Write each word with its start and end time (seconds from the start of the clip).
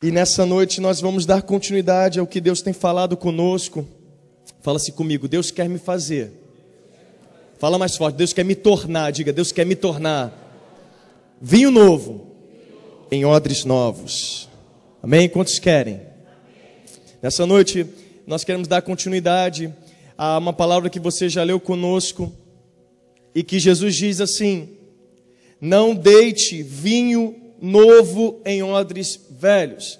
E 0.00 0.12
nessa 0.12 0.46
noite 0.46 0.80
nós 0.80 1.00
vamos 1.00 1.26
dar 1.26 1.42
continuidade 1.42 2.20
ao 2.20 2.26
que 2.26 2.40
Deus 2.40 2.62
tem 2.62 2.72
falado 2.72 3.16
conosco. 3.16 3.84
Fala-se 4.62 4.92
comigo, 4.92 5.26
Deus 5.26 5.50
quer 5.50 5.68
me 5.68 5.76
fazer. 5.76 6.30
Fala 7.58 7.78
mais 7.78 7.96
forte, 7.96 8.14
Deus 8.14 8.32
quer 8.32 8.44
me 8.44 8.54
tornar, 8.54 9.10
diga, 9.10 9.32
Deus 9.32 9.50
quer 9.50 9.66
me 9.66 9.74
tornar. 9.74 10.32
Vinho 11.42 11.72
novo 11.72 12.28
em 13.10 13.24
odres 13.24 13.64
novos. 13.64 14.48
Amém? 15.02 15.28
Quantos 15.28 15.58
querem? 15.58 16.00
Nessa 17.20 17.44
noite 17.44 17.84
nós 18.24 18.44
queremos 18.44 18.68
dar 18.68 18.82
continuidade 18.82 19.74
a 20.16 20.38
uma 20.38 20.52
palavra 20.52 20.88
que 20.88 21.00
você 21.00 21.28
já 21.28 21.42
leu 21.42 21.58
conosco 21.58 22.32
e 23.34 23.42
que 23.42 23.58
Jesus 23.58 23.96
diz 23.96 24.20
assim: 24.20 24.76
Não 25.60 25.92
deite 25.92 26.62
vinho 26.62 27.47
novo 27.60 28.40
em 28.44 28.62
odres 28.62 29.20
velhos. 29.30 29.98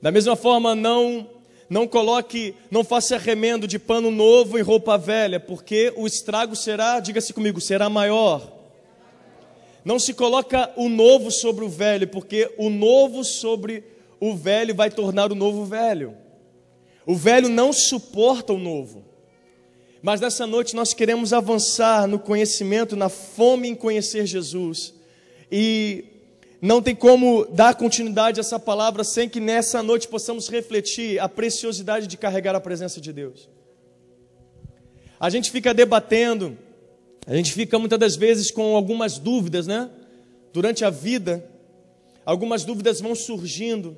Da 0.00 0.10
mesma 0.10 0.36
forma, 0.36 0.74
não 0.74 1.28
não 1.68 1.86
coloque, 1.86 2.54
não 2.70 2.84
faça 2.84 3.18
remendo 3.18 3.66
de 3.66 3.78
pano 3.78 4.10
novo 4.10 4.56
em 4.56 4.62
roupa 4.62 4.96
velha, 4.96 5.40
porque 5.40 5.92
o 5.96 6.06
estrago 6.06 6.54
será, 6.54 7.00
diga-se 7.00 7.32
comigo, 7.32 7.60
será 7.60 7.90
maior. 7.90 8.52
Não 9.84 9.98
se 9.98 10.14
coloca 10.14 10.72
o 10.76 10.88
novo 10.88 11.30
sobre 11.30 11.64
o 11.64 11.68
velho, 11.68 12.08
porque 12.08 12.52
o 12.56 12.70
novo 12.70 13.24
sobre 13.24 13.84
o 14.20 14.34
velho 14.34 14.74
vai 14.74 14.90
tornar 14.90 15.30
o 15.30 15.34
novo 15.34 15.64
velho. 15.64 16.14
O 17.04 17.14
velho 17.14 17.48
não 17.48 17.72
suporta 17.72 18.52
o 18.52 18.58
novo. 18.58 19.04
Mas 20.02 20.20
nessa 20.20 20.46
noite 20.46 20.74
nós 20.74 20.92
queremos 20.92 21.32
avançar 21.32 22.06
no 22.06 22.18
conhecimento, 22.18 22.96
na 22.96 23.08
fome 23.08 23.68
em 23.68 23.74
conhecer 23.74 24.26
Jesus. 24.26 24.94
E 25.50 26.04
não 26.60 26.80
tem 26.80 26.94
como 26.94 27.46
dar 27.46 27.74
continuidade 27.74 28.40
a 28.40 28.42
essa 28.42 28.58
palavra 28.58 29.04
sem 29.04 29.28
que 29.28 29.40
nessa 29.40 29.82
noite 29.82 30.08
possamos 30.08 30.48
refletir 30.48 31.18
a 31.18 31.28
preciosidade 31.28 32.06
de 32.06 32.16
carregar 32.16 32.54
a 32.54 32.60
presença 32.60 33.00
de 33.00 33.12
Deus. 33.12 33.48
A 35.20 35.30
gente 35.30 35.50
fica 35.50 35.72
debatendo, 35.74 36.56
a 37.26 37.34
gente 37.34 37.52
fica 37.52 37.78
muitas 37.78 37.98
das 37.98 38.16
vezes 38.16 38.50
com 38.50 38.74
algumas 38.76 39.18
dúvidas, 39.18 39.66
né? 39.66 39.90
Durante 40.52 40.84
a 40.84 40.90
vida, 40.90 41.48
algumas 42.24 42.64
dúvidas 42.64 43.00
vão 43.00 43.14
surgindo. 43.14 43.96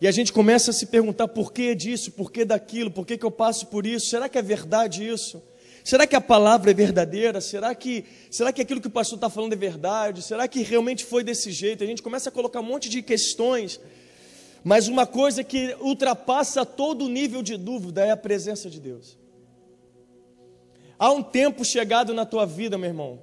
E 0.00 0.08
a 0.08 0.10
gente 0.10 0.32
começa 0.32 0.70
a 0.70 0.74
se 0.74 0.86
perguntar 0.86 1.28
por 1.28 1.52
que 1.52 1.74
disso, 1.74 2.12
por 2.12 2.32
que 2.32 2.44
daquilo, 2.44 2.90
por 2.90 3.06
que, 3.06 3.18
que 3.18 3.24
eu 3.24 3.30
passo 3.30 3.66
por 3.66 3.86
isso, 3.86 4.06
será 4.06 4.28
que 4.28 4.38
é 4.38 4.42
verdade 4.42 5.06
isso? 5.06 5.42
Será 5.82 6.06
que 6.06 6.14
a 6.14 6.20
palavra 6.20 6.70
é 6.70 6.74
verdadeira? 6.74 7.40
Será 7.40 7.74
que, 7.74 8.04
será 8.30 8.52
que 8.52 8.60
aquilo 8.60 8.80
que 8.80 8.86
o 8.86 8.90
pastor 8.90 9.16
está 9.16 9.30
falando 9.30 9.52
é 9.52 9.56
verdade? 9.56 10.22
Será 10.22 10.46
que 10.46 10.62
realmente 10.62 11.04
foi 11.04 11.24
desse 11.24 11.50
jeito? 11.50 11.82
A 11.82 11.86
gente 11.86 12.02
começa 12.02 12.28
a 12.28 12.32
colocar 12.32 12.60
um 12.60 12.64
monte 12.64 12.88
de 12.88 13.02
questões, 13.02 13.80
mas 14.62 14.88
uma 14.88 15.06
coisa 15.06 15.42
que 15.42 15.74
ultrapassa 15.80 16.66
todo 16.66 17.06
o 17.06 17.08
nível 17.08 17.42
de 17.42 17.56
dúvida 17.56 18.04
é 18.04 18.10
a 18.10 18.16
presença 18.16 18.68
de 18.68 18.78
Deus. 18.78 19.18
Há 20.98 21.10
um 21.10 21.22
tempo 21.22 21.64
chegado 21.64 22.12
na 22.12 22.26
tua 22.26 22.44
vida, 22.44 22.76
meu 22.76 22.88
irmão, 22.88 23.20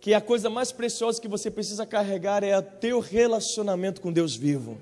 que 0.00 0.12
a 0.12 0.20
coisa 0.20 0.50
mais 0.50 0.70
preciosa 0.70 1.20
que 1.20 1.26
você 1.26 1.50
precisa 1.50 1.86
carregar 1.86 2.44
é 2.44 2.58
o 2.58 2.62
teu 2.62 3.00
relacionamento 3.00 4.02
com 4.02 4.12
Deus 4.12 4.36
vivo. 4.36 4.76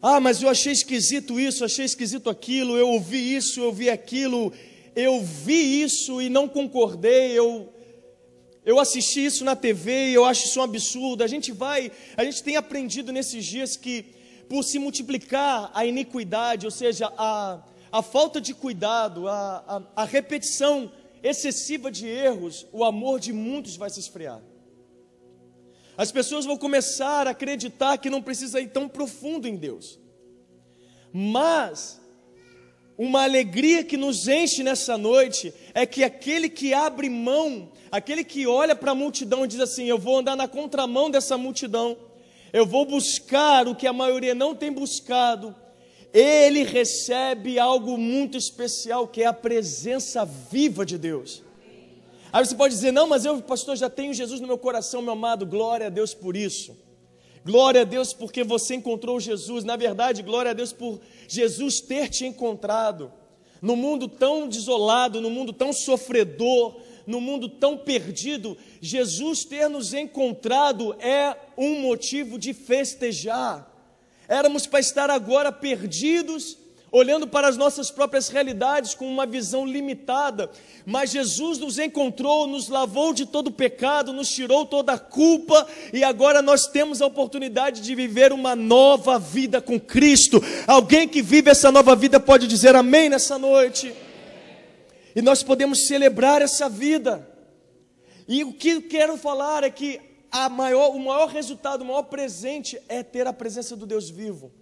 Ah, 0.00 0.20
mas 0.20 0.42
eu 0.42 0.48
achei 0.48 0.70
esquisito 0.70 1.40
isso, 1.40 1.64
achei 1.64 1.84
esquisito 1.84 2.30
aquilo, 2.30 2.76
eu 2.76 2.90
ouvi 2.90 3.34
isso, 3.34 3.60
eu 3.60 3.64
ouvi 3.64 3.90
aquilo, 3.90 4.52
eu 4.94 5.20
vi 5.20 5.82
isso 5.82 6.22
e 6.22 6.28
não 6.28 6.48
concordei, 6.48 7.32
eu, 7.32 7.72
eu 8.64 8.78
assisti 8.78 9.24
isso 9.24 9.44
na 9.44 9.56
TV 9.56 10.10
e 10.10 10.14
eu 10.14 10.24
acho 10.24 10.46
isso 10.46 10.60
um 10.60 10.62
absurdo. 10.62 11.24
A 11.24 11.26
gente 11.26 11.52
vai, 11.52 11.90
a 12.16 12.24
gente 12.24 12.42
tem 12.42 12.56
aprendido 12.56 13.12
nesses 13.12 13.44
dias 13.44 13.76
que 13.76 14.14
por 14.48 14.62
se 14.62 14.78
multiplicar 14.78 15.70
a 15.74 15.84
iniquidade, 15.84 16.66
ou 16.66 16.70
seja, 16.70 17.12
a, 17.16 17.62
a 17.90 18.02
falta 18.02 18.40
de 18.40 18.54
cuidado, 18.54 19.28
a, 19.28 19.64
a, 19.96 20.02
a 20.02 20.04
repetição 20.04 20.92
excessiva 21.22 21.90
de 21.90 22.06
erros, 22.06 22.66
o 22.72 22.84
amor 22.84 23.18
de 23.18 23.32
muitos 23.32 23.76
vai 23.76 23.90
se 23.90 24.00
esfriar. 24.00 24.42
As 25.96 26.12
pessoas 26.12 26.44
vão 26.44 26.56
começar 26.56 27.26
a 27.26 27.30
acreditar 27.30 27.96
que 27.98 28.10
não 28.10 28.20
precisa 28.20 28.60
ir 28.60 28.68
tão 28.68 28.88
profundo 28.88 29.46
em 29.46 29.56
Deus. 29.56 29.98
Mas 31.12 32.00
uma 32.96 33.24
alegria 33.24 33.82
que 33.82 33.96
nos 33.96 34.28
enche 34.28 34.62
nessa 34.62 34.96
noite 34.96 35.52
é 35.74 35.84
que 35.84 36.04
aquele 36.04 36.48
que 36.48 36.72
abre 36.72 37.08
mão, 37.10 37.68
aquele 37.90 38.22
que 38.22 38.46
olha 38.46 38.74
para 38.74 38.92
a 38.92 38.94
multidão 38.94 39.44
e 39.44 39.48
diz 39.48 39.60
assim: 39.60 39.86
Eu 39.86 39.98
vou 39.98 40.18
andar 40.18 40.36
na 40.36 40.46
contramão 40.46 41.10
dessa 41.10 41.36
multidão, 41.36 41.96
eu 42.52 42.64
vou 42.64 42.86
buscar 42.86 43.66
o 43.66 43.74
que 43.74 43.86
a 43.86 43.92
maioria 43.92 44.34
não 44.34 44.54
tem 44.54 44.70
buscado, 44.70 45.54
ele 46.12 46.62
recebe 46.62 47.58
algo 47.58 47.98
muito 47.98 48.38
especial, 48.38 49.08
que 49.08 49.22
é 49.22 49.26
a 49.26 49.32
presença 49.32 50.24
viva 50.24 50.86
de 50.86 50.96
Deus. 50.96 51.42
Aí 52.32 52.46
você 52.46 52.54
pode 52.54 52.74
dizer: 52.74 52.92
Não, 52.92 53.08
mas 53.08 53.24
eu, 53.24 53.42
pastor, 53.42 53.76
já 53.76 53.90
tenho 53.90 54.14
Jesus 54.14 54.40
no 54.40 54.46
meu 54.46 54.58
coração, 54.58 55.02
meu 55.02 55.14
amado, 55.14 55.44
glória 55.44 55.88
a 55.88 55.90
Deus 55.90 56.14
por 56.14 56.36
isso. 56.36 56.83
Glória 57.44 57.82
a 57.82 57.84
Deus 57.84 58.14
porque 58.14 58.42
você 58.42 58.74
encontrou 58.76 59.20
Jesus. 59.20 59.64
Na 59.64 59.76
verdade, 59.76 60.22
glória 60.22 60.52
a 60.52 60.54
Deus 60.54 60.72
por 60.72 61.00
Jesus 61.28 61.80
ter 61.80 62.08
te 62.08 62.24
encontrado. 62.24 63.12
No 63.60 63.76
mundo 63.76 64.08
tão 64.08 64.48
desolado, 64.48 65.20
no 65.20 65.30
mundo 65.30 65.52
tão 65.52 65.72
sofredor, 65.72 66.76
no 67.06 67.20
mundo 67.20 67.48
tão 67.48 67.76
perdido, 67.76 68.56
Jesus 68.80 69.44
ter 69.44 69.68
nos 69.68 69.92
encontrado 69.92 70.94
é 70.98 71.36
um 71.56 71.80
motivo 71.80 72.38
de 72.38 72.54
festejar. 72.54 73.70
Éramos 74.26 74.66
para 74.66 74.80
estar 74.80 75.10
agora 75.10 75.52
perdidos 75.52 76.56
olhando 76.94 77.26
para 77.26 77.48
as 77.48 77.56
nossas 77.56 77.90
próprias 77.90 78.28
realidades 78.28 78.94
com 78.94 79.08
uma 79.08 79.26
visão 79.26 79.66
limitada, 79.66 80.48
mas 80.86 81.10
Jesus 81.10 81.58
nos 81.58 81.76
encontrou, 81.76 82.46
nos 82.46 82.68
lavou 82.68 83.12
de 83.12 83.26
todo 83.26 83.50
pecado, 83.50 84.12
nos 84.12 84.28
tirou 84.28 84.64
toda 84.64 84.92
a 84.92 84.98
culpa 84.98 85.66
e 85.92 86.04
agora 86.04 86.40
nós 86.40 86.68
temos 86.68 87.02
a 87.02 87.06
oportunidade 87.06 87.80
de 87.80 87.96
viver 87.96 88.32
uma 88.32 88.54
nova 88.54 89.18
vida 89.18 89.60
com 89.60 89.78
Cristo. 89.78 90.40
Alguém 90.68 91.08
que 91.08 91.20
vive 91.20 91.50
essa 91.50 91.72
nova 91.72 91.96
vida 91.96 92.20
pode 92.20 92.46
dizer 92.46 92.76
amém 92.76 93.08
nessa 93.08 93.36
noite. 93.36 93.92
E 95.16 95.20
nós 95.20 95.42
podemos 95.42 95.88
celebrar 95.88 96.42
essa 96.42 96.68
vida. 96.68 97.28
E 98.28 98.44
o 98.44 98.52
que 98.52 98.68
eu 98.68 98.82
quero 98.82 99.16
falar 99.16 99.64
é 99.64 99.70
que 99.70 100.00
maior, 100.48 100.90
o 100.90 101.00
maior 101.00 101.26
resultado, 101.26 101.82
o 101.82 101.86
maior 101.86 102.04
presente 102.04 102.80
é 102.88 103.02
ter 103.02 103.26
a 103.26 103.32
presença 103.32 103.74
do 103.74 103.84
Deus 103.84 104.08
vivo 104.08 104.52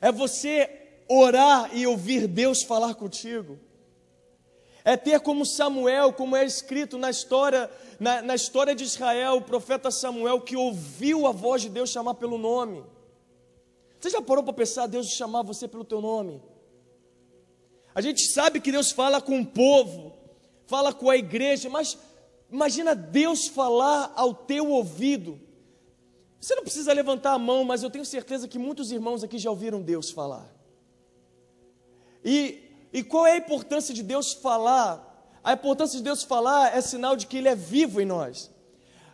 é 0.00 0.12
você 0.12 0.70
orar 1.08 1.70
e 1.74 1.86
ouvir 1.86 2.26
Deus 2.26 2.62
falar 2.62 2.94
contigo. 2.94 3.58
É 4.84 4.96
ter 4.96 5.20
como 5.20 5.44
Samuel, 5.44 6.12
como 6.12 6.36
é 6.36 6.44
escrito 6.44 6.96
na 6.96 7.10
história, 7.10 7.70
na, 7.98 8.22
na 8.22 8.34
história 8.34 8.74
de 8.74 8.84
Israel, 8.84 9.36
o 9.36 9.42
profeta 9.42 9.90
Samuel 9.90 10.40
que 10.40 10.56
ouviu 10.56 11.26
a 11.26 11.32
voz 11.32 11.62
de 11.62 11.68
Deus 11.68 11.90
chamar 11.90 12.14
pelo 12.14 12.38
nome. 12.38 12.84
Você 13.98 14.10
já 14.10 14.22
parou 14.22 14.44
para 14.44 14.52
pensar 14.52 14.86
Deus 14.86 15.08
chamar 15.08 15.42
você 15.42 15.66
pelo 15.66 15.84
teu 15.84 16.00
nome? 16.00 16.40
A 17.94 18.00
gente 18.00 18.22
sabe 18.22 18.60
que 18.60 18.70
Deus 18.70 18.92
fala 18.92 19.20
com 19.20 19.40
o 19.40 19.46
povo, 19.46 20.14
fala 20.66 20.92
com 20.92 21.10
a 21.10 21.16
igreja, 21.16 21.68
mas 21.68 21.98
imagina 22.50 22.94
Deus 22.94 23.48
falar 23.48 24.12
ao 24.14 24.32
teu 24.32 24.70
ouvido. 24.70 25.40
Você 26.40 26.54
não 26.54 26.62
precisa 26.62 26.92
levantar 26.92 27.32
a 27.32 27.38
mão, 27.38 27.64
mas 27.64 27.82
eu 27.82 27.90
tenho 27.90 28.04
certeza 28.04 28.46
que 28.46 28.58
muitos 28.58 28.92
irmãos 28.92 29.24
aqui 29.24 29.38
já 29.38 29.50
ouviram 29.50 29.82
Deus 29.82 30.10
falar. 30.10 30.46
E, 32.24 32.62
e 32.92 33.02
qual 33.02 33.26
é 33.26 33.32
a 33.32 33.36
importância 33.38 33.92
de 33.92 34.02
Deus 34.02 34.32
falar? 34.32 35.04
A 35.42 35.54
importância 35.54 35.98
de 35.98 36.04
Deus 36.04 36.22
falar 36.22 36.76
é 36.76 36.80
sinal 36.80 37.16
de 37.16 37.26
que 37.26 37.38
Ele 37.38 37.48
é 37.48 37.54
vivo 37.54 38.00
em 38.00 38.04
nós. 38.04 38.50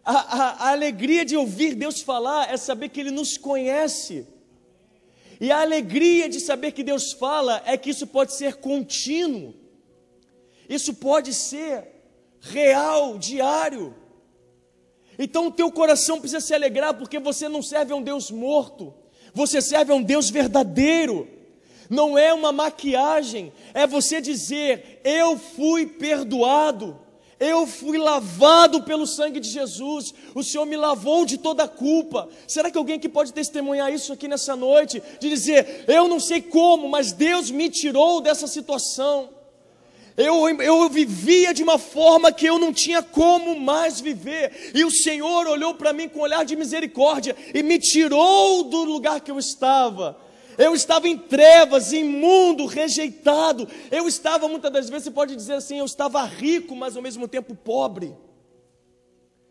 A, 0.05 0.13
a, 0.13 0.51
a 0.67 0.71
alegria 0.73 1.25
de 1.25 1.37
ouvir 1.37 1.75
Deus 1.75 2.03
falar 2.03 2.53
é 2.53 2.57
saber 2.57 2.91
que 2.91 3.01
Ele 3.01 3.11
nos 3.11 3.39
conhece. 3.39 4.27
E 5.41 5.51
a 5.51 5.61
alegria 5.61 6.29
de 6.29 6.41
saber 6.41 6.73
que 6.73 6.83
Deus 6.83 7.13
fala 7.13 7.63
é 7.65 7.77
que 7.77 7.91
isso 7.91 8.07
pode 8.07 8.35
ser 8.35 8.57
contínuo. 8.57 9.55
Isso 10.69 10.95
pode 10.95 11.33
ser 11.33 11.89
real, 12.41 13.19
diário. 13.19 13.95
Então 15.19 15.47
o 15.47 15.51
teu 15.51 15.71
coração 15.71 16.21
precisa 16.21 16.41
se 16.41 16.55
alegrar 16.55 16.95
porque 16.95 17.19
você 17.19 17.49
não 17.49 17.63
serve 17.63 17.93
a 17.93 17.97
um 17.97 18.03
Deus 18.03 18.31
morto, 18.31 18.93
você 19.33 19.61
serve 19.61 19.93
a 19.93 19.95
um 19.95 20.03
Deus 20.03 20.31
verdadeiro. 20.31 21.29
Não 21.91 22.17
é 22.17 22.33
uma 22.33 22.51
maquiagem, 22.51 23.53
é 23.75 23.87
você 23.87 24.21
dizer: 24.21 25.01
Eu 25.05 25.39
fui 25.39 25.87
perdoado, 25.87 26.99
eu 27.39 27.67
fui 27.67 27.99
lavado 27.99 28.83
pelo 28.83 29.07
sangue 29.07 29.39
de 29.39 29.49
Jesus, 29.51 30.15
o 30.35 30.43
Senhor 30.43 30.65
me 30.65 30.77
lavou 30.77 31.27
de 31.27 31.37
toda 31.37 31.65
a 31.65 31.69
culpa. 31.69 32.29
Será 32.47 32.71
que 32.71 32.79
alguém 32.79 32.99
que 32.99 33.09
pode 33.09 33.33
testemunhar 33.33 33.93
isso 33.93 34.13
aqui 34.13 34.27
nessa 34.27 34.57
noite? 34.57 35.03
De 35.21 35.29
dizer: 35.29 35.85
Eu 35.87 36.09
não 36.09 36.19
sei 36.19 36.41
como, 36.41 36.89
mas 36.89 37.13
Deus 37.13 37.51
me 37.51 37.69
tirou 37.69 38.21
dessa 38.21 38.47
situação. 38.47 39.29
Eu, 40.17 40.49
eu 40.61 40.89
vivia 40.89 41.53
de 41.53 41.63
uma 41.63 41.77
forma 41.77 42.33
que 42.33 42.47
eu 42.47 42.57
não 42.57 42.73
tinha 42.73 43.03
como 43.03 43.59
mais 43.59 44.01
viver. 44.01 44.73
E 44.73 44.85
o 44.85 44.91
Senhor 44.91 45.47
olhou 45.47 45.75
para 45.75 45.93
mim 45.93 46.09
com 46.09 46.21
um 46.21 46.23
olhar 46.23 46.45
de 46.45 46.55
misericórdia 46.55 47.35
e 47.53 47.63
me 47.63 47.79
tirou 47.81 48.65
do 48.65 48.85
lugar 48.85 49.21
que 49.21 49.31
eu 49.31 49.39
estava. 49.39 50.17
Eu 50.57 50.73
estava 50.73 51.09
em 51.09 51.19
trevas, 51.19 51.93
imundo, 51.93 52.67
rejeitado. 52.67 53.69
Eu 53.91 54.07
estava, 54.07 54.47
muitas 54.47 54.73
das 54.73 54.89
vezes, 54.89 55.05
você 55.05 55.11
pode 55.11 55.35
dizer 55.35 55.55
assim, 55.55 55.79
eu 55.79 55.85
estava 55.85 56.25
rico, 56.25 56.77
mas 56.77 56.97
ao 56.97 57.03
mesmo 57.03 57.27
tempo 57.27 57.53
pobre. 57.53 58.15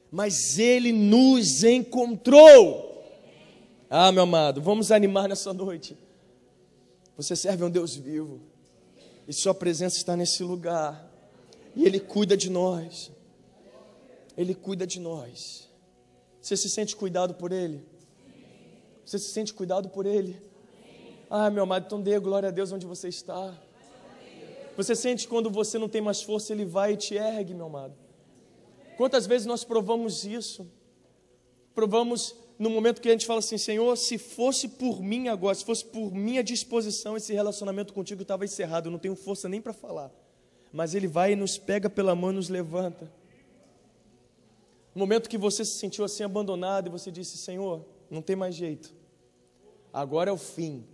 Mas 0.10 0.57
Ele 0.60 0.94
nos 0.94 1.65
encontrou. 1.65 3.04
Ah, 3.89 4.13
meu 4.13 4.24
amado, 4.24 4.62
vamos 4.62 4.92
animar 4.94 5.27
nessa 5.27 5.54
noite. 5.54 5.98
Você 7.18 7.36
serve 7.36 7.63
a 7.63 7.65
um 7.65 7.69
Deus 7.69 7.95
vivo. 7.95 8.53
E 9.28 9.34
Sua 9.34 9.54
presença 9.54 9.98
está 9.98 10.16
nesse 10.16 10.44
lugar. 10.44 11.10
E 11.75 11.86
Ele 11.86 12.00
cuida 12.00 12.36
de 12.36 12.50
nós. 12.50 13.12
Ele 14.38 14.54
cuida 14.54 14.86
de 14.86 15.00
nós. 15.00 15.70
Você 16.42 16.58
se 16.58 16.70
sente 16.70 16.96
cuidado 16.96 17.34
por 17.34 17.52
Ele? 17.52 17.86
Você 19.06 19.18
se 19.20 19.31
sente 19.31 19.54
cuidado 19.54 19.90
por 19.90 20.06
Ele? 20.06 20.42
Ah, 21.30 21.50
meu 21.50 21.64
amado, 21.64 21.86
então 21.86 22.02
dê 22.02 22.20
glória 22.20 22.50
a 22.50 22.52
Deus 22.52 22.72
onde 22.72 22.86
você 22.86 23.08
está. 23.08 23.58
Você 24.75 24.96
sente 24.96 25.28
quando 25.28 25.50
você 25.50 25.78
não 25.78 25.88
tem 25.88 26.02
mais 26.02 26.22
força, 26.22 26.52
Ele 26.52 26.66
vai 26.66 26.94
e 26.94 26.98
te 26.98 27.16
ergue, 27.16 27.54
meu 27.54 27.68
amado. 27.68 27.96
Quantas 28.98 29.25
vezes 29.25 29.46
nós 29.46 29.64
provamos 29.64 30.25
isso? 30.25 30.68
Provamos 31.74 32.36
no 32.58 32.70
momento 32.70 33.02
que 33.02 33.08
a 33.08 33.12
gente 33.12 33.26
fala 33.26 33.40
assim, 33.40 33.58
Senhor, 33.58 33.96
se 33.98 34.18
fosse 34.18 34.68
por 34.68 35.02
mim 35.02 35.28
agora, 35.28 35.56
se 35.56 35.66
fosse 35.66 35.84
por 35.84 36.14
minha 36.14 36.44
disposição, 36.44 37.18
esse 37.18 37.34
relacionamento 37.34 37.94
contigo 37.94 38.22
estava 38.22 38.46
encerrado, 38.46 38.88
eu 38.88 38.92
não 38.92 39.00
tenho 39.00 39.16
força 39.16 39.50
nem 39.50 39.62
para 39.62 39.74
falar. 39.74 40.12
Mas 40.72 40.94
Ele 40.94 41.08
vai 41.08 41.34
e 41.34 41.36
nos 41.36 41.58
pega 41.58 41.90
pela 41.90 42.16
mão 42.16 42.32
e 42.32 42.36
nos 42.36 42.50
levanta. 42.50 43.12
No 44.94 45.00
momento 45.00 45.28
que 45.28 45.38
você 45.38 45.66
se 45.66 45.78
sentiu 45.80 46.06
assim 46.06 46.24
abandonado 46.24 46.88
e 46.88 46.90
você 46.90 47.12
disse, 47.12 47.38
Senhor, 47.38 47.84
não 48.10 48.22
tem 48.22 48.36
mais 48.36 48.54
jeito, 48.54 48.94
agora 49.92 50.30
é 50.30 50.34
o 50.34 50.38
fim. 50.38 50.86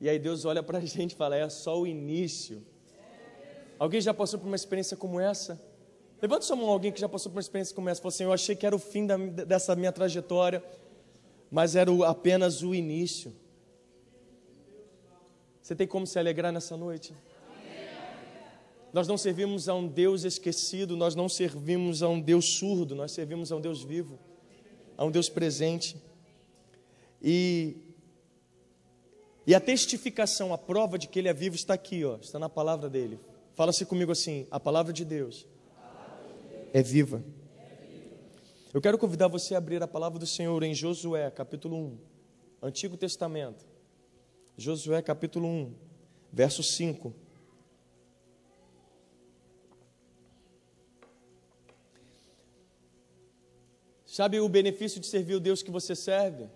E 0.00 0.08
aí 0.08 0.18
Deus 0.18 0.44
olha 0.44 0.62
para 0.62 0.78
a 0.78 0.80
gente 0.84 1.12
e 1.12 1.16
fala, 1.16 1.36
é 1.36 1.48
só 1.48 1.78
o 1.78 1.86
início. 1.86 2.64
Alguém 3.78 4.00
já 4.00 4.14
passou 4.14 4.38
por 4.38 4.46
uma 4.46 4.56
experiência 4.56 4.96
como 4.96 5.20
essa? 5.20 5.60
Levanta 6.20 6.44
sua 6.44 6.56
mão 6.56 6.68
alguém 6.68 6.90
que 6.90 7.00
já 7.00 7.08
passou 7.08 7.30
por 7.30 7.36
uma 7.36 7.40
experiência 7.40 7.74
como 7.74 7.88
essa. 7.88 8.00
Falou 8.00 8.12
assim, 8.12 8.24
eu 8.24 8.32
achei 8.32 8.56
que 8.56 8.66
era 8.66 8.74
o 8.74 8.78
fim 8.78 9.06
da, 9.06 9.16
dessa 9.16 9.76
minha 9.76 9.92
trajetória 9.92 10.62
mas 11.50 11.76
era 11.76 11.90
apenas 12.06 12.62
o 12.62 12.74
início. 12.74 13.34
Você 15.60 15.74
tem 15.74 15.86
como 15.86 16.06
se 16.06 16.18
alegrar 16.18 16.52
nessa 16.52 16.76
noite? 16.76 17.14
Nós 18.92 19.06
não 19.06 19.18
servimos 19.18 19.68
a 19.68 19.74
um 19.74 19.86
Deus 19.86 20.24
esquecido, 20.24 20.96
nós 20.96 21.14
não 21.14 21.28
servimos 21.28 22.02
a 22.02 22.08
um 22.08 22.20
Deus 22.20 22.46
surdo, 22.46 22.94
nós 22.94 23.12
servimos 23.12 23.52
a 23.52 23.56
um 23.56 23.60
Deus 23.60 23.82
vivo, 23.82 24.18
a 24.96 25.04
um 25.04 25.10
Deus 25.10 25.28
presente. 25.28 25.96
E, 27.22 27.76
e 29.46 29.54
a 29.54 29.60
testificação, 29.60 30.54
a 30.54 30.58
prova 30.58 30.98
de 30.98 31.06
que 31.06 31.18
Ele 31.18 31.28
é 31.28 31.34
vivo 31.34 31.54
está 31.54 31.74
aqui, 31.74 32.04
ó, 32.04 32.16
está 32.16 32.38
na 32.38 32.48
palavra 32.48 32.88
dele. 32.88 33.20
Fala-se 33.54 33.84
comigo 33.84 34.10
assim: 34.10 34.46
a 34.50 34.58
palavra 34.58 34.92
de 34.92 35.04
Deus 35.04 35.46
é 36.72 36.82
viva. 36.82 37.22
Eu 38.72 38.82
quero 38.82 38.98
convidar 38.98 39.28
você 39.28 39.54
a 39.54 39.58
abrir 39.58 39.82
a 39.82 39.88
palavra 39.88 40.18
do 40.18 40.26
Senhor 40.26 40.62
em 40.62 40.74
Josué, 40.74 41.30
capítulo 41.30 41.74
1, 41.74 41.98
Antigo 42.62 42.98
Testamento. 42.98 43.64
Josué, 44.58 45.00
capítulo 45.00 45.48
1, 45.48 45.74
verso 46.30 46.62
5. 46.62 47.14
Sabe 54.04 54.38
o 54.38 54.48
benefício 54.50 55.00
de 55.00 55.06
servir 55.06 55.36
o 55.36 55.40
Deus 55.40 55.62
que 55.62 55.70
você 55.70 55.96
serve? 55.96 56.50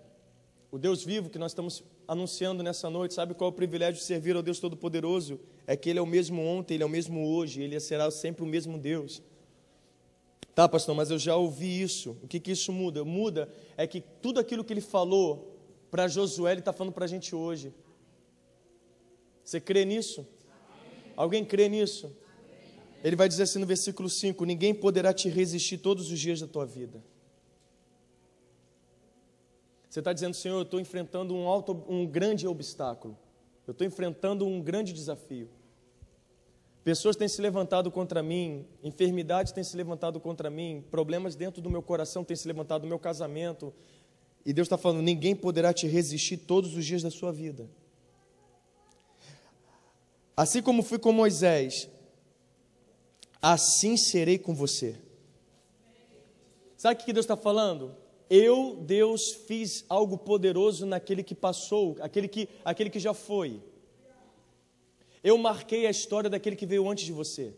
O 0.71 0.77
Deus 0.77 1.03
vivo 1.03 1.31
que 1.31 1.39
nós 1.39 1.49
estamos 1.49 1.83
anunciando 2.07 2.61
nessa 2.61 2.91
noite, 2.91 3.15
sabe 3.15 3.33
qual 3.33 3.49
é 3.49 3.51
o 3.51 3.55
privilégio 3.55 3.99
de 3.99 4.05
servir 4.05 4.35
ao 4.35 4.43
Deus 4.43 4.59
Todo-Poderoso? 4.59 5.39
É 5.65 5.75
que 5.75 5.89
Ele 5.89 5.97
é 5.97 6.01
o 6.01 6.05
mesmo 6.05 6.43
ontem, 6.45 6.75
Ele 6.75 6.83
é 6.83 6.85
o 6.85 6.89
mesmo 6.89 7.27
hoje, 7.27 7.63
Ele 7.63 7.79
será 7.79 8.11
sempre 8.11 8.43
o 8.43 8.47
mesmo 8.47 8.77
Deus. 8.77 9.19
Tá, 10.55 10.69
pastor, 10.69 10.95
mas 10.95 11.09
eu 11.09 11.17
já 11.17 11.35
ouvi 11.35 11.81
isso. 11.81 12.17
O 12.21 12.27
que, 12.27 12.39
que 12.39 12.51
isso 12.51 12.71
muda? 12.71 13.03
Muda 13.03 13.49
é 13.75 13.87
que 13.87 14.01
tudo 14.01 14.39
aquilo 14.39 14.63
que 14.63 14.71
ele 14.71 14.81
falou 14.81 15.57
para 15.89 16.07
Josué, 16.07 16.51
ele 16.51 16.59
está 16.59 16.71
falando 16.71 16.93
para 16.93 17.05
a 17.05 17.07
gente 17.07 17.35
hoje. 17.35 17.73
Você 19.43 19.59
crê 19.59 19.83
nisso? 19.83 20.25
Alguém 21.15 21.43
crê 21.43 21.67
nisso? 21.67 22.15
Ele 23.03 23.15
vai 23.15 23.27
dizer 23.27 23.43
assim 23.43 23.59
no 23.59 23.65
versículo 23.65 24.09
5: 24.09 24.45
Ninguém 24.45 24.73
poderá 24.73 25.11
te 25.11 25.27
resistir 25.27 25.79
todos 25.79 26.11
os 26.11 26.19
dias 26.19 26.39
da 26.39 26.47
tua 26.47 26.65
vida. 26.65 27.03
Você 29.89 29.99
está 29.99 30.13
dizendo, 30.13 30.33
Senhor, 30.33 30.55
eu 30.55 30.63
estou 30.63 30.79
enfrentando 30.79 31.35
um, 31.35 31.47
alto, 31.47 31.83
um 31.87 32.07
grande 32.07 32.47
obstáculo. 32.47 33.17
Eu 33.67 33.73
estou 33.73 33.85
enfrentando 33.85 34.45
um 34.45 34.61
grande 34.61 34.91
desafio. 34.91 35.49
Pessoas 36.83 37.15
têm 37.15 37.29
se 37.29 37.41
levantado 37.41 37.89
contra 37.89 38.21
mim, 38.21 38.65
enfermidades 38.83 39.53
têm 39.53 39.63
se 39.63 39.75
levantado 39.77 40.19
contra 40.19 40.49
mim, 40.49 40.83
problemas 40.91 41.33
dentro 41.33 41.61
do 41.61 41.69
meu 41.69 41.81
coração 41.81 42.25
têm 42.25 42.35
se 42.35 42.45
levantado 42.45 42.81
no 42.81 42.89
meu 42.89 42.99
casamento. 42.99 43.73
E 44.45 44.51
Deus 44.51 44.65
está 44.65 44.77
falando: 44.77 45.01
ninguém 45.01 45.33
poderá 45.33 45.71
te 45.71 45.87
resistir 45.87 46.37
todos 46.37 46.75
os 46.75 46.85
dias 46.85 47.01
da 47.01 47.09
sua 47.09 47.31
vida. 47.31 47.69
Assim 50.35 50.61
como 50.61 50.83
fui 50.83 50.99
com 50.99 51.13
Moisés, 51.13 51.87
assim 53.41 53.95
serei 53.95 54.37
com 54.37 54.53
você. 54.53 54.99
Sabe 56.75 57.01
o 57.01 57.05
que 57.05 57.13
Deus 57.13 57.23
está 57.23 57.37
falando? 57.37 57.95
Eu, 58.29 58.75
Deus, 58.81 59.31
fiz 59.31 59.85
algo 59.87 60.17
poderoso 60.17 60.85
naquele 60.85 61.23
que 61.23 61.35
passou, 61.35 61.95
aquele 62.01 62.27
que, 62.27 62.49
aquele 62.65 62.89
que 62.89 62.99
já 62.99 63.13
foi. 63.13 63.61
Eu 65.23 65.37
marquei 65.37 65.87
a 65.87 65.89
história 65.89 66.29
daquele 66.29 66.55
que 66.55 66.65
veio 66.65 66.89
antes 66.89 67.05
de 67.05 67.13
você. 67.13 67.53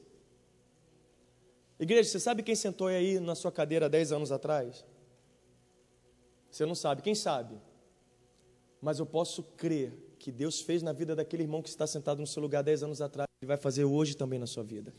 Igreja, 1.80 2.10
você 2.10 2.20
sabe 2.20 2.44
quem 2.44 2.56
sentou 2.56 2.88
aí 2.88 3.20
na 3.20 3.36
sua 3.36 3.52
cadeira 3.52 3.90
10 3.90 4.12
anos 4.12 4.32
atrás? 4.32 4.86
Você 6.50 6.66
não 6.66 6.76
sabe, 6.76 7.02
quem 7.02 7.16
sabe? 7.16 7.56
Mas 8.82 9.00
eu 9.00 9.06
posso 9.06 9.44
crer 9.44 9.92
que 10.18 10.32
Deus 10.32 10.62
fez 10.62 10.82
na 10.82 10.94
vida 10.94 11.16
daquele 11.16 11.44
irmão 11.44 11.62
que 11.62 11.68
está 11.68 11.86
sentado 11.86 12.20
no 12.20 12.28
seu 12.28 12.42
lugar 12.42 12.64
10 12.64 12.84
anos 12.84 13.02
atrás, 13.02 13.28
Ele 13.42 13.48
vai 13.48 13.58
fazer 13.58 13.84
hoje 13.84 14.16
também 14.16 14.40
na 14.40 14.48
sua 14.48 14.64
vida. 14.64 14.94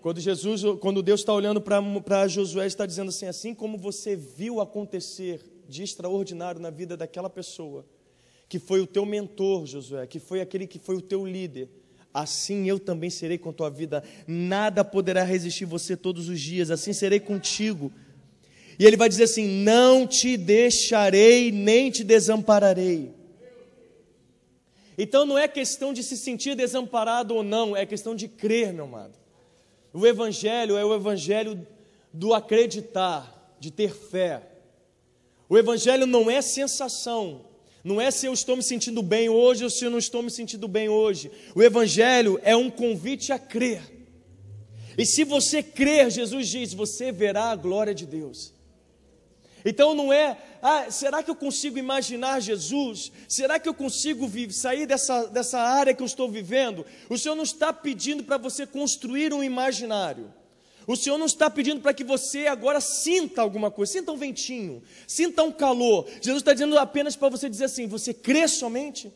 Quando 0.00 0.20
Jesus, 0.20 0.62
quando 0.80 1.02
Deus 1.02 1.20
está 1.20 1.32
olhando 1.32 1.60
para 1.60 2.26
Josué, 2.26 2.66
está 2.66 2.86
dizendo 2.86 3.10
assim: 3.10 3.26
assim 3.26 3.54
como 3.54 3.78
você 3.78 4.16
viu 4.16 4.60
acontecer 4.60 5.40
de 5.68 5.82
extraordinário 5.82 6.60
na 6.60 6.70
vida 6.70 6.96
daquela 6.96 7.30
pessoa, 7.30 7.86
que 8.52 8.58
foi 8.58 8.82
o 8.82 8.86
teu 8.86 9.06
mentor, 9.06 9.64
Josué, 9.64 10.06
que 10.06 10.20
foi 10.20 10.42
aquele 10.42 10.66
que 10.66 10.78
foi 10.78 10.94
o 10.94 11.00
teu 11.00 11.24
líder, 11.24 11.70
assim 12.12 12.68
eu 12.68 12.78
também 12.78 13.08
serei 13.08 13.38
com 13.38 13.48
a 13.48 13.52
tua 13.54 13.70
vida. 13.70 14.04
Nada 14.26 14.84
poderá 14.84 15.24
resistir 15.24 15.64
você 15.64 15.96
todos 15.96 16.28
os 16.28 16.38
dias, 16.38 16.70
assim 16.70 16.92
serei 16.92 17.18
contigo. 17.18 17.90
E 18.78 18.84
ele 18.84 18.98
vai 18.98 19.08
dizer 19.08 19.22
assim: 19.22 19.48
Não 19.48 20.06
te 20.06 20.36
deixarei, 20.36 21.50
nem 21.50 21.90
te 21.90 22.04
desampararei. 22.04 23.14
Então 24.98 25.24
não 25.24 25.38
é 25.38 25.48
questão 25.48 25.94
de 25.94 26.02
se 26.02 26.18
sentir 26.18 26.54
desamparado 26.54 27.34
ou 27.34 27.42
não, 27.42 27.74
é 27.74 27.86
questão 27.86 28.14
de 28.14 28.28
crer, 28.28 28.70
meu 28.70 28.84
amado. 28.84 29.14
O 29.94 30.06
Evangelho 30.06 30.76
é 30.76 30.84
o 30.84 30.94
Evangelho 30.94 31.66
do 32.12 32.34
acreditar, 32.34 33.56
de 33.58 33.70
ter 33.70 33.94
fé. 33.94 34.42
O 35.48 35.56
Evangelho 35.56 36.04
não 36.04 36.30
é 36.30 36.42
sensação, 36.42 37.50
não 37.84 38.00
é 38.00 38.10
se 38.10 38.26
eu 38.26 38.32
estou 38.32 38.56
me 38.56 38.62
sentindo 38.62 39.02
bem 39.02 39.28
hoje 39.28 39.64
ou 39.64 39.70
se 39.70 39.84
eu 39.84 39.90
não 39.90 39.98
estou 39.98 40.22
me 40.22 40.30
sentindo 40.30 40.68
bem 40.68 40.88
hoje. 40.88 41.30
O 41.54 41.62
Evangelho 41.62 42.38
é 42.42 42.54
um 42.54 42.70
convite 42.70 43.32
a 43.32 43.38
crer. 43.38 43.82
E 44.96 45.04
se 45.04 45.24
você 45.24 45.62
crer, 45.62 46.10
Jesus 46.10 46.48
diz, 46.48 46.74
você 46.74 47.10
verá 47.10 47.50
a 47.50 47.56
glória 47.56 47.94
de 47.94 48.06
Deus. 48.06 48.52
Então 49.64 49.94
não 49.94 50.12
é, 50.12 50.36
ah, 50.60 50.90
será 50.90 51.22
que 51.22 51.30
eu 51.30 51.36
consigo 51.36 51.78
imaginar 51.78 52.40
Jesus? 52.40 53.12
Será 53.28 53.58
que 53.58 53.68
eu 53.68 53.74
consigo 53.74 54.28
sair 54.50 54.86
dessa, 54.86 55.26
dessa 55.26 55.60
área 55.60 55.94
que 55.94 56.02
eu 56.02 56.06
estou 56.06 56.28
vivendo? 56.28 56.84
O 57.08 57.16
Senhor 57.16 57.34
não 57.34 57.44
está 57.44 57.72
pedindo 57.72 58.24
para 58.24 58.36
você 58.36 58.66
construir 58.66 59.32
um 59.32 59.42
imaginário. 59.42 60.32
O 60.86 60.96
Senhor 60.96 61.18
não 61.18 61.26
está 61.26 61.48
pedindo 61.48 61.80
para 61.80 61.94
que 61.94 62.02
você 62.02 62.46
agora 62.46 62.80
sinta 62.80 63.40
alguma 63.40 63.70
coisa, 63.70 63.92
sinta 63.92 64.12
um 64.12 64.16
ventinho, 64.16 64.82
sinta 65.06 65.42
um 65.42 65.52
calor. 65.52 66.06
Jesus 66.20 66.38
está 66.42 66.52
dizendo 66.52 66.78
apenas 66.78 67.14
para 67.14 67.28
você 67.28 67.48
dizer 67.48 67.66
assim: 67.66 67.86
você 67.86 68.12
crê 68.12 68.48
somente? 68.48 69.12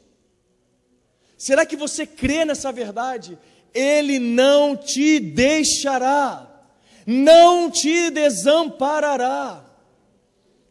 Será 1.37 1.67
que 1.67 1.77
você 1.77 2.07
crê 2.07 2.45
nessa 2.45 2.73
verdade? 2.73 3.39
Ele 3.75 4.19
não 4.19 4.77
te 4.77 5.21
deixará, 5.21 6.67
não 7.07 7.71
te 7.71 8.11
desamparará. 8.11 9.65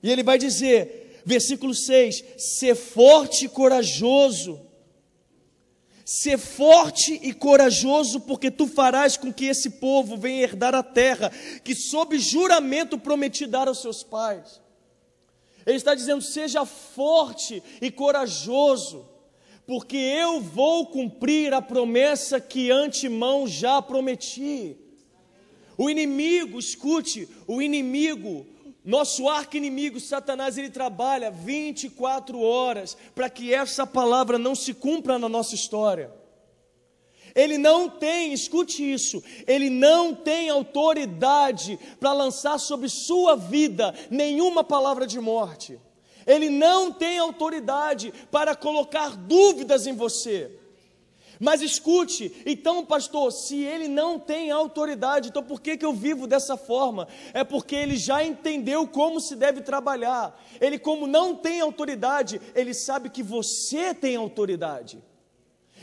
E 0.02 0.10
ele 0.10 0.24
vai 0.24 0.38
dizer, 0.38 1.22
versículo 1.26 1.74
6: 1.74 2.24
ser 2.38 2.76
forte 2.76 3.46
e 3.46 3.50
corajoso, 3.50 4.65
Ser 6.06 6.38
forte 6.38 7.20
e 7.24 7.34
corajoso, 7.34 8.22
porque 8.22 8.52
tu 8.52 8.68
farás 8.68 9.18
com 9.18 9.34
que 9.34 9.46
esse 9.46 9.72
povo 9.72 10.16
venha 10.16 10.44
herdar 10.44 10.76
a 10.76 10.84
terra 10.84 11.32
que, 11.64 11.74
sob 11.74 12.20
juramento, 12.20 12.96
prometi 13.00 13.48
dar 13.48 13.68
aos 13.68 13.82
seus 13.82 14.04
pais. 14.04 14.62
Ele 15.66 15.78
está 15.78 15.96
dizendo: 15.96 16.22
seja 16.22 16.64
forte 16.64 17.64
e 17.82 17.90
corajoso, 17.90 19.10
porque 19.66 19.98
eu 19.98 20.40
vou 20.40 20.86
cumprir 20.86 21.56
a 21.56 21.62
promessa 21.62 22.40
que 22.40 22.70
antemão 22.70 23.48
já 23.48 23.82
prometi. 23.82 24.78
O 25.76 25.90
inimigo, 25.90 26.60
escute, 26.60 27.28
o 27.48 27.62
inimigo, 27.62 28.46
nosso 28.86 29.28
arco-inimigo, 29.28 30.00
Satanás, 30.00 30.60
ele 30.60 30.70
trabalha 30.70 31.32
24 31.32 32.40
horas 32.40 32.96
para 33.16 33.28
que 33.30 33.52
essa 33.52 33.88
palavra 33.88 34.38
não 34.38 34.54
se 34.54 34.76
cumpra 34.76 35.18
na 35.18 35.28
nossa 35.28 35.56
história. 35.56 36.14
Ele 37.34 37.58
não 37.58 37.90
tem, 37.90 38.32
escute 38.32 38.82
isso, 38.94 39.22
ele 39.48 39.70
não 39.70 40.14
tem 40.14 40.50
autoridade 40.50 41.80
para 42.00 42.14
lançar 42.14 42.60
sobre 42.60 42.88
sua 42.88 43.36
vida 43.36 43.94
nenhuma 44.10 44.64
palavra 44.64 45.08
de 45.08 45.20
morte. 45.20 45.80
Ele 46.26 46.50
não 46.50 46.92
tem 46.92 47.18
autoridade 47.18 48.14
para 48.32 48.56
colocar 48.56 49.18
dúvidas 49.18 49.86
em 49.88 49.94
você. 49.94 50.60
Mas 51.40 51.62
escute, 51.62 52.32
então, 52.46 52.86
pastor, 52.86 53.32
se 53.32 53.64
ele 53.64 53.88
não 53.88 54.20
tem 54.20 54.52
autoridade, 54.52 55.30
então 55.30 55.44
por 55.44 55.62
que, 55.62 55.78
que 55.78 55.86
eu 55.86 55.94
vivo 55.94 56.28
dessa 56.28 56.56
forma? 56.56 57.08
É 57.34 57.44
porque 57.44 57.76
ele 57.76 57.98
já 57.98 58.24
entendeu 58.24 58.88
como 58.88 59.20
se 59.20 59.36
deve 59.36 59.62
trabalhar. 59.62 60.40
Ele, 60.62 60.80
como 60.80 61.08
não 61.08 61.36
tem 61.36 61.62
autoridade, 61.62 62.42
ele 62.54 62.74
sabe 62.74 63.10
que 63.10 63.24
você 63.24 63.94
tem 63.94 64.16
autoridade. 64.16 65.02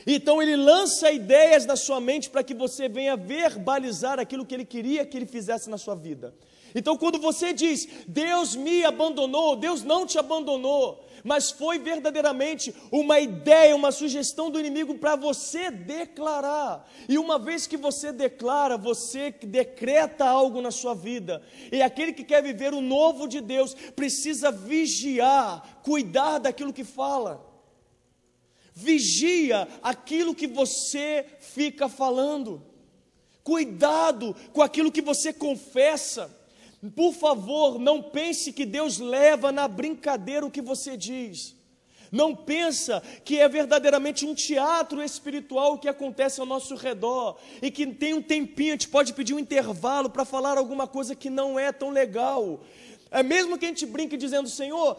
Então 0.07 0.43
ele 0.43 0.57
lança 0.57 1.13
ideias 1.13 1.65
na 1.65 1.77
sua 1.77 2.01
mente 2.01 2.29
para 2.29 2.43
que 2.43 2.55
você 2.55 2.89
venha 2.89 3.17
verbalizar 3.17 4.19
aquilo 4.19 4.45
que 4.45 4.55
ele 4.55 4.65
queria 4.65 5.07
que 5.07 5.17
ele 5.17 5.27
fizesse 5.27 5.71
na 5.71 5.79
sua 5.79 5.95
vida. 5.95 6.35
Então, 6.75 6.97
quando 6.97 7.19
você 7.19 7.53
diz, 7.53 7.87
Deus 8.09 8.57
me 8.57 8.85
abandonou, 8.85 9.57
Deus 9.57 9.83
não 9.83 10.07
te 10.07 10.19
abandonou, 10.19 11.05
mas 11.25 11.51
foi 11.51 11.79
verdadeiramente 11.79 12.75
uma 12.91 13.21
ideia, 13.21 13.77
uma 13.77 13.93
sugestão 13.93 14.51
do 14.51 14.59
inimigo 14.59 14.97
para 14.97 15.17
você 15.17 15.71
declarar. 15.71 16.89
E 17.09 17.19
uma 17.19 17.39
vez 17.39 17.67
que 17.67 17.77
você 17.77 18.13
declara, 18.13 18.77
você 18.77 19.31
decreta 19.31 20.25
algo 20.25 20.61
na 20.61 20.71
sua 20.71 20.95
vida. 20.95 21.43
E 21.71 21.81
aquele 21.83 22.13
que 22.13 22.25
quer 22.25 22.43
viver 22.43 22.75
o 22.75 22.81
novo 22.81 23.29
de 23.29 23.41
Deus 23.41 23.75
precisa 23.75 24.51
vigiar, 24.51 25.81
cuidar 25.83 26.39
daquilo 26.39 26.73
que 26.73 26.85
fala. 26.85 27.49
Vigia 28.75 29.69
aquilo 29.83 30.35
que 30.35 30.47
você 30.47 31.27
fica 31.41 31.89
falando. 31.89 32.65
Cuidado 33.45 34.35
com 34.53 34.63
aquilo 34.63 34.91
que 34.91 35.03
você 35.03 35.33
confessa. 35.33 36.42
Por 36.91 37.13
favor, 37.13 37.79
não 37.79 38.03
pense 38.03 38.53
que 38.53 38.67
Deus 38.67 38.99
leva 38.99 39.53
na 39.53 39.69
brincadeira 39.69 40.45
o 40.45 40.51
que 40.51 40.61
você 40.61 40.97
diz. 40.97 41.55
Não 42.11 42.35
pensa 42.35 43.03
que 43.25 43.39
é 43.39 43.49
verdadeiramente 43.49 44.27
um 44.27 44.35
teatro 44.35 45.03
espiritual 45.03 45.79
que 45.79 45.89
acontece 45.89 46.41
ao 46.41 46.47
nosso 46.47 46.75
redor 46.75 47.39
e 47.63 47.71
que 47.71 47.87
tem 47.87 48.13
um 48.13 48.21
tempinho, 48.21 48.71
a 48.71 48.73
gente 48.73 48.89
pode 48.89 49.15
pedir 49.15 49.33
um 49.33 49.39
intervalo 49.39 50.11
para 50.11 50.25
falar 50.25 50.59
alguma 50.59 50.87
coisa 50.87 51.15
que 51.15 51.31
não 51.31 51.59
é 51.59 51.73
tão 51.73 51.91
legal. 51.91 52.61
É 53.11 53.23
mesmo 53.23 53.57
que 53.57 53.65
a 53.65 53.69
gente 53.69 53.87
brinque 53.87 54.17
dizendo, 54.17 54.49
Senhor, 54.49 54.99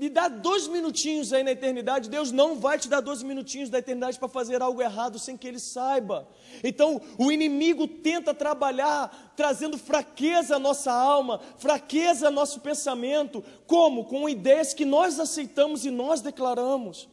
me 0.00 0.08
dá 0.08 0.28
dois 0.28 0.66
minutinhos 0.66 1.30
aí 1.30 1.44
na 1.44 1.50
eternidade, 1.50 2.08
Deus 2.08 2.32
não 2.32 2.58
vai 2.58 2.78
te 2.78 2.88
dar 2.88 3.02
dois 3.02 3.22
minutinhos 3.22 3.68
da 3.68 3.80
eternidade 3.80 4.18
para 4.18 4.30
fazer 4.30 4.62
algo 4.62 4.80
errado 4.80 5.18
sem 5.18 5.36
que 5.36 5.46
Ele 5.46 5.58
saiba. 5.58 6.26
Então, 6.64 7.02
o 7.18 7.30
inimigo 7.30 7.86
tenta 7.86 8.32
trabalhar 8.32 9.34
trazendo 9.36 9.76
fraqueza 9.76 10.56
à 10.56 10.58
nossa 10.58 10.90
alma, 10.90 11.38
fraqueza 11.58 12.28
ao 12.28 12.32
nosso 12.32 12.60
pensamento, 12.60 13.44
como? 13.66 14.06
Com 14.06 14.26
ideias 14.26 14.72
que 14.72 14.86
nós 14.86 15.20
aceitamos 15.20 15.84
e 15.84 15.90
nós 15.90 16.22
declaramos. 16.22 17.06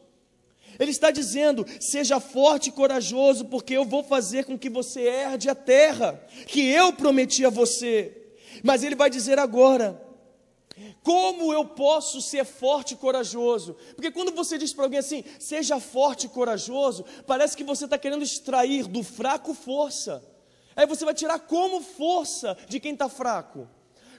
Ele 0.78 0.90
está 0.90 1.10
dizendo: 1.10 1.66
seja 1.78 2.18
forte 2.18 2.70
e 2.70 2.72
corajoso, 2.72 3.44
porque 3.44 3.74
eu 3.74 3.84
vou 3.84 4.02
fazer 4.02 4.46
com 4.46 4.58
que 4.58 4.70
você 4.70 5.02
herde 5.02 5.50
a 5.50 5.54
terra 5.54 6.18
que 6.46 6.66
eu 6.66 6.90
prometi 6.94 7.44
a 7.44 7.50
você. 7.50 8.30
Mas 8.62 8.82
ele 8.82 8.94
vai 8.94 9.10
dizer 9.10 9.38
agora: 9.38 10.07
como 11.02 11.52
eu 11.52 11.64
posso 11.64 12.20
ser 12.20 12.44
forte 12.44 12.94
e 12.94 12.96
corajoso? 12.96 13.76
Porque 13.94 14.10
quando 14.10 14.32
você 14.32 14.58
diz 14.58 14.72
para 14.72 14.84
alguém 14.84 14.98
assim, 14.98 15.24
seja 15.38 15.80
forte 15.80 16.26
e 16.26 16.28
corajoso, 16.28 17.04
parece 17.26 17.56
que 17.56 17.64
você 17.64 17.84
está 17.84 17.98
querendo 17.98 18.22
extrair 18.22 18.86
do 18.86 19.02
fraco 19.02 19.54
força. 19.54 20.22
Aí 20.76 20.86
você 20.86 21.04
vai 21.04 21.14
tirar 21.14 21.40
como 21.40 21.80
força 21.80 22.56
de 22.68 22.78
quem 22.78 22.92
está 22.92 23.08
fraco. 23.08 23.68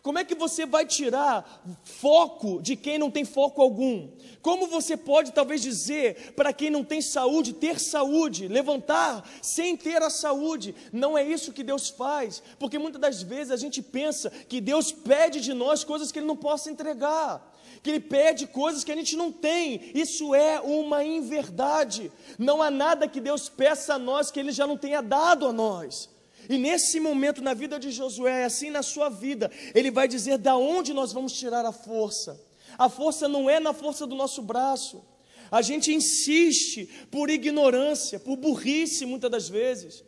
Como 0.02 0.18
é 0.18 0.24
que 0.24 0.36
você 0.36 0.66
vai 0.66 0.86
tirar 0.86 1.64
foco 1.84 2.62
de 2.62 2.76
quem 2.76 2.98
não 2.98 3.12
tem 3.12 3.26
foco 3.26 3.62
algum? 3.62 4.10
Como 4.42 4.68
você 4.68 4.96
pode 4.96 5.32
talvez 5.32 5.62
dizer 5.62 6.34
para 6.36 6.54
quem 6.54 6.70
não 6.70 6.84
tem 6.84 7.02
saúde, 7.02 7.54
ter 7.54 7.80
saúde, 7.80 8.48
levantar 8.48 9.28
sem 9.42 9.76
ter 9.76 10.02
a 10.02 10.10
saúde? 10.10 10.74
Não 10.94 11.18
é 11.18 11.24
isso 11.24 11.54
que 11.54 11.64
Deus 11.64 11.90
faz, 11.90 12.42
porque 12.58 12.80
muitas 12.80 13.02
das 13.02 13.22
vezes 13.22 13.52
a 13.52 13.58
gente 13.58 13.82
pensa 13.82 14.30
que 14.30 14.62
Deus 14.62 14.92
pede 14.92 15.42
de 15.42 15.54
nós 15.54 15.84
coisas 15.84 16.12
que 16.12 16.20
Ele 16.20 16.28
não 16.28 16.38
possa 16.38 16.72
entregar 16.72 17.50
que 17.82 17.90
Ele 17.90 18.00
pede 18.00 18.48
coisas 18.48 18.84
que 18.84 18.92
a 18.92 18.96
gente 18.96 19.16
não 19.16 19.32
tem. 19.32 19.92
Isso 19.94 20.36
é 20.36 20.60
uma 20.60 21.04
inverdade. 21.04 22.12
Não 22.38 22.62
há 22.62 22.70
nada 22.70 23.08
que 23.08 23.22
Deus 23.22 23.48
peça 23.48 23.94
a 23.94 24.00
nós 24.00 24.30
que 24.32 24.40
Ele 24.40 24.52
já 24.52 24.68
não 24.68 24.78
tenha 24.78 25.02
dado 25.02 25.48
a 25.48 25.54
nós. 25.54 26.10
E 26.50 26.58
nesse 26.58 27.00
momento 27.00 27.44
na 27.44 27.54
vida 27.54 27.80
de 27.80 27.92
Josué, 27.92 28.44
assim 28.44 28.72
na 28.72 28.82
sua 28.82 29.08
vida, 29.08 29.52
ele 29.76 29.92
vai 29.92 30.08
dizer 30.08 30.40
da 30.40 30.58
onde 30.58 30.94
nós 30.94 31.14
vamos 31.14 31.34
tirar 31.34 31.64
a 31.64 31.72
força. 31.72 32.44
A 32.76 32.90
força 32.90 33.28
não 33.28 33.48
é 33.48 33.60
na 33.60 33.72
força 33.72 34.08
do 34.08 34.16
nosso 34.16 34.42
braço. 34.42 35.06
A 35.52 35.62
gente 35.62 35.94
insiste 35.94 36.90
por 37.12 37.30
ignorância, 37.30 38.20
por 38.20 38.36
burrice 38.36 39.06
muitas 39.06 39.30
das 39.30 39.48
vezes. 39.48 40.04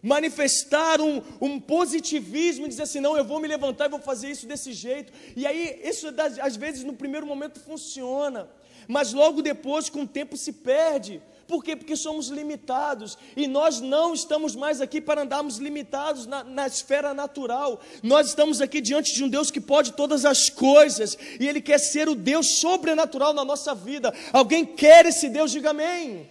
Manifestar 0.00 1.00
um, 1.00 1.20
um 1.40 1.60
positivismo 1.60 2.66
e 2.66 2.68
dizer 2.68 2.84
assim: 2.84 3.00
não, 3.00 3.16
eu 3.16 3.24
vou 3.24 3.40
me 3.40 3.48
levantar 3.48 3.86
e 3.86 3.90
vou 3.90 4.00
fazer 4.00 4.30
isso 4.30 4.46
desse 4.46 4.72
jeito. 4.72 5.12
E 5.36 5.46
aí, 5.46 5.80
isso 5.84 6.08
às 6.40 6.56
vezes 6.56 6.84
no 6.84 6.92
primeiro 6.92 7.26
momento 7.26 7.60
funciona, 7.60 8.48
mas 8.86 9.12
logo 9.12 9.42
depois, 9.42 9.88
com 9.88 10.02
o 10.02 10.08
tempo, 10.08 10.36
se 10.36 10.52
perde. 10.52 11.22
Por 11.52 11.62
quê? 11.62 11.76
Porque 11.76 11.94
somos 11.96 12.28
limitados 12.28 13.18
e 13.36 13.46
nós 13.46 13.78
não 13.78 14.14
estamos 14.14 14.56
mais 14.56 14.80
aqui 14.80 15.02
para 15.02 15.20
andarmos 15.20 15.58
limitados 15.58 16.24
na, 16.24 16.42
na 16.42 16.66
esfera 16.66 17.12
natural. 17.12 17.78
Nós 18.02 18.28
estamos 18.28 18.62
aqui 18.62 18.80
diante 18.80 19.12
de 19.12 19.22
um 19.22 19.28
Deus 19.28 19.50
que 19.50 19.60
pode 19.60 19.92
todas 19.92 20.24
as 20.24 20.48
coisas 20.48 21.18
e 21.38 21.46
Ele 21.46 21.60
quer 21.60 21.76
ser 21.76 22.08
o 22.08 22.14
Deus 22.14 22.58
sobrenatural 22.58 23.34
na 23.34 23.44
nossa 23.44 23.74
vida. 23.74 24.14
Alguém 24.32 24.64
quer 24.64 25.04
esse 25.04 25.28
Deus? 25.28 25.52
Diga 25.52 25.72
amém. 25.72 26.26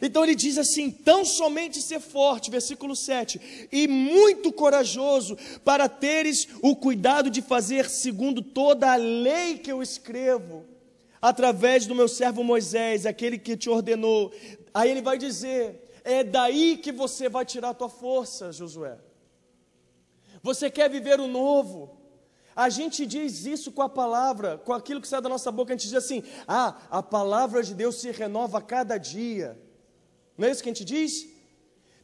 Então 0.00 0.22
ele 0.22 0.36
diz 0.36 0.58
assim: 0.58 0.92
tão 0.92 1.24
somente 1.24 1.82
ser 1.82 1.98
forte, 1.98 2.52
versículo 2.52 2.94
7, 2.94 3.68
e 3.72 3.88
muito 3.88 4.52
corajoso, 4.52 5.36
para 5.64 5.88
teres 5.88 6.46
o 6.62 6.76
cuidado 6.76 7.28
de 7.28 7.42
fazer 7.42 7.90
segundo 7.90 8.42
toda 8.42 8.92
a 8.92 8.96
lei 8.96 9.58
que 9.58 9.72
eu 9.72 9.82
escrevo 9.82 10.72
através 11.24 11.86
do 11.86 11.94
meu 11.94 12.06
servo 12.06 12.44
Moisés, 12.44 13.06
aquele 13.06 13.38
que 13.38 13.56
te 13.56 13.70
ordenou. 13.70 14.30
Aí 14.74 14.90
ele 14.90 15.00
vai 15.00 15.16
dizer: 15.16 15.90
é 16.04 16.22
daí 16.22 16.76
que 16.76 16.92
você 16.92 17.30
vai 17.30 17.46
tirar 17.46 17.70
a 17.70 17.74
tua 17.74 17.88
força, 17.88 18.52
Josué. 18.52 18.98
Você 20.42 20.70
quer 20.70 20.90
viver 20.90 21.18
o 21.18 21.26
novo? 21.26 21.98
A 22.54 22.68
gente 22.68 23.06
diz 23.06 23.46
isso 23.46 23.72
com 23.72 23.80
a 23.80 23.88
palavra, 23.88 24.58
com 24.58 24.74
aquilo 24.74 25.00
que 25.00 25.08
sai 25.08 25.22
da 25.22 25.28
nossa 25.30 25.50
boca, 25.50 25.72
a 25.72 25.76
gente 25.76 25.88
diz 25.88 25.94
assim: 25.94 26.22
ah, 26.46 26.76
a 26.90 27.02
palavra 27.02 27.62
de 27.62 27.74
Deus 27.74 27.94
se 27.96 28.10
renova 28.10 28.58
a 28.58 28.62
cada 28.62 28.98
dia. 28.98 29.58
Não 30.36 30.46
é 30.46 30.50
isso 30.50 30.62
que 30.62 30.68
a 30.68 30.74
gente 30.74 30.84
diz? 30.84 31.26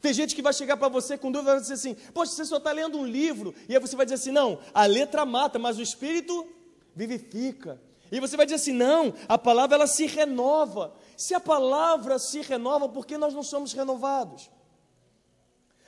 Tem 0.01 0.15
gente 0.15 0.33
que 0.33 0.41
vai 0.41 0.51
chegar 0.51 0.77
para 0.77 0.87
você 0.87 1.15
com 1.15 1.31
dúvida 1.31 1.51
e 1.51 1.53
vai 1.53 1.61
dizer 1.61 1.75
assim: 1.75 1.95
Poxa, 2.11 2.31
você 2.31 2.43
só 2.43 2.57
está 2.57 2.71
lendo 2.71 2.97
um 2.97 3.05
livro. 3.05 3.53
E 3.69 3.75
aí 3.75 3.79
você 3.79 3.95
vai 3.95 4.03
dizer 4.07 4.15
assim: 4.15 4.31
Não, 4.31 4.57
a 4.73 4.87
letra 4.87 5.27
mata, 5.27 5.59
mas 5.59 5.77
o 5.77 5.83
espírito 5.83 6.47
vivifica. 6.95 7.79
E 8.11 8.19
você 8.19 8.35
vai 8.35 8.45
dizer 8.45 8.57
assim: 8.57 8.73
não, 8.73 9.13
a 9.27 9.37
palavra 9.37 9.75
ela 9.75 9.87
se 9.87 10.05
renova. 10.05 10.93
Se 11.15 11.33
a 11.33 11.39
palavra 11.39 12.19
se 12.19 12.41
renova, 12.41 12.89
por 12.89 13.05
que 13.05 13.17
nós 13.17 13.33
não 13.33 13.43
somos 13.43 13.71
renovados? 13.73 14.49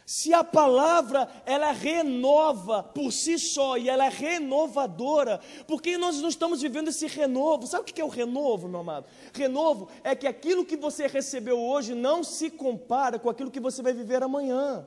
Se 0.05 0.33
a 0.33 0.43
palavra 0.43 1.29
ela 1.45 1.71
renova 1.71 2.83
por 2.83 3.11
si 3.11 3.39
só 3.39 3.77
e 3.77 3.87
ela 3.89 4.05
é 4.05 4.09
renovadora, 4.09 5.39
por 5.65 5.81
que 5.81 5.97
nós 5.97 6.21
não 6.21 6.27
estamos 6.27 6.61
vivendo 6.61 6.89
esse 6.89 7.07
renovo? 7.07 7.65
Sabe 7.67 7.89
o 7.89 7.93
que 7.93 8.01
é 8.01 8.05
o 8.05 8.09
renovo, 8.09 8.67
meu 8.67 8.81
amado? 8.81 9.05
Renovo 9.33 9.89
é 10.03 10.13
que 10.13 10.27
aquilo 10.27 10.65
que 10.65 10.75
você 10.75 11.07
recebeu 11.07 11.59
hoje 11.59 11.95
não 11.95 12.21
se 12.23 12.49
compara 12.49 13.17
com 13.17 13.29
aquilo 13.29 13.51
que 13.51 13.61
você 13.61 13.81
vai 13.81 13.93
viver 13.93 14.21
amanhã. 14.21 14.85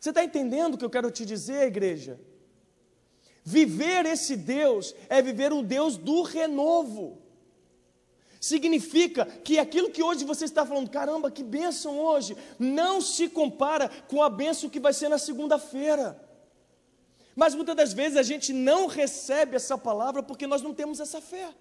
Você 0.00 0.10
está 0.10 0.24
entendendo 0.24 0.74
o 0.74 0.78
que 0.78 0.84
eu 0.84 0.90
quero 0.90 1.10
te 1.10 1.24
dizer, 1.24 1.66
igreja? 1.66 2.18
Viver 3.44 4.06
esse 4.06 4.36
Deus 4.36 4.94
é 5.08 5.22
viver 5.22 5.52
um 5.52 5.62
Deus 5.62 5.96
do 5.96 6.22
renovo. 6.22 7.18
Significa 8.40 9.26
que 9.26 9.58
aquilo 9.58 9.90
que 9.90 10.02
hoje 10.02 10.24
você 10.24 10.46
está 10.46 10.64
falando, 10.64 10.88
caramba, 10.88 11.30
que 11.30 11.42
bênção 11.42 11.98
hoje, 11.98 12.36
não 12.58 13.00
se 13.00 13.28
compara 13.28 13.90
com 14.08 14.22
a 14.22 14.30
bênção 14.30 14.70
que 14.70 14.80
vai 14.80 14.92
ser 14.92 15.08
na 15.08 15.18
segunda-feira. 15.18 16.18
Mas 17.36 17.54
muitas 17.54 17.76
das 17.76 17.92
vezes 17.92 18.16
a 18.16 18.22
gente 18.22 18.52
não 18.52 18.86
recebe 18.86 19.56
essa 19.56 19.76
palavra 19.76 20.22
porque 20.22 20.46
nós 20.46 20.62
não 20.62 20.74
temos 20.74 21.00
essa 21.00 21.20
fé. 21.20 21.54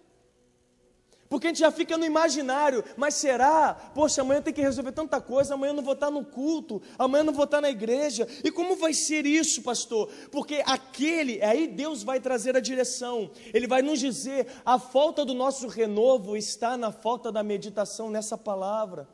Porque 1.30 1.46
a 1.46 1.50
gente 1.52 1.60
já 1.60 1.70
fica 1.70 1.96
no 1.96 2.04
imaginário, 2.04 2.84
mas 2.98 3.14
será? 3.14 3.76
Poxa, 3.94 4.22
amanhã 4.22 4.42
tem 4.42 4.52
que 4.52 4.62
resolver 4.62 4.92
tanta 4.92 5.22
coisa, 5.22 5.54
amanhã 5.54 5.70
eu 5.70 5.76
não 5.76 5.84
vou 5.84 5.94
estar 5.94 6.10
no 6.10 6.26
culto, 6.26 6.82
amanhã 6.98 7.22
eu 7.22 7.26
não 7.26 7.34
vou 7.34 7.46
estar 7.46 7.62
na 7.62 7.70
igreja. 7.70 8.28
E 8.44 8.52
como 8.52 8.76
vai 8.76 8.96
ser 8.96 9.28
isso, 9.28 9.62
pastor? 9.62 10.10
Porque 10.32 10.64
aquele, 10.66 11.40
aí 11.44 11.68
Deus 11.68 12.02
vai 12.02 12.20
trazer 12.20 12.58
a 12.58 12.60
direção, 12.60 13.30
Ele 13.54 13.68
vai 13.68 13.84
nos 13.84 14.00
dizer: 14.00 14.48
a 14.66 14.80
falta 14.80 15.24
do 15.24 15.36
nosso 15.36 15.68
renovo 15.68 16.36
está 16.36 16.76
na 16.76 16.92
falta 16.92 17.32
da 17.32 17.44
meditação 17.44 18.10
nessa 18.10 18.36
palavra 18.36 19.08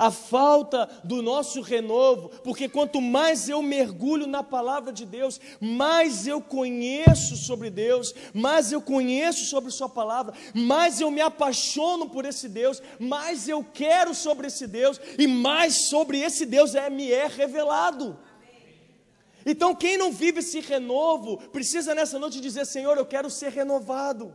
a 0.00 0.10
falta 0.10 0.88
do 1.04 1.20
nosso 1.20 1.60
renovo, 1.60 2.30
porque 2.42 2.70
quanto 2.70 3.02
mais 3.02 3.50
eu 3.50 3.60
mergulho 3.60 4.26
na 4.26 4.42
palavra 4.42 4.90
de 4.90 5.04
Deus, 5.04 5.38
mais 5.60 6.26
eu 6.26 6.40
conheço 6.40 7.36
sobre 7.36 7.68
Deus, 7.68 8.14
mais 8.32 8.72
eu 8.72 8.80
conheço 8.80 9.44
sobre 9.44 9.70
Sua 9.70 9.90
palavra, 9.90 10.32
mais 10.54 11.02
eu 11.02 11.10
me 11.10 11.20
apaixono 11.20 12.08
por 12.08 12.24
esse 12.24 12.48
Deus, 12.48 12.82
mais 12.98 13.46
eu 13.46 13.62
quero 13.62 14.14
sobre 14.14 14.46
esse 14.46 14.66
Deus 14.66 14.98
e 15.18 15.26
mais 15.26 15.74
sobre 15.74 16.18
esse 16.18 16.46
Deus 16.46 16.74
é, 16.74 16.88
me 16.88 17.12
é 17.12 17.26
revelado. 17.26 18.18
Então, 19.44 19.74
quem 19.74 19.98
não 19.98 20.10
vive 20.10 20.38
esse 20.38 20.60
renovo, 20.60 21.36
precisa 21.50 21.94
nessa 21.94 22.18
noite 22.18 22.40
dizer: 22.40 22.64
Senhor, 22.64 22.96
eu 22.96 23.04
quero 23.04 23.28
ser 23.28 23.50
renovado. 23.50 24.34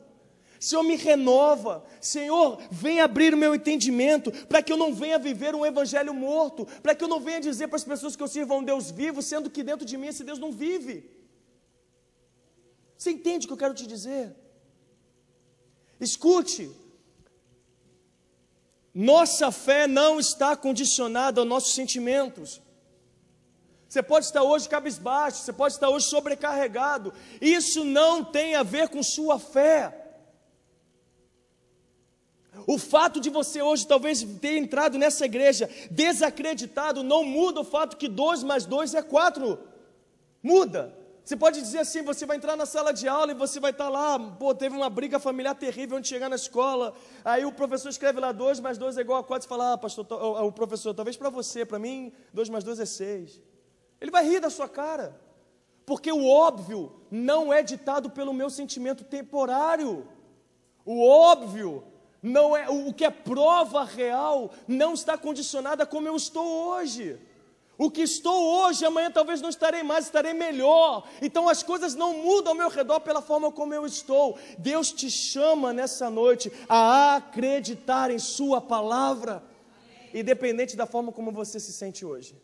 Senhor, 0.65 0.81
me 0.81 0.95
renova. 0.95 1.86
Senhor, 2.01 2.60
vem 2.72 3.00
abrir 3.00 3.36
o 3.36 3.38
meu 3.38 3.53
entendimento 3.53 4.31
para 4.48 4.63
que 4.63 4.74
eu 4.74 4.77
não 4.77 4.91
venha 4.91 5.19
viver 5.19 5.53
um 5.53 5.63
evangelho 5.63 6.12
morto, 6.12 6.65
para 6.81 6.95
que 6.95 7.03
eu 7.03 7.07
não 7.07 7.19
venha 7.19 7.39
dizer 7.39 7.67
para 7.67 7.75
as 7.75 7.84
pessoas 7.84 8.15
que 8.15 8.24
eu 8.24 8.27
sirvo 8.27 8.51
a 8.51 8.57
um 8.57 8.63
Deus 8.63 8.89
vivo, 8.89 9.22
sendo 9.22 9.48
que 9.48 9.62
dentro 9.62 9.86
de 9.86 9.95
mim 9.95 10.07
esse 10.07 10.24
Deus 10.24 10.39
não 10.39 10.51
vive. 10.51 11.07
Você 12.98 13.12
entende 13.12 13.45
o 13.45 13.48
que 13.48 13.53
eu 13.53 13.57
quero 13.63 13.75
te 13.75 13.86
dizer? 13.86 14.36
Escute. 16.00 16.72
Nossa 18.91 19.51
fé 19.51 19.86
não 19.86 20.19
está 20.19 20.57
condicionada 20.57 21.41
aos 21.41 21.48
nossos 21.48 21.75
sentimentos. 21.75 22.60
Você 23.88 24.01
pode 24.01 24.25
estar 24.25 24.41
hoje 24.41 24.67
cabisbaixo, 24.67 25.43
você 25.43 25.53
pode 25.53 25.75
estar 25.75 25.89
hoje 25.89 26.07
sobrecarregado. 26.07 27.13
Isso 27.39 27.86
não 27.86 28.24
tem 28.24 28.55
a 28.55 28.63
ver 28.63 28.89
com 28.89 29.03
sua 29.03 29.38
fé. 29.38 30.05
O 32.67 32.77
fato 32.77 33.19
de 33.19 33.29
você 33.29 33.62
hoje 33.62 33.86
talvez 33.86 34.24
ter 34.41 34.57
entrado 34.57 34.98
nessa 34.98 35.25
igreja 35.25 35.69
desacreditado 35.91 37.03
não 37.03 37.24
muda 37.24 37.62
o 37.62 37.65
fato 37.65 37.98
que 37.98 38.07
dois 38.07 38.41
mais 38.43 38.65
dois 38.65 38.95
é 38.95 39.01
quatro. 39.01 39.60
Muda. 40.41 40.95
Você 41.24 41.36
pode 41.36 41.60
dizer 41.60 41.79
assim: 41.79 42.03
você 42.03 42.25
vai 42.25 42.38
entrar 42.38 42.55
na 42.55 42.67
sala 42.67 42.91
de 42.93 43.07
aula 43.07 43.31
e 43.31 43.36
você 43.36 43.60
vai 43.60 43.72
estar 43.72 43.89
lá, 43.89 44.19
pô, 44.19 44.53
teve 44.53 44.75
uma 44.75 44.89
briga 44.89 45.19
familiar 45.19 45.55
terrível 45.55 45.98
antes 45.98 46.10
de 46.10 46.15
chegar 46.15 46.29
na 46.29 46.36
escola. 46.36 46.93
Aí 47.24 47.43
o 47.45 47.51
professor 47.51 47.89
escreve 47.89 48.19
lá: 48.19 48.31
dois 48.31 48.60
mais 48.60 48.77
dois 48.77 48.98
é 48.98 49.01
igual 49.01 49.19
a 49.19 49.24
quatro. 49.24 49.43
Você 49.43 49.50
fala: 49.50 49.74
ah, 49.74 49.77
pastor, 49.77 50.05
o 50.12 50.51
professor, 50.51 50.93
talvez 50.93 51.17
para 51.17 51.29
você, 51.29 51.65
para 51.65 51.79
mim, 51.79 52.12
dois 52.31 52.48
mais 52.48 52.63
dois 52.63 52.79
é 52.79 52.86
seis. 52.86 53.41
Ele 54.00 54.12
vai 54.12 54.24
rir 54.24 54.39
da 54.39 54.51
sua 54.51 54.69
cara, 54.69 55.19
porque 55.84 56.12
o 56.12 56.27
óbvio 56.27 56.91
não 57.10 57.51
é 57.51 57.63
ditado 57.63 58.10
pelo 58.12 58.34
meu 58.34 58.50
sentimento 58.50 59.03
temporário. 59.03 60.07
O 60.86 61.03
óbvio 61.03 61.84
não 62.25 62.58
é 62.58 62.67
o 62.67 62.91
que 62.91 63.05
é 63.05 63.12
prova 63.12 63.84
real 63.84 64.51
não 64.67 64.96
está 64.96 65.15
condicionada 65.15 65.86
como 65.86 66.08
eu 66.08 66.15
estou 66.15 66.44
hoje. 66.70 67.20
O 67.77 67.91
que 67.91 68.01
estou 68.01 68.41
hoje, 68.41 68.84
amanhã 68.84 69.12
talvez 69.12 69.41
não 69.41 69.50
estarei 69.50 69.84
mais, 69.84 70.05
estarei 70.05 70.34
melhor. 70.34 71.08
Então 71.22 71.48
as 71.48 71.62
coisas 71.62 71.94
não 71.94 72.17
mudam 72.17 72.53
ao 72.53 72.58
meu 72.58 72.70
redor 72.70 73.01
pela 73.01 73.22
forma 73.22 73.51
como 73.51 73.75
eu 73.75 73.86
estou. 73.86 74.39
Deus 74.58 74.91
te 74.91 75.12
chama 75.12 75.72
nessa 75.72 76.10
noite 76.10 76.51
a 76.67 77.17
acreditar 77.17 78.10
em 78.10 78.17
Sua 78.17 78.60
palavra, 78.60 79.43
independente 80.12 80.76
da 80.76 80.88
forma 80.88 81.12
como 81.12 81.32
você 81.32 81.60
se 81.60 81.73
sente 81.73 82.04
hoje. 82.04 82.36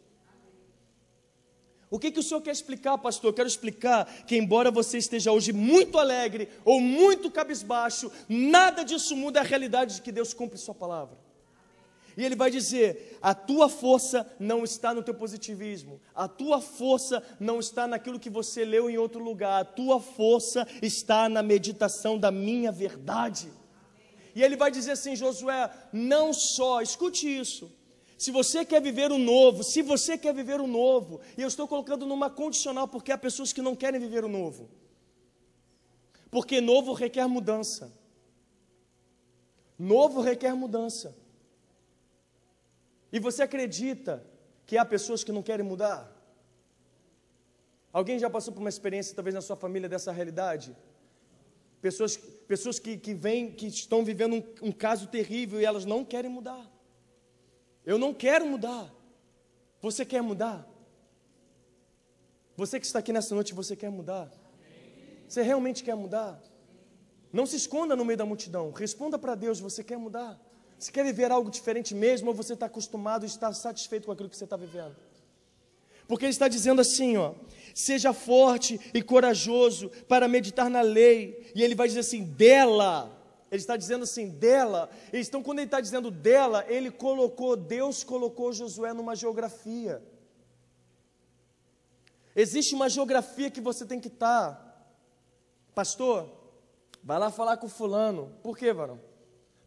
O 1.92 2.00
que, 2.00 2.10
que 2.10 2.22
o 2.22 2.24
senhor 2.24 2.40
quer 2.40 2.52
explicar, 2.52 2.98
pastor? 2.98 3.32
Eu 3.32 3.34
quero 3.34 3.50
explicar 3.50 4.06
que, 4.26 4.38
embora 4.38 4.72
você 4.72 4.98
esteja 4.98 5.34
hoje 5.34 5.52
muito 5.52 6.00
alegre 6.00 6.48
ou 6.64 6.80
muito 6.80 7.30
cabisbaixo, 7.30 8.10
nada 8.30 8.84
disso 8.84 9.14
muda 9.14 9.42
a 9.42 9.44
realidade 9.44 9.96
de 9.96 10.02
que 10.02 10.10
Deus 10.10 10.34
cumpre 10.34 10.58
Sua 10.58 10.74
palavra. 10.74 11.18
E 12.16 12.24
ele 12.24 12.36
vai 12.36 12.50
dizer: 12.50 13.20
a 13.22 13.34
tua 13.34 13.68
força 13.68 14.26
não 14.40 14.64
está 14.64 14.94
no 14.94 15.04
teu 15.04 15.14
positivismo, 15.14 16.00
a 16.16 16.30
tua 16.30 16.62
força 16.62 17.22
não 17.38 17.60
está 17.60 17.86
naquilo 17.86 18.20
que 18.20 18.30
você 18.30 18.64
leu 18.64 18.90
em 18.90 18.98
outro 18.98 19.22
lugar, 19.22 19.62
a 19.62 19.66
tua 19.66 20.00
força 20.00 20.66
está 20.82 21.28
na 21.28 21.44
meditação 21.44 22.18
da 22.18 22.32
minha 22.32 22.72
verdade. 22.72 23.52
E 24.34 24.42
ele 24.42 24.56
vai 24.56 24.72
dizer 24.72 24.92
assim: 24.92 25.14
Josué, 25.14 25.70
não 25.92 26.32
só, 26.32 26.82
escute 26.82 27.28
isso, 27.28 27.70
se 28.22 28.30
você 28.30 28.64
quer 28.64 28.80
viver 28.80 29.12
o 29.12 29.18
novo, 29.18 29.64
se 29.64 29.82
você 29.82 30.16
quer 30.16 30.32
viver 30.32 30.62
o 30.62 30.68
novo, 30.68 31.22
e 31.36 31.42
eu 31.42 31.48
estou 31.48 31.68
colocando 31.68 32.06
numa 32.06 32.30
condicional 32.30 32.88
porque 32.88 33.12
há 33.12 33.18
pessoas 33.18 33.52
que 33.52 33.64
não 33.64 33.76
querem 33.76 34.00
viver 34.00 34.24
o 34.24 34.28
novo. 34.28 34.70
Porque 36.30 36.62
novo 36.62 36.94
requer 36.94 37.26
mudança. 37.26 37.92
Novo 39.76 40.22
requer 40.22 40.54
mudança. 40.54 41.18
E 43.12 43.20
você 43.20 43.42
acredita 43.42 44.24
que 44.68 44.78
há 44.78 44.86
pessoas 44.86 45.24
que 45.24 45.32
não 45.32 45.42
querem 45.42 45.66
mudar? 45.66 46.16
Alguém 47.92 48.20
já 48.20 48.30
passou 48.30 48.54
por 48.54 48.60
uma 48.60 48.70
experiência, 48.70 49.16
talvez 49.16 49.34
na 49.34 49.42
sua 49.42 49.56
família, 49.56 49.90
dessa 49.90 50.12
realidade? 50.12 50.78
Pessoas, 51.82 52.18
pessoas 52.18 52.78
que, 52.78 52.98
que, 52.98 53.16
vêm, 53.16 53.52
que 53.52 53.66
estão 53.66 54.06
vivendo 54.06 54.36
um, 54.36 54.68
um 54.68 54.72
caso 54.72 55.08
terrível 55.08 55.60
e 55.60 55.66
elas 55.66 55.86
não 55.86 56.06
querem 56.06 56.30
mudar. 56.30 56.71
Eu 57.86 57.98
não 57.98 58.14
quero 58.14 58.46
mudar. 58.46 58.92
Você 59.82 60.06
quer 60.06 60.22
mudar? 60.22 60.68
Você 62.56 62.80
que 62.80 62.86
está 62.86 63.00
aqui 63.00 63.12
nessa 63.12 63.34
noite, 63.34 63.54
você 63.54 63.76
quer 63.76 63.90
mudar? 63.90 64.32
Você 65.28 65.42
realmente 65.42 65.84
quer 65.84 65.96
mudar? 65.96 66.42
Não 67.34 67.46
se 67.46 67.56
esconda 67.56 67.96
no 67.96 68.06
meio 68.06 68.18
da 68.18 68.26
multidão. 68.26 68.72
Responda 68.72 69.18
para 69.18 69.34
Deus: 69.36 69.60
você 69.60 69.84
quer 69.84 69.98
mudar? 69.98 70.40
Você 70.78 70.92
quer 70.92 71.06
viver 71.06 71.32
algo 71.32 71.50
diferente 71.50 71.94
mesmo 71.96 72.30
ou 72.30 72.34
você 72.34 72.54
está 72.54 72.66
acostumado 72.66 73.24
e 73.24 73.28
está 73.28 73.54
satisfeito 73.54 74.06
com 74.06 74.12
aquilo 74.12 74.30
que 74.30 74.38
você 74.38 74.44
está 74.44 74.58
vivendo? 74.58 74.96
Porque 76.08 76.26
ele 76.26 76.32
está 76.32 76.48
dizendo 76.48 76.82
assim, 76.82 77.16
ó, 77.16 77.34
seja 77.74 78.12
forte 78.12 78.80
e 78.94 79.02
corajoso 79.02 79.90
para 80.08 80.28
meditar 80.28 80.70
na 80.70 80.82
lei. 80.82 81.52
E 81.56 81.64
ele 81.64 81.76
vai 81.76 81.88
dizer 81.88 82.02
assim, 82.02 82.24
dela 82.24 83.21
ele 83.52 83.60
está 83.62 83.76
dizendo 83.76 84.04
assim, 84.04 84.30
dela. 84.30 84.90
Então, 85.12 85.44
quando 85.44 85.60
ele 85.60 85.68
está 85.68 85.82
dizendo 85.82 86.10
dela, 86.10 86.66
ele 86.70 86.90
colocou, 86.90 87.58
Deus 87.58 88.02
colocou 88.02 88.54
Josué 88.54 88.94
numa 88.94 89.14
geografia. 89.14 90.02
Existe 92.34 92.74
uma 92.74 92.88
geografia 92.88 93.52
que 93.52 93.60
você 93.60 93.86
tem 93.86 94.00
que 94.00 94.08
estar. 94.08 94.54
Tá. 94.54 94.86
Pastor, 95.76 96.30
vai 97.04 97.20
lá 97.20 97.30
falar 97.30 97.58
com 97.58 97.68
fulano. 97.68 98.34
Por 98.42 98.58
quê, 98.58 98.72
varão? 98.72 99.02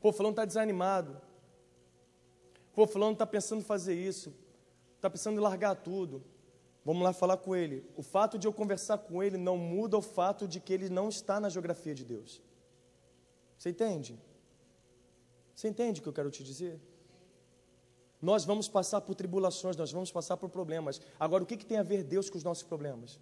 Pô, 0.00 0.10
fulano 0.12 0.32
está 0.32 0.46
desanimado. 0.46 1.20
Pô, 2.74 2.86
fulano 2.86 3.12
está 3.12 3.26
pensando 3.26 3.60
em 3.60 3.64
fazer 3.64 3.94
isso. 3.94 4.34
Está 4.96 5.10
pensando 5.10 5.38
em 5.38 5.42
largar 5.42 5.76
tudo. 5.76 6.24
Vamos 6.82 7.02
lá 7.02 7.12
falar 7.12 7.36
com 7.36 7.54
ele. 7.54 7.84
O 7.96 8.02
fato 8.02 8.38
de 8.38 8.46
eu 8.46 8.52
conversar 8.52 8.96
com 8.96 9.22
ele 9.22 9.36
não 9.36 9.58
muda 9.58 9.98
o 9.98 10.02
fato 10.02 10.48
de 10.48 10.58
que 10.58 10.72
ele 10.72 10.88
não 10.88 11.10
está 11.10 11.38
na 11.38 11.50
geografia 11.50 11.94
de 11.94 12.04
Deus. 12.04 12.42
Você 13.64 13.70
entende? 13.70 14.20
Você 15.54 15.68
entende 15.68 15.98
o 15.98 16.02
que 16.02 16.08
eu 16.10 16.12
quero 16.12 16.30
te 16.30 16.44
dizer? 16.44 16.78
Nós 18.20 18.44
vamos 18.44 18.68
passar 18.68 19.00
por 19.00 19.14
tribulações, 19.14 19.74
nós 19.74 19.90
vamos 19.90 20.12
passar 20.12 20.36
por 20.36 20.50
problemas. 20.50 21.00
Agora, 21.18 21.42
o 21.42 21.46
que, 21.46 21.56
que 21.56 21.64
tem 21.64 21.78
a 21.78 21.82
ver 21.82 22.02
Deus 22.02 22.28
com 22.28 22.36
os 22.36 22.44
nossos 22.44 22.62
problemas? 22.62 23.18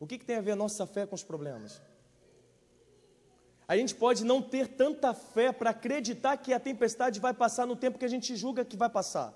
O 0.00 0.06
que, 0.06 0.16
que 0.16 0.24
tem 0.24 0.36
a 0.36 0.40
ver 0.40 0.52
a 0.52 0.56
nossa 0.56 0.86
fé 0.86 1.04
com 1.04 1.14
os 1.14 1.22
problemas? 1.22 1.82
A 3.68 3.76
gente 3.76 3.94
pode 3.94 4.24
não 4.24 4.40
ter 4.40 4.68
tanta 4.68 5.12
fé 5.12 5.52
para 5.52 5.68
acreditar 5.68 6.38
que 6.38 6.54
a 6.54 6.58
tempestade 6.58 7.20
vai 7.20 7.34
passar 7.34 7.66
no 7.66 7.76
tempo 7.76 7.98
que 7.98 8.06
a 8.06 8.14
gente 8.16 8.34
julga 8.34 8.64
que 8.64 8.78
vai 8.78 8.88
passar. 8.88 9.34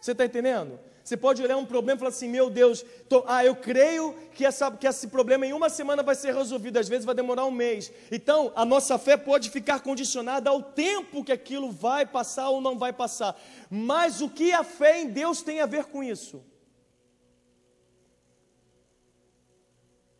Você 0.00 0.12
está 0.12 0.24
entendendo? 0.24 0.80
Você 1.04 1.16
pode 1.16 1.42
olhar 1.42 1.56
um 1.56 1.66
problema 1.66 1.96
e 1.96 1.98
falar 1.98 2.10
assim: 2.10 2.28
meu 2.28 2.48
Deus, 2.48 2.84
tô, 3.08 3.24
ah, 3.26 3.44
eu 3.44 3.56
creio 3.56 4.14
que, 4.34 4.44
essa, 4.44 4.70
que 4.70 4.86
esse 4.86 5.08
problema 5.08 5.44
em 5.44 5.52
uma 5.52 5.68
semana 5.68 6.02
vai 6.02 6.14
ser 6.14 6.34
resolvido, 6.34 6.78
às 6.78 6.88
vezes 6.88 7.04
vai 7.04 7.14
demorar 7.14 7.44
um 7.44 7.50
mês. 7.50 7.92
Então, 8.10 8.52
a 8.54 8.64
nossa 8.64 8.96
fé 8.98 9.16
pode 9.16 9.50
ficar 9.50 9.80
condicionada 9.80 10.50
ao 10.50 10.62
tempo 10.62 11.24
que 11.24 11.32
aquilo 11.32 11.70
vai 11.70 12.06
passar 12.06 12.48
ou 12.50 12.60
não 12.60 12.78
vai 12.78 12.92
passar. 12.92 13.36
Mas 13.68 14.20
o 14.20 14.28
que 14.28 14.52
a 14.52 14.62
fé 14.62 15.00
em 15.00 15.08
Deus 15.08 15.42
tem 15.42 15.60
a 15.60 15.66
ver 15.66 15.86
com 15.86 16.02
isso? 16.04 16.44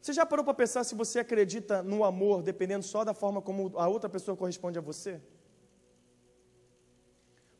Você 0.00 0.12
já 0.12 0.26
parou 0.26 0.44
para 0.44 0.52
pensar 0.52 0.82
se 0.82 0.96
você 0.96 1.20
acredita 1.20 1.80
no 1.80 2.02
amor 2.02 2.42
dependendo 2.42 2.84
só 2.84 3.04
da 3.04 3.14
forma 3.14 3.40
como 3.40 3.72
a 3.78 3.86
outra 3.86 4.10
pessoa 4.10 4.36
corresponde 4.36 4.76
a 4.76 4.82
você? 4.82 5.20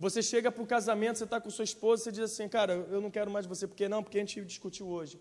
Você 0.05 0.21
chega 0.21 0.51
para 0.51 0.61
o 0.65 0.67
casamento, 0.67 1.19
você 1.19 1.23
está 1.23 1.41
com 1.41 1.49
sua 1.49 1.63
esposa, 1.63 2.03
você 2.03 2.11
diz 2.11 2.25
assim, 2.25 2.49
cara, 2.49 2.73
eu 2.91 3.01
não 3.01 3.09
quero 3.09 3.31
mais 3.31 3.47
você, 3.47 3.69
porque 3.69 3.89
não? 3.89 4.03
Porque 4.03 4.19
a 4.19 4.21
gente 4.21 4.41
discutiu 4.45 4.89
hoje. 4.89 5.21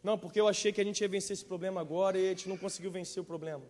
Não, 0.00 0.16
porque 0.16 0.40
eu 0.40 0.46
achei 0.46 0.70
que 0.72 0.80
a 0.80 0.84
gente 0.84 1.00
ia 1.00 1.08
vencer 1.08 1.34
esse 1.34 1.44
problema 1.44 1.80
agora 1.80 2.16
e 2.16 2.26
a 2.26 2.28
gente 2.28 2.48
não 2.48 2.56
conseguiu 2.56 2.88
vencer 2.88 3.20
o 3.20 3.26
problema. 3.26 3.64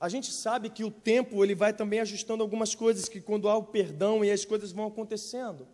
A 0.00 0.08
gente 0.08 0.32
sabe 0.32 0.68
que 0.68 0.82
o 0.82 0.90
tempo 0.90 1.44
ele 1.44 1.54
vai 1.54 1.72
também 1.72 2.00
ajustando 2.00 2.42
algumas 2.42 2.74
coisas, 2.74 3.08
que 3.08 3.20
quando 3.20 3.48
há 3.48 3.56
o 3.56 3.62
perdão 3.62 4.24
e 4.24 4.32
as 4.32 4.44
coisas 4.44 4.72
vão 4.72 4.88
acontecendo. 4.88 5.68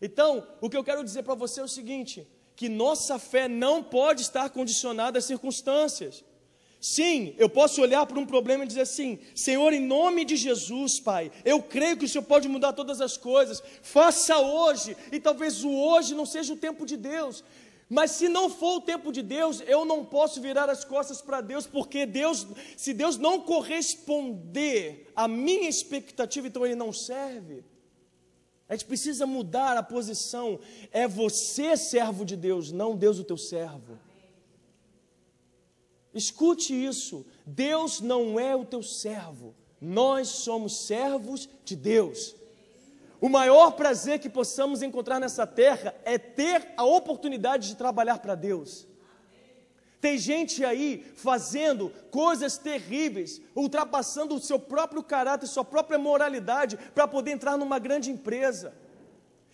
Então, 0.00 0.48
o 0.62 0.70
que 0.70 0.78
eu 0.78 0.82
quero 0.82 1.04
dizer 1.04 1.24
para 1.24 1.34
você 1.34 1.60
é 1.60 1.64
o 1.64 1.68
seguinte: 1.68 2.26
que 2.56 2.70
nossa 2.70 3.18
fé 3.18 3.46
não 3.48 3.82
pode 3.82 4.22
estar 4.22 4.48
condicionada 4.48 5.18
às 5.18 5.26
circunstâncias. 5.26 6.24
Sim, 6.80 7.34
eu 7.36 7.48
posso 7.48 7.82
olhar 7.82 8.06
para 8.06 8.18
um 8.18 8.24
problema 8.24 8.64
e 8.64 8.66
dizer 8.66 8.80
assim: 8.80 9.18
Senhor, 9.34 9.70
em 9.72 9.80
nome 9.80 10.24
de 10.24 10.34
Jesus, 10.34 10.98
Pai, 10.98 11.30
eu 11.44 11.62
creio 11.62 11.96
que 11.96 12.06
o 12.06 12.08
Senhor 12.08 12.24
pode 12.24 12.48
mudar 12.48 12.72
todas 12.72 13.02
as 13.02 13.18
coisas, 13.18 13.62
faça 13.82 14.38
hoje, 14.38 14.96
e 15.12 15.20
talvez 15.20 15.62
o 15.62 15.70
hoje 15.70 16.14
não 16.14 16.24
seja 16.24 16.54
o 16.54 16.56
tempo 16.56 16.86
de 16.86 16.96
Deus, 16.96 17.44
mas 17.86 18.12
se 18.12 18.30
não 18.30 18.48
for 18.48 18.76
o 18.76 18.80
tempo 18.80 19.12
de 19.12 19.20
Deus, 19.20 19.60
eu 19.66 19.84
não 19.84 20.04
posso 20.04 20.40
virar 20.40 20.70
as 20.70 20.82
costas 20.82 21.20
para 21.20 21.42
Deus, 21.42 21.66
porque 21.66 22.06
Deus, 22.06 22.46
se 22.78 22.94
Deus 22.94 23.18
não 23.18 23.40
corresponder 23.40 25.10
à 25.14 25.28
minha 25.28 25.68
expectativa, 25.68 26.46
então 26.46 26.64
Ele 26.64 26.76
não 26.76 26.94
serve. 26.94 27.62
A 28.66 28.74
gente 28.74 28.86
precisa 28.86 29.26
mudar 29.26 29.76
a 29.76 29.82
posição. 29.82 30.60
É 30.92 31.08
você 31.08 31.76
servo 31.76 32.24
de 32.24 32.36
Deus, 32.36 32.70
não 32.70 32.96
Deus 32.96 33.18
o 33.18 33.24
teu 33.24 33.36
servo. 33.36 33.98
Escute 36.14 36.74
isso: 36.74 37.26
Deus 37.46 38.00
não 38.00 38.38
é 38.38 38.54
o 38.54 38.64
teu 38.64 38.82
servo, 38.82 39.54
nós 39.80 40.28
somos 40.28 40.86
servos 40.86 41.48
de 41.64 41.76
Deus. 41.76 42.34
O 43.20 43.28
maior 43.28 43.72
prazer 43.72 44.18
que 44.18 44.30
possamos 44.30 44.82
encontrar 44.82 45.20
nessa 45.20 45.46
terra 45.46 45.94
é 46.04 46.16
ter 46.18 46.72
a 46.76 46.84
oportunidade 46.84 47.68
de 47.68 47.76
trabalhar 47.76 48.18
para 48.18 48.34
Deus. 48.34 48.88
Tem 50.00 50.16
gente 50.16 50.64
aí 50.64 51.04
fazendo 51.14 51.92
coisas 52.10 52.56
terríveis, 52.56 53.40
ultrapassando 53.54 54.34
o 54.34 54.40
seu 54.40 54.58
próprio 54.58 55.02
caráter, 55.02 55.46
sua 55.46 55.64
própria 55.64 55.98
moralidade, 55.98 56.78
para 56.94 57.06
poder 57.06 57.32
entrar 57.32 57.58
numa 57.58 57.78
grande 57.78 58.10
empresa 58.10 58.74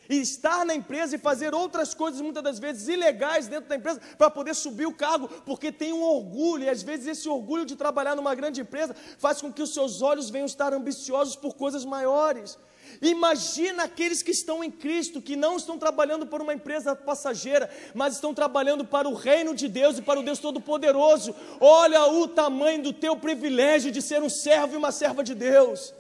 e 0.09 0.21
estar 0.21 0.65
na 0.65 0.75
empresa 0.75 1.17
e 1.17 1.19
fazer 1.19 1.55
outras 1.55 1.95
coisas, 1.95 2.21
muitas 2.21 2.43
das 2.43 2.59
vezes 2.59 2.89
ilegais 2.89 3.49
dentro 3.49 3.69
da 3.69 3.77
empresa, 3.77 4.01
para 4.17 4.31
poder 4.31 4.55
subir 4.55 4.87
o 4.87 4.93
cargo, 4.93 5.29
porque 5.45 5.73
tem 5.73 5.93
um 5.93 6.03
orgulho, 6.03 6.65
e 6.65 6.69
às 6.69 6.83
vezes 6.83 7.07
esse 7.07 7.29
orgulho 7.29 7.65
de 7.65 7.77
trabalhar 7.77 8.17
numa 8.17 8.35
grande 8.35 8.61
empresa 8.61 8.95
faz 9.19 9.41
com 9.41 9.53
que 9.53 9.63
os 9.63 9.73
seus 9.73 10.03
olhos 10.03 10.31
venham 10.31 10.47
estar 10.47 10.73
ambiciosos 10.73 11.37
por 11.37 11.55
coisas 11.55 11.85
maiores. 11.85 12.59
Imagina 13.03 13.85
aqueles 13.85 14.23
que 14.23 14.31
estão 14.31 14.63
em 14.63 14.71
Cristo, 14.71 15.21
que 15.21 15.37
não 15.37 15.57
estão 15.57 15.79
trabalhando 15.79 16.27
por 16.27 16.41
uma 16.41 16.55
empresa 16.55 16.95
passageira, 16.95 17.69
mas 17.95 18.15
estão 18.15 18.33
trabalhando 18.33 18.85
para 18.85 19.09
o 19.09 19.15
reino 19.15 19.55
de 19.55 19.69
Deus 19.69 19.99
e 19.99 20.03
para 20.03 20.21
o 20.21 20.23
Deus 20.23 20.39
Todo-Poderoso. 20.39 21.35
Olha 21.61 22.07
o 22.07 22.29
tamanho 22.29 22.83
do 22.83 22.93
teu 22.93 23.17
privilégio 23.17 23.91
de 23.91 24.01
ser 24.01 24.23
um 24.23 24.31
servo 24.31 24.75
e 24.75 24.77
uma 24.77 24.93
serva 24.93 25.23
de 25.23 25.35
Deus. 25.35 25.93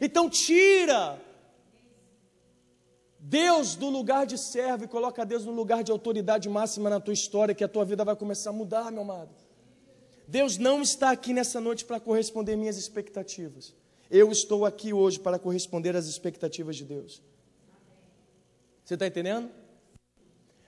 Então, 0.00 0.30
tira 0.30 1.20
Deus 3.30 3.76
do 3.76 3.88
lugar 3.88 4.26
de 4.26 4.36
servo 4.36 4.82
e 4.82 4.88
coloca 4.88 5.24
Deus 5.24 5.44
no 5.44 5.52
lugar 5.52 5.84
de 5.84 5.92
autoridade 5.92 6.48
máxima 6.48 6.90
na 6.90 6.98
tua 6.98 7.14
história, 7.14 7.54
que 7.54 7.62
a 7.62 7.68
tua 7.68 7.84
vida 7.84 8.04
vai 8.04 8.16
começar 8.16 8.50
a 8.50 8.52
mudar, 8.52 8.90
meu 8.90 9.02
amado. 9.02 9.30
Deus 10.26 10.58
não 10.58 10.82
está 10.82 11.12
aqui 11.12 11.32
nessa 11.32 11.60
noite 11.60 11.84
para 11.84 12.00
corresponder 12.00 12.56
minhas 12.56 12.76
expectativas. 12.76 13.72
Eu 14.10 14.32
estou 14.32 14.66
aqui 14.66 14.92
hoje 14.92 15.20
para 15.20 15.38
corresponder 15.38 15.94
às 15.94 16.06
expectativas 16.06 16.74
de 16.74 16.84
Deus. 16.84 17.22
Você 18.84 18.94
está 18.94 19.06
entendendo? 19.06 19.48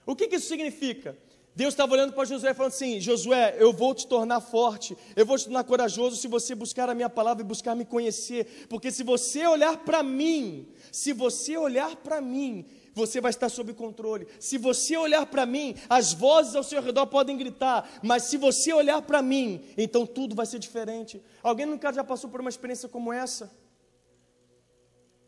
O 0.05 0.15
que, 0.15 0.29
que 0.29 0.37
isso 0.37 0.47
significa? 0.47 1.17
Deus 1.55 1.73
estava 1.73 1.93
olhando 1.93 2.13
para 2.13 2.25
Josué 2.25 2.53
falando 2.53 2.71
assim: 2.71 2.99
Josué, 2.99 3.55
eu 3.59 3.71
vou 3.71 3.93
te 3.93 4.07
tornar 4.07 4.41
forte, 4.41 4.97
eu 5.15 5.25
vou 5.25 5.37
te 5.37 5.45
tornar 5.45 5.63
corajoso 5.63 6.15
se 6.15 6.27
você 6.27 6.55
buscar 6.55 6.89
a 6.89 6.95
minha 6.95 7.09
palavra 7.09 7.43
e 7.43 7.45
buscar 7.45 7.75
me 7.75 7.85
conhecer, 7.85 8.65
porque 8.67 8.91
se 8.91 9.03
você 9.03 9.45
olhar 9.45 9.77
para 9.77 10.01
mim, 10.01 10.67
se 10.91 11.13
você 11.13 11.55
olhar 11.55 11.95
para 11.97 12.19
mim, 12.19 12.65
você 12.93 13.21
vai 13.21 13.29
estar 13.29 13.49
sob 13.49 13.73
controle. 13.73 14.27
Se 14.39 14.57
você 14.57 14.97
olhar 14.97 15.25
para 15.27 15.45
mim, 15.45 15.75
as 15.87 16.13
vozes 16.13 16.55
ao 16.55 16.63
seu 16.63 16.81
redor 16.81 17.05
podem 17.07 17.37
gritar, 17.37 17.87
mas 18.01 18.23
se 18.23 18.37
você 18.37 18.73
olhar 18.73 19.01
para 19.01 19.21
mim, 19.21 19.63
então 19.77 20.07
tudo 20.07 20.35
vai 20.35 20.45
ser 20.45 20.57
diferente. 20.59 21.21
Alguém 21.43 21.67
nunca 21.67 21.93
já 21.93 22.03
passou 22.03 22.29
por 22.29 22.41
uma 22.41 22.49
experiência 22.49 22.89
como 22.89 23.13
essa? 23.13 23.51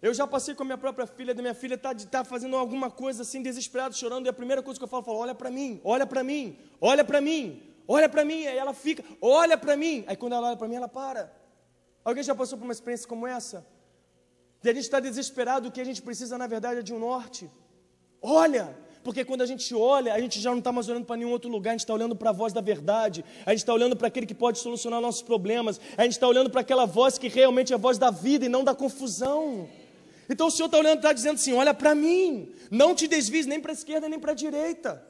Eu 0.02 0.14
já 0.14 0.28
passei 0.28 0.54
com 0.54 0.64
a 0.64 0.66
minha 0.66 0.78
própria 0.78 1.08
filha, 1.08 1.34
da 1.34 1.42
minha 1.42 1.54
filha 1.54 1.76
está 1.76 1.94
tá 1.96 2.24
fazendo 2.24 2.56
alguma 2.56 2.92
coisa 2.92 3.22
assim, 3.24 3.42
desesperada, 3.42 3.94
chorando, 3.96 4.26
e 4.26 4.30
a 4.30 4.34
primeira 4.34 4.62
coisa 4.62 4.80
que 4.80 4.84
eu 4.84 4.88
falo, 4.88 5.02
eu 5.02 5.06
falo 5.06 5.18
olha 5.20 5.34
para 5.34 5.50
mim, 5.50 5.82
olha 5.84 6.06
para 6.06 6.24
mim, 6.24 6.58
olha 6.80 7.04
para 7.04 7.22
mim, 7.22 7.64
olha 7.88 8.10
para 8.10 8.26
mim. 8.26 8.46
Aí 8.46 8.58
ela 8.58 8.74
fica, 8.74 9.04
olha 9.22 9.58
para 9.58 9.76
mim. 9.76 10.04
Aí 10.08 10.16
quando 10.16 10.34
ela 10.34 10.48
olha 10.48 10.58
para 10.58 10.68
mim, 10.68 10.76
ela 10.76 10.88
para. 10.88 11.34
Alguém 12.04 12.24
já 12.24 12.36
passou 12.36 12.58
por 12.58 12.66
uma 12.66 12.74
experiência 12.74 13.08
como 13.08 13.26
essa? 13.26 13.66
De 14.62 14.70
a 14.70 14.74
gente 14.74 14.84
estar 14.84 15.02
tá 15.02 15.08
desesperado, 15.08 15.70
o 15.70 15.72
que 15.72 15.82
a 15.82 15.84
gente 15.84 16.02
precisa, 16.02 16.38
na 16.38 16.48
verdade, 16.48 16.80
é 16.80 16.84
de 16.84 16.94
um 16.94 17.00
norte. 17.00 17.50
Olha, 18.22 18.76
porque 19.04 19.24
quando 19.24 19.42
a 19.42 19.46
gente 19.46 19.74
olha, 19.76 20.14
a 20.14 20.20
gente 20.20 20.40
já 20.40 20.50
não 20.50 20.58
está 20.58 20.72
mais 20.72 20.90
olhando 20.90 21.06
para 21.06 21.16
nenhum 21.16 21.32
outro 21.32 21.50
lugar, 21.50 21.70
a 21.70 21.74
gente 21.74 21.82
está 21.82 21.94
olhando 21.94 22.16
para 22.16 22.32
a 22.32 22.34
voz 22.34 22.52
da 22.52 22.62
verdade, 22.62 23.24
a 23.46 23.52
gente 23.52 23.60
está 23.60 23.72
olhando 23.72 23.96
para 23.96 24.08
aquele 24.08 24.26
que 24.26 24.34
pode 24.34 24.58
solucionar 24.58 25.00
nossos 25.00 25.22
problemas, 25.22 25.80
a 25.96 26.02
gente 26.04 26.14
está 26.14 26.28
olhando 26.28 26.50
para 26.50 26.62
aquela 26.62 26.86
voz 26.86 27.20
que 27.20 27.28
realmente 27.28 27.72
é 27.72 27.76
a 27.76 27.78
voz 27.78 28.00
da 28.00 28.10
vida 28.10 28.46
e 28.46 28.50
não 28.50 28.64
da 28.64 28.74
confusão. 28.74 29.70
Então 30.30 30.48
o 30.48 30.52
Senhor 30.52 30.68
está 30.68 30.78
olhando, 30.78 30.98
está 30.98 31.14
dizendo 31.14 31.36
assim: 31.36 31.54
olha 31.54 31.74
para 31.74 31.94
mim, 31.94 32.54
não 32.72 32.96
te 32.96 33.08
desvies 33.08 33.46
nem 33.46 33.60
para 33.60 33.72
a 33.72 33.74
esquerda 33.74 34.10
nem 34.10 34.20
para 34.20 34.32
a 34.32 34.36
direita. 34.36 35.06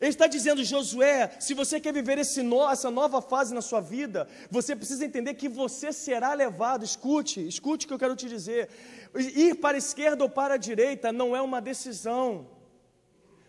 Ele 0.00 0.10
está 0.10 0.26
dizendo, 0.26 0.62
Josué, 0.62 1.34
se 1.40 1.54
você 1.54 1.80
quer 1.80 1.92
viver 1.92 2.18
no, 2.42 2.70
essa 2.70 2.90
nova 2.90 3.22
fase 3.22 3.54
na 3.54 3.62
sua 3.62 3.80
vida, 3.80 4.28
você 4.50 4.76
precisa 4.76 5.04
entender 5.04 5.34
que 5.34 5.48
você 5.48 5.92
será 5.92 6.34
levado. 6.34 6.84
Escute, 6.84 7.46
escute 7.46 7.86
o 7.86 7.88
que 7.88 7.94
eu 7.94 7.98
quero 7.98 8.16
te 8.16 8.28
dizer. 8.28 8.68
Ir 9.14 9.54
para 9.54 9.76
a 9.76 9.78
esquerda 9.78 10.22
ou 10.22 10.28
para 10.28 10.54
a 10.54 10.58
direita 10.58 11.12
não 11.12 11.34
é 11.34 11.40
uma 11.40 11.60
decisão. 11.60 12.48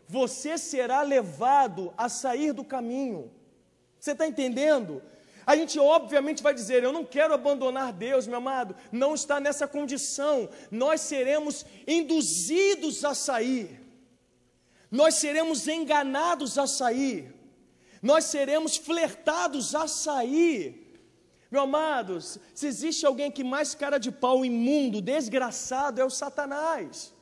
Você 0.08 0.58
será 0.58 1.02
levado 1.02 1.94
a 1.98 2.08
sair 2.08 2.54
do 2.54 2.64
caminho. 2.64 3.32
Você 4.00 4.12
está 4.12 4.28
entendendo? 4.28 5.02
A 5.46 5.56
gente 5.56 5.78
obviamente 5.80 6.42
vai 6.42 6.54
dizer: 6.54 6.84
Eu 6.84 6.92
não 6.92 7.06
quero 7.06 7.34
abandonar 7.34 7.94
Deus, 7.94 8.26
meu 8.26 8.38
amado. 8.38 8.76
Não 8.92 9.14
está 9.14 9.40
nessa 9.40 9.68
condição. 9.68 10.50
Nós 10.72 11.02
seremos 11.02 11.66
induzidos 11.88 13.06
a 13.06 13.14
sair. 13.14 13.82
Nós 14.90 15.16
seremos 15.16 15.68
enganados 15.68 16.58
a 16.58 16.66
sair. 16.66 17.34
Nós 18.02 18.26
seremos 18.26 18.78
flertados 18.78 19.76
a 19.76 19.88
sair. 19.88 20.86
Meu 21.52 21.62
amado, 21.62 22.20
se 22.22 22.68
existe 22.68 23.06
alguém 23.06 23.32
que 23.32 23.44
mais 23.44 23.76
cara 23.76 23.98
de 23.98 24.12
pau 24.12 24.44
imundo, 24.44 25.02
desgraçado, 25.02 26.02
é 26.02 26.06
o 26.06 26.10
Satanás. 26.10 27.14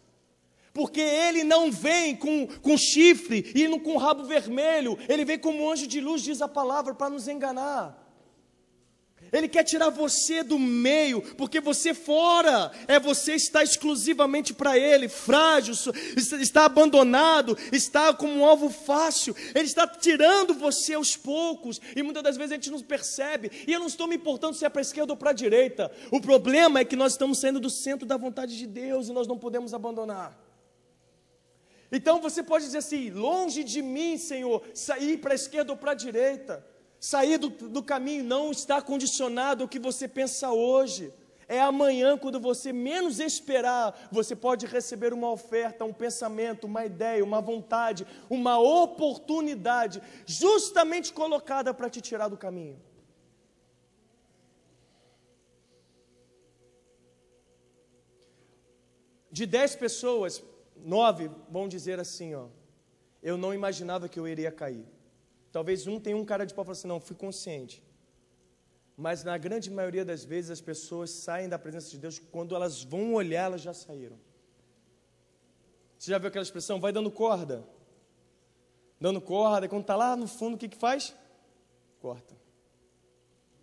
Porque 0.73 0.99
ele 0.99 1.43
não 1.43 1.71
vem 1.71 2.15
com, 2.15 2.47
com 2.47 2.77
chifre 2.77 3.51
e 3.53 3.79
com 3.79 3.97
rabo 3.97 4.23
vermelho, 4.23 4.97
ele 5.07 5.23
vem 5.23 5.37
como 5.37 5.69
anjo 5.71 5.85
de 5.85 6.01
luz, 6.01 6.21
diz 6.23 6.41
a 6.41 6.47
palavra, 6.47 6.95
para 6.95 7.11
nos 7.11 7.27
enganar. 7.27 8.02
Ele 9.33 9.47
quer 9.47 9.63
tirar 9.63 9.89
você 9.89 10.43
do 10.43 10.59
meio, 10.59 11.21
porque 11.35 11.59
você 11.59 11.93
fora 11.93 12.71
é 12.87 12.99
você 12.99 13.33
está 13.33 13.63
exclusivamente 13.63 14.53
para 14.53 14.77
Ele, 14.77 15.09
frágil, 15.09 15.73
está 16.15 16.65
abandonado, 16.65 17.57
está 17.71 18.13
como 18.13 18.31
um 18.31 18.45
alvo 18.45 18.69
fácil. 18.69 19.35
Ele 19.55 19.65
está 19.65 19.87
tirando 19.87 20.53
você 20.53 20.93
aos 20.93 21.17
poucos 21.17 21.81
e 21.95 22.03
muitas 22.03 22.21
das 22.21 22.37
vezes 22.37 22.51
a 22.51 22.55
gente 22.55 22.69
não 22.69 22.79
percebe. 22.79 23.51
E 23.67 23.73
eu 23.73 23.79
não 23.79 23.87
estou 23.87 24.07
me 24.07 24.15
importando 24.15 24.55
se 24.55 24.65
é 24.65 24.69
para 24.69 24.81
a 24.81 24.83
esquerda 24.83 25.13
ou 25.13 25.17
para 25.17 25.31
a 25.31 25.33
direita. 25.33 25.91
O 26.11 26.21
problema 26.21 26.79
é 26.79 26.85
que 26.85 26.95
nós 26.95 27.13
estamos 27.13 27.39
saindo 27.39 27.59
do 27.59 27.71
centro 27.71 28.05
da 28.05 28.17
vontade 28.17 28.55
de 28.55 28.67
Deus 28.67 29.07
e 29.07 29.13
nós 29.13 29.27
não 29.27 29.37
podemos 29.39 29.73
abandonar. 29.73 30.37
Então 31.91 32.21
você 32.21 32.43
pode 32.43 32.65
dizer 32.65 32.79
assim: 32.79 33.09
longe 33.09 33.63
de 33.63 33.81
mim, 33.81 34.17
Senhor, 34.17 34.63
sair 34.75 35.17
para 35.17 35.33
a 35.33 35.35
esquerda 35.35 35.71
ou 35.71 35.77
para 35.77 35.91
a 35.91 35.95
direita. 35.95 36.72
Sair 37.03 37.37
do, 37.37 37.49
do 37.49 37.83
caminho 37.83 38.23
não 38.23 38.49
está 38.49 38.81
condicionado 38.81 39.61
ao 39.61 39.67
que 39.67 39.77
você 39.77 40.07
pensa 40.07 40.53
hoje. 40.53 41.13
É 41.49 41.59
amanhã, 41.59 42.17
quando 42.17 42.39
você 42.39 42.71
menos 42.71 43.19
esperar, 43.19 44.07
você 44.09 44.33
pode 44.33 44.65
receber 44.65 45.11
uma 45.11 45.29
oferta, 45.29 45.83
um 45.83 45.91
pensamento, 45.91 46.63
uma 46.63 46.85
ideia, 46.85 47.21
uma 47.21 47.41
vontade, 47.41 48.07
uma 48.29 48.57
oportunidade, 48.57 50.01
justamente 50.25 51.11
colocada 51.11 51.73
para 51.73 51.89
te 51.89 51.99
tirar 51.99 52.29
do 52.29 52.37
caminho. 52.37 52.81
De 59.29 59.45
dez 59.45 59.75
pessoas, 59.75 60.41
nove 60.77 61.29
vão 61.49 61.67
dizer 61.67 61.99
assim: 61.99 62.33
ó, 62.33 62.45
eu 63.21 63.35
não 63.35 63.53
imaginava 63.53 64.07
que 64.07 64.17
eu 64.17 64.25
iria 64.25 64.53
cair. 64.53 64.92
Talvez 65.53 65.85
um 65.85 65.99
tenha 65.99 66.17
um 66.17 66.25
cara 66.25 66.45
de 66.45 66.53
pau 66.53 66.63
e 66.63 66.65
fale 66.65 66.77
assim, 66.77 66.87
não, 66.87 66.99
fui 66.99 67.15
consciente. 67.15 67.81
Mas 68.97 69.23
na 69.23 69.37
grande 69.37 69.69
maioria 69.69 70.03
das 70.03 70.25
vezes 70.25 70.49
as 70.49 70.59
pessoas 70.59 71.11
saem 71.11 71.47
da 71.47 71.59
presença 71.59 71.91
de 71.91 71.99
Deus, 71.99 72.17
quando 72.17 72.55
elas 72.55 72.83
vão 72.83 73.13
olhar, 73.13 73.45
elas 73.45 73.61
já 73.61 73.73
saíram. 73.73 74.17
Você 75.97 76.09
já 76.09 76.17
viu 76.17 76.29
aquela 76.29 76.43
expressão? 76.43 76.79
Vai 76.79 76.91
dando 76.91 77.11
corda. 77.11 77.63
Dando 78.99 79.21
corda, 79.21 79.67
e 79.67 79.69
quando 79.69 79.83
está 79.83 79.95
lá 79.95 80.15
no 80.15 80.27
fundo, 80.27 80.55
o 80.55 80.57
que, 80.57 80.67
que 80.67 80.77
faz? 80.77 81.13
Corta. 81.99 82.35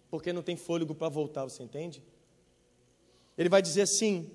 Porque 0.09 0.33
não 0.33 0.43
tem 0.43 0.57
fôlego 0.57 0.95
para 0.95 1.09
voltar, 1.09 1.43
você 1.45 1.63
entende? 1.65 2.05
Ele 3.37 3.49
vai 3.49 3.61
dizer 3.61 3.83
assim: 3.83 4.31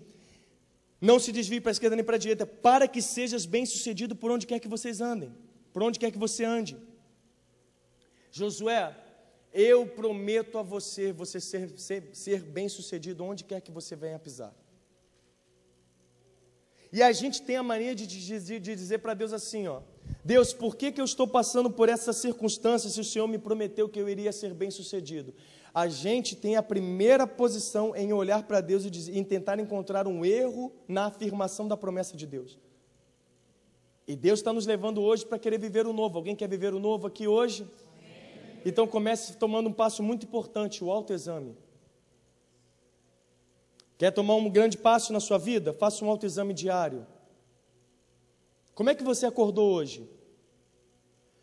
não 1.00 1.20
se 1.20 1.32
desvie 1.32 1.62
para 1.62 1.72
a 1.72 1.76
esquerda 1.78 1.96
nem 1.96 2.04
para 2.04 2.16
a 2.16 2.20
direita, 2.20 2.46
para 2.46 2.86
que 2.86 3.02
sejas 3.02 3.46
bem-sucedido 3.46 4.14
por 4.14 4.30
onde 4.30 4.46
quer 4.46 4.60
que 4.60 4.68
vocês 4.68 5.00
andem, 5.00 5.34
por 5.72 5.82
onde 5.84 6.00
quer 6.00 6.12
que 6.12 6.18
você 6.18 6.44
ande. 6.44 6.78
Josué, 8.38 8.96
eu 9.54 9.80
prometo 9.88 10.58
a 10.58 10.64
você, 10.64 11.14
você 11.22 11.40
ser, 11.40 11.66
ser, 11.78 12.10
ser 12.14 12.42
bem-sucedido 12.42 13.24
onde 13.24 13.44
quer 13.44 13.62
que 13.62 13.72
você 13.72 13.96
venha 13.96 14.20
pisar. 14.20 14.54
E 16.92 17.02
a 17.02 17.12
gente 17.12 17.42
tem 17.42 17.56
a 17.58 17.64
mania 17.64 17.94
de, 17.94 18.06
de, 18.06 18.60
de 18.60 18.76
dizer 18.76 19.00
para 19.00 19.14
Deus 19.14 19.34
assim, 19.34 19.68
ó, 19.68 19.82
Deus, 20.24 20.54
por 20.54 20.76
que, 20.76 20.92
que 20.92 21.02
eu 21.02 21.06
estou 21.06 21.28
passando 21.28 21.70
por 21.70 21.88
essa 21.90 22.12
circunstância 22.14 22.90
se 22.90 23.00
o 23.00 23.04
Senhor 23.04 23.28
me 23.28 23.38
prometeu 23.38 23.90
que 23.90 24.00
eu 24.00 24.10
iria 24.10 24.32
ser 24.32 24.54
bem-sucedido? 24.54 25.34
a 25.76 25.90
gente 25.90 26.38
tem 26.38 26.56
a 26.56 26.64
primeira 26.64 27.28
posição 27.28 27.94
em 27.98 28.14
olhar 28.14 28.44
para 28.44 28.62
Deus 28.62 28.86
e, 28.86 28.90
dizer, 28.90 29.18
em 29.18 29.26
tentar 29.26 29.60
encontrar 29.60 30.08
um 30.08 30.24
erro 30.24 30.72
na 30.88 31.08
afirmação 31.08 31.68
da 31.68 31.76
promessa 31.76 32.16
de 32.16 32.26
Deus. 32.26 32.58
E 34.08 34.16
Deus 34.16 34.40
está 34.40 34.54
nos 34.54 34.66
levando 34.66 35.02
hoje 35.02 35.26
para 35.26 35.38
querer 35.38 35.60
viver 35.60 35.86
o 35.86 35.92
novo. 35.92 36.18
Alguém 36.18 36.34
quer 36.34 36.48
viver 36.48 36.74
o 36.74 36.80
novo 36.80 37.08
aqui 37.08 37.28
hoje? 37.28 37.68
Então 38.66 38.88
comece 38.88 39.38
tomando 39.38 39.70
um 39.70 39.74
passo 39.74 40.02
muito 40.02 40.26
importante, 40.26 40.84
o 40.84 40.90
autoexame. 40.92 41.56
Quer 43.96 44.12
tomar 44.12 44.36
um 44.36 44.50
grande 44.50 44.76
passo 44.76 45.14
na 45.14 45.20
sua 45.20 45.38
vida? 45.38 45.72
Faça 45.72 46.04
um 46.04 46.10
autoexame 46.10 46.52
diário. 46.52 47.06
Como 48.74 48.90
é 48.90 48.96
que 48.96 49.04
você 49.04 49.28
acordou 49.28 49.72
hoje? 49.72 50.10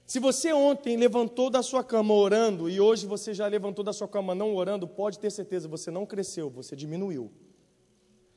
Se 0.04 0.18
você 0.18 0.52
ontem 0.52 0.96
levantou 0.96 1.48
da 1.48 1.62
sua 1.62 1.82
cama 1.82 2.12
orando 2.12 2.68
e 2.68 2.80
hoje 2.80 3.06
você 3.06 3.32
já 3.32 3.46
levantou 3.46 3.84
da 3.84 3.92
sua 3.92 4.08
cama 4.08 4.34
não 4.34 4.54
orando, 4.54 4.86
pode 4.86 5.18
ter 5.18 5.30
certeza, 5.30 5.68
você 5.68 5.90
não 5.90 6.04
cresceu, 6.04 6.50
você 6.50 6.74
diminuiu. 6.74 7.32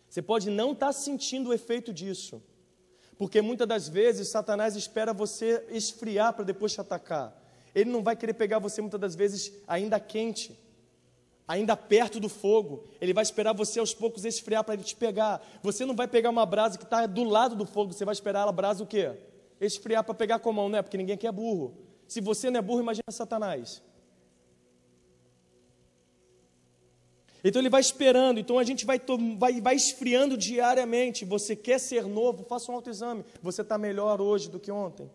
Você 0.07 0.21
pode 0.21 0.49
não 0.49 0.71
estar 0.71 0.87
tá 0.87 0.93
sentindo 0.93 1.49
o 1.49 1.53
efeito 1.53 1.91
disso, 1.91 2.41
porque 3.17 3.41
muitas 3.41 3.67
das 3.67 3.89
vezes 3.89 4.29
Satanás 4.29 4.75
espera 4.75 5.11
você 5.11 5.65
esfriar 5.71 6.33
para 6.33 6.45
depois 6.45 6.71
te 6.71 6.79
atacar. 6.79 7.44
Ele 7.75 7.91
não 7.91 8.01
vai 8.01 8.15
querer 8.15 8.33
pegar 8.33 8.57
você 8.57 8.81
muitas 8.81 8.99
das 8.99 9.13
vezes 9.13 9.51
ainda 9.67 9.99
quente, 9.99 10.57
ainda 11.47 11.75
perto 11.75 12.19
do 12.19 12.29
fogo. 12.29 12.85
Ele 12.99 13.13
vai 13.13 13.21
esperar 13.21 13.53
você 13.53 13.79
aos 13.79 13.93
poucos 13.93 14.25
esfriar 14.25 14.63
para 14.63 14.73
ele 14.73 14.83
te 14.83 14.95
pegar. 14.95 15.45
Você 15.61 15.85
não 15.85 15.95
vai 15.95 16.07
pegar 16.07 16.31
uma 16.31 16.45
brasa 16.45 16.77
que 16.77 16.85
está 16.85 17.05
do 17.05 17.23
lado 17.25 17.55
do 17.55 17.65
fogo, 17.65 17.93
você 17.93 18.05
vai 18.05 18.13
esperar 18.13 18.47
a 18.47 18.51
brasa 18.51 18.81
o 18.81 18.87
quê? 18.87 19.13
esfriar 19.59 20.03
para 20.03 20.13
pegar 20.13 20.39
com 20.39 20.49
a 20.49 20.53
mão, 20.53 20.69
não 20.69 20.77
é? 20.77 20.81
Porque 20.81 20.97
ninguém 20.97 21.17
quer 21.17 21.31
burro. 21.31 21.77
Se 22.07 22.21
você 22.21 22.49
não 22.49 22.59
é 22.59 22.61
burro, 22.61 22.81
imagina 22.81 23.03
Satanás. 23.09 23.81
Então 27.43 27.61
ele 27.61 27.69
vai 27.69 27.81
esperando, 27.81 28.39
então 28.39 28.57
a 28.57 28.63
gente 28.63 28.85
vai, 28.85 28.99
vai, 29.37 29.61
vai 29.61 29.75
esfriando 29.75 30.35
diariamente. 30.35 31.23
Você 31.25 31.55
quer 31.55 31.79
ser 31.79 32.05
novo, 32.05 32.43
faça 32.43 32.71
um 32.71 32.75
autoexame. 32.75 33.23
Você 33.41 33.61
está 33.61 33.77
melhor 33.77 34.19
hoje 34.19 34.49
do 34.49 34.59
que 34.59 34.71
ontem. 34.71 35.09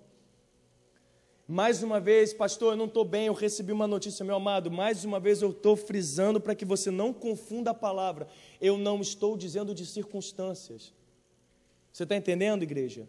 Mais 1.50 1.82
uma 1.82 1.98
vez, 1.98 2.32
pastor, 2.32 2.74
eu 2.74 2.76
não 2.76 2.84
estou 2.84 3.04
bem, 3.04 3.26
eu 3.26 3.32
recebi 3.32 3.72
uma 3.72 3.88
notícia, 3.88 4.24
meu 4.24 4.36
amado. 4.36 4.70
Mais 4.70 5.04
uma 5.04 5.18
vez 5.18 5.42
eu 5.42 5.50
estou 5.50 5.74
frisando 5.74 6.40
para 6.40 6.54
que 6.54 6.64
você 6.64 6.92
não 6.92 7.12
confunda 7.12 7.72
a 7.72 7.74
palavra. 7.74 8.28
Eu 8.60 8.78
não 8.78 9.00
estou 9.00 9.36
dizendo 9.36 9.74
de 9.74 9.84
circunstâncias. 9.84 10.94
Você 11.92 12.04
está 12.04 12.14
entendendo, 12.14 12.62
igreja? 12.62 13.08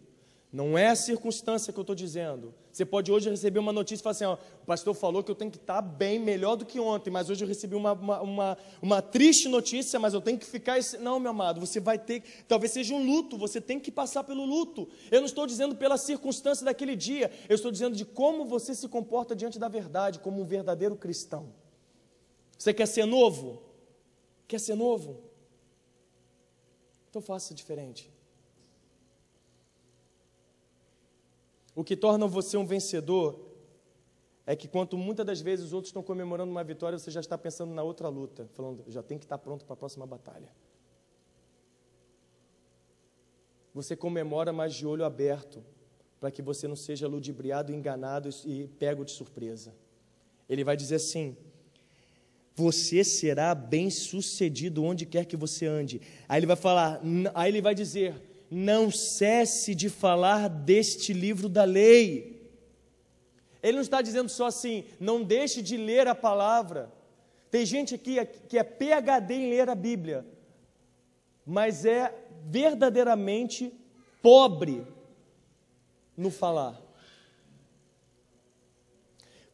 Não 0.52 0.76
é 0.76 0.88
a 0.88 0.94
circunstância 0.94 1.72
que 1.72 1.78
eu 1.78 1.82
estou 1.82 1.96
dizendo. 1.96 2.52
Você 2.70 2.84
pode 2.84 3.10
hoje 3.10 3.30
receber 3.30 3.58
uma 3.58 3.72
notícia 3.72 4.02
e 4.02 4.04
falar 4.04 4.10
assim: 4.10 4.24
ó, 4.26 4.36
o 4.62 4.66
pastor 4.66 4.92
falou 4.92 5.22
que 5.22 5.30
eu 5.30 5.34
tenho 5.34 5.50
que 5.50 5.56
estar 5.56 5.80
bem, 5.80 6.18
melhor 6.18 6.56
do 6.56 6.66
que 6.66 6.78
ontem, 6.78 7.10
mas 7.10 7.30
hoje 7.30 7.42
eu 7.42 7.48
recebi 7.48 7.74
uma, 7.74 7.92
uma, 7.94 8.20
uma, 8.20 8.58
uma 8.82 9.00
triste 9.00 9.48
notícia, 9.48 9.98
mas 9.98 10.12
eu 10.12 10.20
tenho 10.20 10.38
que 10.38 10.44
ficar. 10.44 10.78
Esse... 10.78 10.98
Não, 10.98 11.18
meu 11.18 11.30
amado, 11.30 11.58
você 11.58 11.80
vai 11.80 11.98
ter. 11.98 12.22
Talvez 12.46 12.70
seja 12.70 12.94
um 12.94 13.02
luto, 13.02 13.38
você 13.38 13.62
tem 13.62 13.80
que 13.80 13.90
passar 13.90 14.24
pelo 14.24 14.44
luto. 14.44 14.86
Eu 15.10 15.20
não 15.20 15.26
estou 15.26 15.46
dizendo 15.46 15.74
pela 15.74 15.96
circunstância 15.96 16.66
daquele 16.66 16.96
dia, 16.96 17.32
eu 17.48 17.54
estou 17.54 17.70
dizendo 17.70 17.96
de 17.96 18.04
como 18.04 18.44
você 18.44 18.74
se 18.74 18.86
comporta 18.88 19.34
diante 19.34 19.58
da 19.58 19.68
verdade, 19.68 20.18
como 20.18 20.42
um 20.42 20.44
verdadeiro 20.44 20.94
cristão. 20.96 21.48
Você 22.58 22.74
quer 22.74 22.86
ser 22.86 23.06
novo? 23.06 23.62
Quer 24.46 24.60
ser 24.60 24.74
novo? 24.74 25.18
Então 27.08 27.22
faça 27.22 27.54
diferente. 27.54 28.11
O 31.74 31.82
que 31.82 31.96
torna 31.96 32.26
você 32.26 32.56
um 32.56 32.66
vencedor 32.66 33.52
é 34.44 34.56
que, 34.56 34.68
quanto 34.68 34.96
muitas 34.96 35.24
das 35.24 35.40
vezes 35.40 35.66
os 35.66 35.72
outros 35.72 35.90
estão 35.90 36.02
comemorando 36.02 36.50
uma 36.50 36.64
vitória, 36.64 36.98
você 36.98 37.10
já 37.10 37.20
está 37.20 37.38
pensando 37.38 37.72
na 37.72 37.82
outra 37.82 38.08
luta, 38.08 38.48
falando, 38.54 38.84
já 38.88 39.02
tem 39.02 39.18
que 39.18 39.24
estar 39.24 39.38
pronto 39.38 39.64
para 39.64 39.74
a 39.74 39.76
próxima 39.76 40.06
batalha. 40.06 40.52
Você 43.74 43.96
comemora, 43.96 44.52
mas 44.52 44.74
de 44.74 44.86
olho 44.86 45.04
aberto, 45.04 45.64
para 46.20 46.30
que 46.30 46.42
você 46.42 46.68
não 46.68 46.76
seja 46.76 47.08
ludibriado, 47.08 47.72
enganado 47.72 48.28
e 48.44 48.68
pego 48.78 49.04
de 49.04 49.12
surpresa. 49.12 49.74
Ele 50.48 50.62
vai 50.62 50.76
dizer 50.76 50.96
assim: 50.96 51.36
você 52.54 53.02
será 53.02 53.54
bem 53.54 53.88
sucedido 53.88 54.84
onde 54.84 55.06
quer 55.06 55.24
que 55.24 55.36
você 55.36 55.66
ande. 55.66 56.00
Aí 56.28 56.38
ele 56.38 56.46
vai 56.46 56.56
falar, 56.56 57.00
aí 57.34 57.50
ele 57.50 57.62
vai 57.62 57.74
dizer: 57.74 58.14
não 58.54 58.90
cesse 58.90 59.74
de 59.74 59.88
falar 59.88 60.46
deste 60.46 61.14
livro 61.14 61.48
da 61.48 61.64
lei. 61.64 62.38
Ele 63.62 63.76
não 63.76 63.82
está 63.82 64.02
dizendo 64.02 64.28
só 64.28 64.46
assim, 64.46 64.84
não 65.00 65.24
deixe 65.24 65.62
de 65.62 65.78
ler 65.78 66.06
a 66.06 66.14
palavra. 66.14 66.92
Tem 67.50 67.64
gente 67.64 67.94
aqui 67.94 68.22
que 68.50 68.58
é 68.58 68.62
PhD 68.62 69.34
em 69.34 69.48
ler 69.48 69.70
a 69.70 69.74
Bíblia, 69.74 70.26
mas 71.46 71.86
é 71.86 72.14
verdadeiramente 72.44 73.72
pobre 74.20 74.86
no 76.14 76.30
falar. 76.30 76.78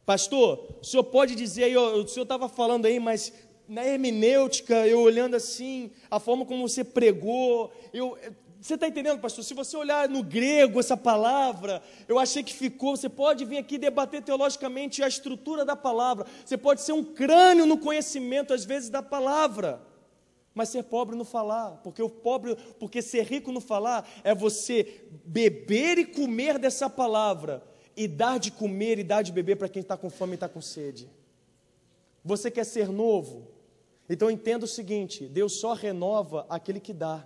Pastor, 0.05 0.75
o 0.81 0.83
senhor 0.83 1.05
pode 1.05 1.35
dizer 1.35 1.63
aí, 1.63 1.77
o 1.77 2.05
senhor 2.05 2.23
estava 2.23 2.49
falando 2.49 2.85
aí, 2.85 2.99
mas 2.99 3.31
na 3.65 3.85
hermenêutica, 3.85 4.85
eu 4.87 4.99
olhando 4.99 5.35
assim, 5.35 5.89
a 6.11 6.19
forma 6.19 6.45
como 6.45 6.67
você 6.67 6.83
pregou, 6.83 7.71
eu, 7.93 8.17
você 8.61 8.73
está 8.73 8.87
entendendo, 8.87 9.21
pastor? 9.21 9.43
Se 9.43 9.53
você 9.53 9.77
olhar 9.77 10.09
no 10.09 10.21
grego 10.21 10.81
essa 10.81 10.97
palavra, 10.97 11.81
eu 12.09 12.19
achei 12.19 12.43
que 12.43 12.53
ficou. 12.53 12.97
Você 12.97 13.07
pode 13.07 13.45
vir 13.45 13.57
aqui 13.57 13.77
debater 13.77 14.21
teologicamente 14.21 15.01
a 15.01 15.07
estrutura 15.07 15.63
da 15.63 15.77
palavra. 15.77 16.25
Você 16.43 16.57
pode 16.57 16.81
ser 16.81 16.91
um 16.91 17.03
crânio 17.03 17.65
no 17.65 17.77
conhecimento, 17.77 18.53
às 18.53 18.65
vezes, 18.65 18.89
da 18.89 19.01
palavra. 19.01 19.81
Mas 20.53 20.69
ser 20.69 20.83
pobre 20.83 21.15
no 21.15 21.23
falar, 21.23 21.79
porque 21.83 22.01
o 22.01 22.09
pobre, 22.09 22.57
porque 22.77 23.01
ser 23.01 23.23
rico 23.23 23.49
no 23.49 23.61
falar 23.61 24.05
é 24.25 24.35
você 24.35 25.03
beber 25.23 25.97
e 25.97 26.05
comer 26.05 26.59
dessa 26.59 26.89
palavra 26.89 27.63
e 27.95 28.09
dar 28.09 28.39
de 28.39 28.51
comer 28.51 28.99
e 28.99 29.03
dar 29.03 29.21
de 29.21 29.31
beber 29.31 29.55
para 29.55 29.69
quem 29.69 29.81
está 29.81 29.95
com 29.95 30.09
fome 30.09 30.33
e 30.33 30.35
está 30.35 30.49
com 30.49 30.59
sede. 30.59 31.09
Você 32.25 32.51
quer 32.51 32.65
ser 32.65 32.89
novo? 32.89 33.47
Então 34.09 34.29
entenda 34.29 34.65
o 34.65 34.67
seguinte: 34.67 35.27
Deus 35.27 35.53
só 35.53 35.71
renova 35.73 36.45
aquele 36.49 36.81
que 36.81 36.91
dá. 36.91 37.25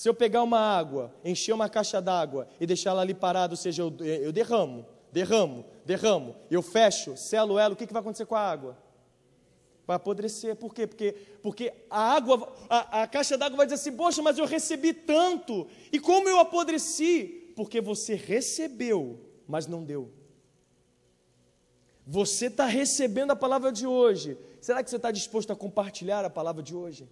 Se 0.00 0.08
eu 0.08 0.14
pegar 0.14 0.42
uma 0.42 0.58
água, 0.58 1.14
encher 1.22 1.52
uma 1.52 1.68
caixa 1.68 2.00
d'água 2.00 2.48
e 2.58 2.64
deixar 2.64 2.88
ela 2.88 3.02
ali 3.02 3.12
parada, 3.12 3.52
ou 3.52 3.56
seja, 3.58 3.82
eu, 3.82 3.94
eu 3.98 4.32
derramo, 4.32 4.86
derramo, 5.12 5.62
derramo, 5.84 6.34
eu 6.50 6.62
fecho, 6.62 7.18
selo 7.18 7.58
ela, 7.58 7.74
o 7.74 7.76
que, 7.76 7.86
que 7.86 7.92
vai 7.92 8.00
acontecer 8.00 8.24
com 8.24 8.34
a 8.34 8.40
água? 8.40 8.78
Vai 9.86 9.96
apodrecer. 9.96 10.56
Por 10.56 10.72
quê? 10.72 10.86
Porque, 10.86 11.12
porque 11.42 11.70
a 11.90 12.14
água, 12.14 12.50
a, 12.70 13.02
a 13.02 13.06
caixa 13.06 13.36
d'água 13.36 13.58
vai 13.58 13.66
dizer 13.66 13.74
assim, 13.74 13.92
poxa, 13.92 14.22
mas 14.22 14.38
eu 14.38 14.46
recebi 14.46 14.94
tanto. 14.94 15.66
E 15.92 16.00
como 16.00 16.30
eu 16.30 16.38
apodreci? 16.38 17.52
Porque 17.54 17.78
você 17.78 18.14
recebeu, 18.14 19.20
mas 19.46 19.66
não 19.66 19.84
deu. 19.84 20.10
Você 22.06 22.46
está 22.46 22.64
recebendo 22.64 23.32
a 23.32 23.36
palavra 23.36 23.70
de 23.70 23.86
hoje. 23.86 24.38
Será 24.62 24.82
que 24.82 24.88
você 24.88 24.96
está 24.96 25.10
disposto 25.10 25.52
a 25.52 25.56
compartilhar 25.56 26.24
a 26.24 26.30
palavra 26.30 26.62
de 26.62 26.74
hoje? 26.74 27.06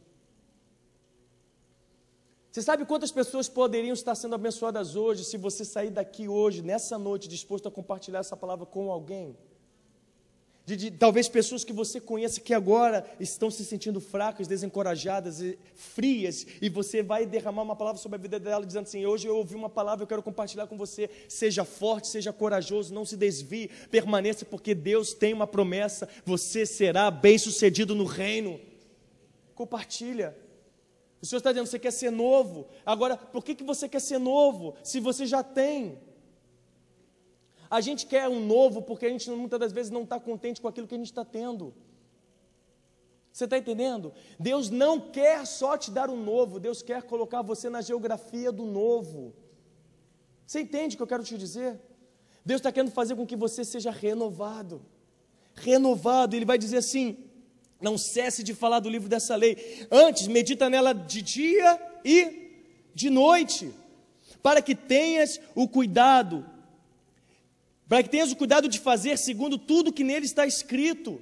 Você 2.59 2.63
sabe 2.65 2.85
quantas 2.85 3.13
pessoas 3.13 3.49
poderiam 3.49 3.95
estar 3.95 4.17
sendo 4.17 4.35
abençoadas 4.35 4.97
hoje 4.97 5.23
se 5.23 5.37
você 5.37 5.65
sair 5.65 5.91
daqui 5.91 6.27
hoje, 6.27 6.61
nessa 6.61 6.99
noite, 6.99 7.29
disposto 7.29 7.69
a 7.69 7.71
compartilhar 7.71 8.19
essa 8.19 8.37
palavra 8.37 8.67
com 8.67 8.91
alguém? 8.91 9.37
de, 10.67 10.75
de, 10.75 10.91
talvez 10.91 11.29
pessoas 11.29 11.63
que 11.63 11.73
você 11.73 12.01
conheça 12.01 12.41
que 12.41 12.53
agora 12.53 13.07
estão 13.21 13.49
se 13.49 13.65
sentindo 13.65 14.01
fracas, 14.01 14.49
desencorajadas, 14.49 15.41
e 15.41 15.57
frias, 15.77 16.45
e 16.61 16.69
você 16.69 17.01
vai 17.01 17.25
derramar 17.27 17.63
uma 17.63 17.77
palavra 17.77 18.03
sobre 18.03 18.17
a 18.19 18.21
vida 18.21 18.41
dela, 18.41 18.67
dizendo 18.67 18.83
assim: 18.83 19.07
Hoje 19.07 19.29
eu 19.29 19.37
ouvi 19.37 19.55
uma 19.55 19.71
palavra, 19.71 20.03
eu 20.03 20.09
quero 20.09 20.21
compartilhar 20.21 20.67
com 20.67 20.77
você. 20.77 21.09
Seja 21.29 21.65
forte, 21.65 22.09
seja 22.09 22.33
corajoso, 22.33 22.93
não 22.93 23.05
se 23.05 23.17
desvie, 23.17 23.71
permaneça, 23.89 24.45
porque 24.45 24.75
Deus 24.75 25.15
tem 25.15 25.33
uma 25.33 25.47
promessa: 25.47 26.09
você 26.25 26.67
será 26.67 27.09
bem 27.09 27.39
sucedido 27.39 27.95
no 27.95 28.05
reino. 28.05 28.61
Compartilha. 29.55 30.48
O 31.21 31.27
Senhor 31.27 31.39
está 31.39 31.53
dizendo: 31.53 31.67
você 31.67 31.79
quer 31.79 31.91
ser 31.91 32.11
novo. 32.11 32.67
Agora, 32.85 33.17
por 33.17 33.45
que, 33.45 33.55
que 33.55 33.65
você 33.65 33.89
quer 33.89 34.01
ser 34.01 34.19
novo 34.19 34.75
se 34.83 35.01
você 35.01 35.27
já 35.27 35.43
tem? 35.43 35.99
A 37.71 37.81
gente 37.81 38.07
quer 38.07 38.29
um 38.29 38.45
novo 38.45 38.81
porque 38.81 39.07
a 39.07 39.11
gente 39.11 39.29
muitas 39.31 39.61
das 39.61 39.73
vezes 39.73 39.91
não 39.91 40.03
está 40.03 40.19
contente 40.19 40.61
com 40.61 40.69
aquilo 40.69 40.87
que 40.87 40.95
a 40.95 40.99
gente 40.99 41.07
está 41.07 41.25
tendo. 41.25 41.75
Você 43.33 43.45
está 43.45 43.59
entendendo? 43.59 44.13
Deus 44.39 44.71
não 44.71 44.99
quer 44.99 45.47
só 45.47 45.77
te 45.77 45.91
dar 45.91 46.09
um 46.11 46.23
novo, 46.23 46.59
Deus 46.59 46.83
quer 46.83 47.03
colocar 47.03 47.43
você 47.43 47.69
na 47.69 47.81
geografia 47.83 48.51
do 48.51 48.65
novo. 48.65 49.35
Você 50.47 50.61
entende 50.61 50.95
o 50.95 50.97
que 50.97 51.03
eu 51.03 51.07
quero 51.07 51.23
te 51.23 51.37
dizer? 51.37 51.79
Deus 52.45 52.61
está 52.61 52.73
querendo 52.73 52.91
fazer 52.91 53.15
com 53.15 53.27
que 53.27 53.37
você 53.37 53.65
seja 53.65 53.91
renovado. 53.91 54.81
Renovado, 55.55 56.35
Ele 56.35 56.47
vai 56.47 56.57
dizer 56.57 56.79
assim: 56.79 57.28
não 57.81 57.97
cesse 57.97 58.43
de 58.43 58.55
falar 58.55 58.81
do 58.81 58.89
livro 58.89 59.09
dessa 59.09 59.37
lei. 59.37 59.87
Antes, 59.91 60.27
medita 60.27 60.69
nela 60.69 60.93
de 60.93 61.23
dia 61.23 61.81
e 62.05 62.49
de 62.95 63.11
noite, 63.11 63.73
para 64.43 64.61
que 64.61 64.75
tenhas 64.75 65.41
o 65.55 65.69
cuidado 65.69 66.45
para 67.89 68.03
que 68.03 68.11
tenhas 68.11 68.31
o 68.31 68.37
cuidado 68.37 68.69
de 68.69 68.79
fazer 68.79 69.17
segundo 69.17 69.57
tudo 69.57 69.93
que 69.93 70.05
nele 70.05 70.27
está 70.27 70.47
escrito. 70.47 71.21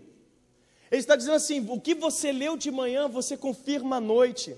Ele 0.91 1.01
está 1.01 1.15
dizendo 1.15 1.37
assim: 1.37 1.65
o 1.69 1.81
que 1.81 1.95
você 1.95 2.33
leu 2.33 2.57
de 2.57 2.71
manhã, 2.71 3.09
você 3.09 3.37
confirma 3.37 3.97
à 3.97 4.01
noite. 4.01 4.55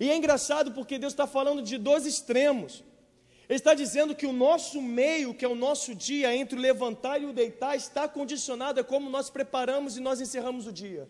E 0.00 0.10
é 0.10 0.16
engraçado 0.16 0.72
porque 0.72 0.98
Deus 0.98 1.12
está 1.12 1.26
falando 1.26 1.62
de 1.62 1.78
dois 1.78 2.04
extremos. 2.04 2.84
Ele 3.48 3.56
está 3.56 3.74
dizendo 3.74 4.14
que 4.14 4.26
o 4.26 4.32
nosso 4.32 4.82
meio, 4.82 5.32
que 5.32 5.44
é 5.44 5.48
o 5.48 5.54
nosso 5.54 5.94
dia, 5.94 6.34
entre 6.34 6.58
o 6.58 6.60
levantar 6.60 7.22
e 7.22 7.26
o 7.26 7.32
deitar, 7.32 7.76
está 7.76 8.08
condicionado 8.08 8.80
a 8.80 8.84
como 8.84 9.08
nós 9.08 9.30
preparamos 9.30 9.96
e 9.96 10.00
nós 10.00 10.20
encerramos 10.20 10.66
o 10.66 10.72
dia. 10.72 11.08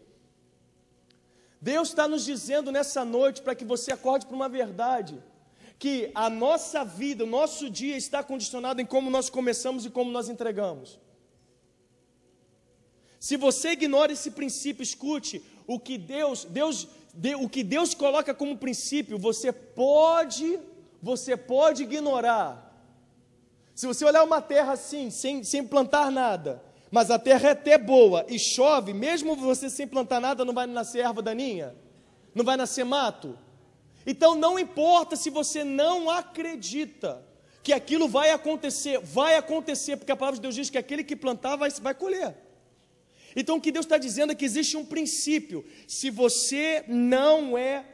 Deus 1.70 1.88
está 1.88 2.06
nos 2.06 2.24
dizendo 2.24 2.70
nessa 2.70 3.04
noite 3.04 3.42
para 3.42 3.52
que 3.58 3.64
você 3.64 3.90
acorde 3.92 4.24
para 4.24 4.36
uma 4.36 4.48
verdade 4.48 5.20
que 5.80 6.12
a 6.14 6.30
nossa 6.30 6.84
vida, 6.84 7.24
o 7.24 7.26
nosso 7.38 7.68
dia 7.68 7.96
está 7.96 8.22
condicionado 8.22 8.80
em 8.80 8.86
como 8.86 9.10
nós 9.10 9.28
começamos 9.28 9.84
e 9.84 9.90
como 9.90 10.12
nós 10.12 10.28
entregamos. 10.28 10.88
Se 13.18 13.36
você 13.36 13.70
ignora 13.70 14.12
esse 14.12 14.30
princípio, 14.30 14.84
escute, 14.84 15.42
o 15.66 15.80
que 15.80 15.98
Deus, 15.98 16.44
Deus, 16.44 16.86
o 17.40 17.48
que 17.48 17.64
Deus 17.64 17.94
coloca 17.94 18.32
como 18.32 18.56
princípio, 18.56 19.18
você 19.18 19.50
pode, 19.50 20.60
você 21.02 21.36
pode 21.36 21.82
ignorar. 21.82 22.48
Se 23.74 23.88
você 23.88 24.04
olhar 24.04 24.22
uma 24.22 24.40
terra 24.40 24.74
assim, 24.74 25.10
sem, 25.10 25.42
sem 25.42 25.66
plantar 25.66 26.12
nada, 26.12 26.62
mas 26.90 27.10
a 27.10 27.18
terra 27.18 27.48
é 27.48 27.52
até 27.52 27.76
boa 27.76 28.24
e 28.28 28.38
chove, 28.38 28.92
mesmo 28.94 29.34
você 29.36 29.68
sem 29.68 29.86
plantar 29.86 30.20
nada, 30.20 30.44
não 30.44 30.54
vai 30.54 30.66
nascer 30.66 31.00
erva 31.00 31.20
daninha? 31.20 31.74
Não 32.34 32.44
vai 32.44 32.56
nascer 32.56 32.84
mato? 32.84 33.38
Então 34.06 34.34
não 34.34 34.58
importa 34.58 35.16
se 35.16 35.30
você 35.30 35.64
não 35.64 36.08
acredita 36.08 37.24
que 37.62 37.72
aquilo 37.72 38.06
vai 38.06 38.30
acontecer, 38.30 39.00
vai 39.00 39.36
acontecer, 39.36 39.96
porque 39.96 40.12
a 40.12 40.16
palavra 40.16 40.36
de 40.36 40.42
Deus 40.42 40.54
diz 40.54 40.70
que 40.70 40.78
aquele 40.78 41.02
que 41.02 41.16
plantar 41.16 41.56
vai, 41.56 41.68
vai 41.70 41.94
colher. 41.94 42.36
Então 43.34 43.56
o 43.56 43.60
que 43.60 43.72
Deus 43.72 43.84
está 43.84 43.98
dizendo 43.98 44.32
é 44.32 44.36
que 44.36 44.44
existe 44.44 44.76
um 44.76 44.84
princípio: 44.84 45.64
se 45.88 46.08
você 46.08 46.84
não 46.86 47.58
é, 47.58 47.84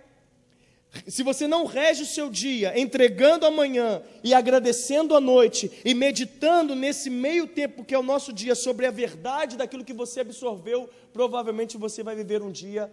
se 1.09 1.23
você 1.23 1.47
não 1.47 1.65
rege 1.65 2.03
o 2.03 2.07
seu 2.07 2.29
dia 2.29 2.79
entregando 2.79 3.47
amanhã 3.47 4.03
e 4.23 4.35
agradecendo 4.35 5.17
a 5.17 5.21
noite 5.21 5.71
e 5.85 5.95
meditando 5.95 6.75
nesse 6.75 7.09
meio 7.09 7.47
tempo 7.47 7.85
que 7.85 7.95
é 7.95 7.99
o 7.99 8.03
nosso 8.03 8.33
dia 8.33 8.55
sobre 8.55 8.87
a 8.87 8.91
verdade 8.91 9.57
daquilo 9.57 9.85
que 9.85 9.93
você 9.93 10.21
absorveu, 10.21 10.91
provavelmente 11.13 11.77
você 11.77 12.03
vai 12.03 12.15
viver 12.15 12.43
um 12.43 12.53
dia 12.53 12.93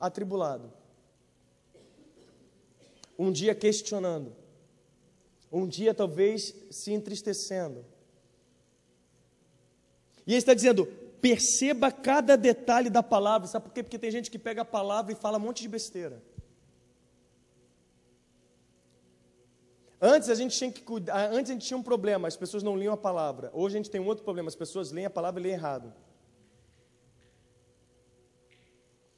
atribulado 0.00 0.72
um 3.18 3.30
dia 3.30 3.54
questionando, 3.54 4.34
um 5.50 5.66
dia 5.66 5.94
talvez 5.94 6.54
se 6.70 6.92
entristecendo. 6.92 7.84
E 10.26 10.32
ele 10.32 10.38
está 10.38 10.54
dizendo: 10.54 10.86
perceba 11.20 11.92
cada 11.92 12.36
detalhe 12.36 12.90
da 12.90 13.02
palavra, 13.02 13.46
sabe 13.46 13.66
por 13.66 13.72
quê? 13.72 13.82
Porque 13.82 13.98
tem 13.98 14.10
gente 14.10 14.30
que 14.30 14.38
pega 14.38 14.62
a 14.62 14.64
palavra 14.64 15.12
e 15.12 15.16
fala 15.16 15.38
um 15.38 15.42
monte 15.42 15.62
de 15.62 15.68
besteira. 15.68 16.22
Antes 20.06 20.28
a 20.28 20.34
gente 20.34 20.54
tinha 20.54 20.70
que 20.70 20.82
cuidar, 20.82 21.30
antes 21.32 21.50
a 21.50 21.54
gente 21.54 21.66
tinha 21.66 21.78
um 21.78 21.82
problema, 21.82 22.28
as 22.28 22.36
pessoas 22.36 22.62
não 22.62 22.76
liam 22.76 22.92
a 22.92 22.96
palavra. 22.96 23.50
Hoje 23.54 23.76
a 23.76 23.78
gente 23.78 23.88
tem 23.88 23.98
um 23.98 24.06
outro 24.06 24.22
problema, 24.22 24.48
as 24.48 24.54
pessoas 24.54 24.92
leem 24.92 25.06
a 25.06 25.10
palavra 25.10 25.40
e 25.40 25.44
leem 25.44 25.54
errado. 25.54 25.94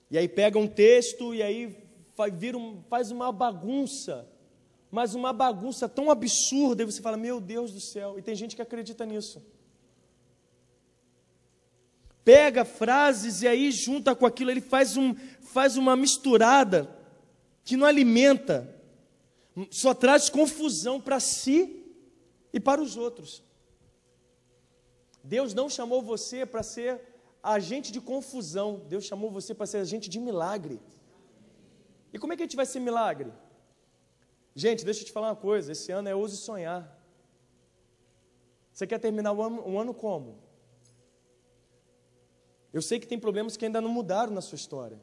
E 0.09 0.17
aí 0.17 0.29
pega 0.29 0.57
um 0.57 0.69
texto 0.69 1.35
e 1.35 1.43
aí 1.43 1.77
faz 2.89 3.11
uma 3.11 3.33
bagunça, 3.33 4.29
mas 4.89 5.13
uma 5.13 5.33
bagunça 5.33 5.89
tão 5.89 6.09
absurda, 6.09 6.85
e 6.85 6.87
você 6.87 7.03
fala, 7.03 7.17
meu 7.17 7.41
Deus 7.41 7.73
do 7.73 7.81
céu, 7.81 8.17
e 8.17 8.23
tem 8.23 8.37
gente 8.37 8.55
que 8.55 8.63
acredita 8.63 9.05
nisso. 9.05 9.45
Pega 12.25 12.65
frases 12.65 13.43
e 13.43 13.49
aí 13.49 13.73
junta 13.73 14.15
com 14.15 14.25
aquilo, 14.25 14.53
ele 14.53 14.61
faz, 14.61 14.97
um, 14.97 15.17
faz 15.41 15.77
uma 15.77 15.97
misturada 15.97 16.89
que 17.65 17.77
não 17.77 17.89
alimenta, 17.89 18.73
só 19.71 19.95
traz 19.95 20.29
confusão 20.29 21.01
para 21.01 21.19
si 21.19 21.85
e 22.53 22.61
para 22.61 22.81
os 22.81 22.97
outros. 22.97 23.43
Deus 25.23 25.55
não 25.55 25.69
chamou 25.69 26.03
você 26.03 26.45
para 26.45 26.63
ser 26.63 27.01
agente 27.43 27.91
de 27.91 28.01
confusão, 28.01 28.83
Deus 28.89 29.05
chamou 29.05 29.31
você 29.31 29.55
para 29.55 29.67
ser 29.67 29.79
agente 29.79 30.09
de 30.09 30.21
milagre. 30.21 30.81
E 32.13 32.19
como 32.19 32.33
é 32.33 32.37
que 32.37 32.43
a 32.43 32.47
gente 32.47 32.57
vai 32.57 32.67
ser 32.67 32.81
milagre? 32.81 33.33
Gente, 34.55 34.85
deixa 34.85 35.03
eu 35.03 35.07
te 35.07 35.13
falar 35.13 35.29
uma 35.29 35.37
coisa: 35.37 35.73
esse 35.73 35.91
ano 35.93 36.09
é 36.09 36.15
ouse 36.15 36.37
sonhar. 36.37 36.97
Você 38.73 38.87
quer 38.87 38.99
terminar 38.99 39.33
o 39.33 39.43
ano, 39.43 39.69
o 39.69 39.79
ano 39.79 39.95
como? 39.95 40.39
Eu 42.73 42.83
sei 42.83 43.01
que 43.01 43.07
tem 43.07 43.19
problemas 43.19 43.57
que 43.57 43.65
ainda 43.65 43.81
não 43.81 43.89
mudaram 43.89 44.33
na 44.33 44.41
sua 44.43 44.57
história. 44.57 45.01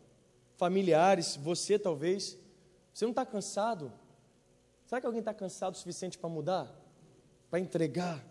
Familiares, 0.56 1.36
você 1.36 1.80
talvez. 1.80 2.38
Você 2.94 3.06
não 3.06 3.12
está 3.12 3.26
cansado? 3.26 3.92
Será 4.93 5.01
que 5.01 5.08
alguém 5.08 5.21
está 5.21 5.34
cansado 5.34 5.73
o 5.73 5.77
suficiente 5.77 6.19
para 6.19 6.29
mudar? 6.29 6.71
Para 7.49 7.60
entregar? 7.60 8.23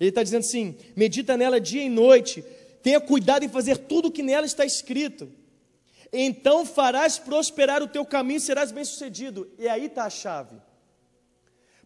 Ele 0.00 0.08
está 0.08 0.22
dizendo 0.22 0.40
assim: 0.40 0.74
medita 0.96 1.36
nela 1.36 1.60
dia 1.60 1.82
e 1.82 1.90
noite, 1.90 2.40
tenha 2.82 2.98
cuidado 2.98 3.44
em 3.44 3.48
fazer 3.48 3.76
tudo 3.76 4.08
o 4.08 4.10
que 4.10 4.22
nela 4.22 4.46
está 4.46 4.64
escrito 4.64 5.30
então 6.18 6.64
farás 6.64 7.18
prosperar 7.18 7.82
o 7.82 7.88
teu 7.88 8.06
caminho 8.06 8.38
e 8.38 8.40
serás 8.40 8.72
bem-sucedido. 8.72 9.50
E 9.58 9.68
aí 9.68 9.84
está 9.84 10.04
a 10.04 10.10
chave. 10.10 10.56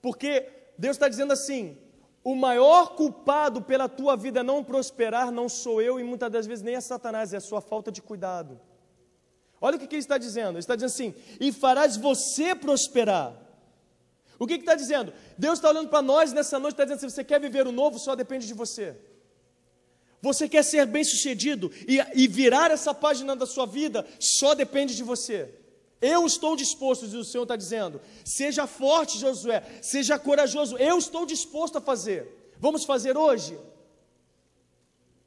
Porque 0.01 0.47
Deus 0.79 0.95
está 0.95 1.09
dizendo 1.09 1.33
assim: 1.33 1.77
o 2.23 2.37
maior 2.37 2.95
culpado 2.95 3.61
pela 3.61 3.89
tua 3.89 4.17
vida 4.17 4.45
não 4.45 4.63
prosperar 4.63 5.33
não 5.33 5.49
sou 5.49 5.83
eu 5.83 5.99
e 5.99 6.05
muitas 6.05 6.31
das 6.31 6.47
vezes 6.47 6.63
nem 6.63 6.77
é 6.77 6.81
Satanás, 6.81 7.35
é 7.35 7.39
a 7.39 7.41
sua 7.41 7.61
falta 7.61 7.91
de 7.91 8.01
cuidado. 8.01 8.61
Olha 9.61 9.77
o 9.77 9.79
que, 9.79 9.87
que 9.87 9.95
ele 9.95 10.03
está 10.03 10.17
dizendo: 10.17 10.53
ele 10.53 10.59
está 10.61 10.75
dizendo 10.75 10.91
assim, 10.91 11.15
e 11.39 11.53
farás 11.53 11.97
você 11.97 12.55
prosperar. 12.55 13.37
O 14.39 14.47
que, 14.47 14.55
que 14.55 14.63
está 14.63 14.75
dizendo? 14.75 15.13
Deus 15.37 15.59
está 15.59 15.69
olhando 15.69 15.89
para 15.89 16.01
nós 16.01 16.33
nessa 16.33 16.59
noite, 16.59 16.75
está 16.75 16.85
dizendo: 16.85 17.01
se 17.01 17.11
você 17.11 17.23
quer 17.23 17.41
viver 17.41 17.67
o 17.67 17.73
novo, 17.73 17.99
só 17.99 18.17
depende 18.17 18.47
de 18.47 18.55
você. 18.55 18.97
Você 20.23 20.49
quer 20.49 20.63
ser 20.63 20.87
bem 20.87 21.05
sucedido 21.05 21.71
e, 21.87 21.99
e 22.15 22.29
virar 22.29 22.71
essa 22.71 22.93
página 22.93 23.35
da 23.35 23.47
sua 23.47 23.67
vida, 23.67 24.07
só 24.19 24.55
depende 24.55 24.95
de 24.95 25.03
você. 25.03 25.55
Eu 26.01 26.25
estou 26.25 26.57
disposto, 26.57 27.05
o 27.05 27.25
Senhor 27.25 27.43
está 27.43 27.57
dizendo. 27.57 28.01
Seja 28.25 28.67
forte, 28.67 29.19
Josué. 29.19 29.63
Seja 29.83 30.19
corajoso. 30.19 30.79
Eu 30.79 30.97
estou 30.97 31.27
disposto 31.27 31.77
a 31.77 31.81
fazer. 31.81 32.53
Vamos 32.59 32.85
fazer 32.85 33.17
hoje? 33.17 33.59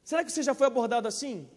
Será 0.04 0.24
que 0.24 0.32
você 0.32 0.41
já 0.41 0.56
foi 0.56 0.67
abordado 0.67 1.08
assim? 1.08 1.48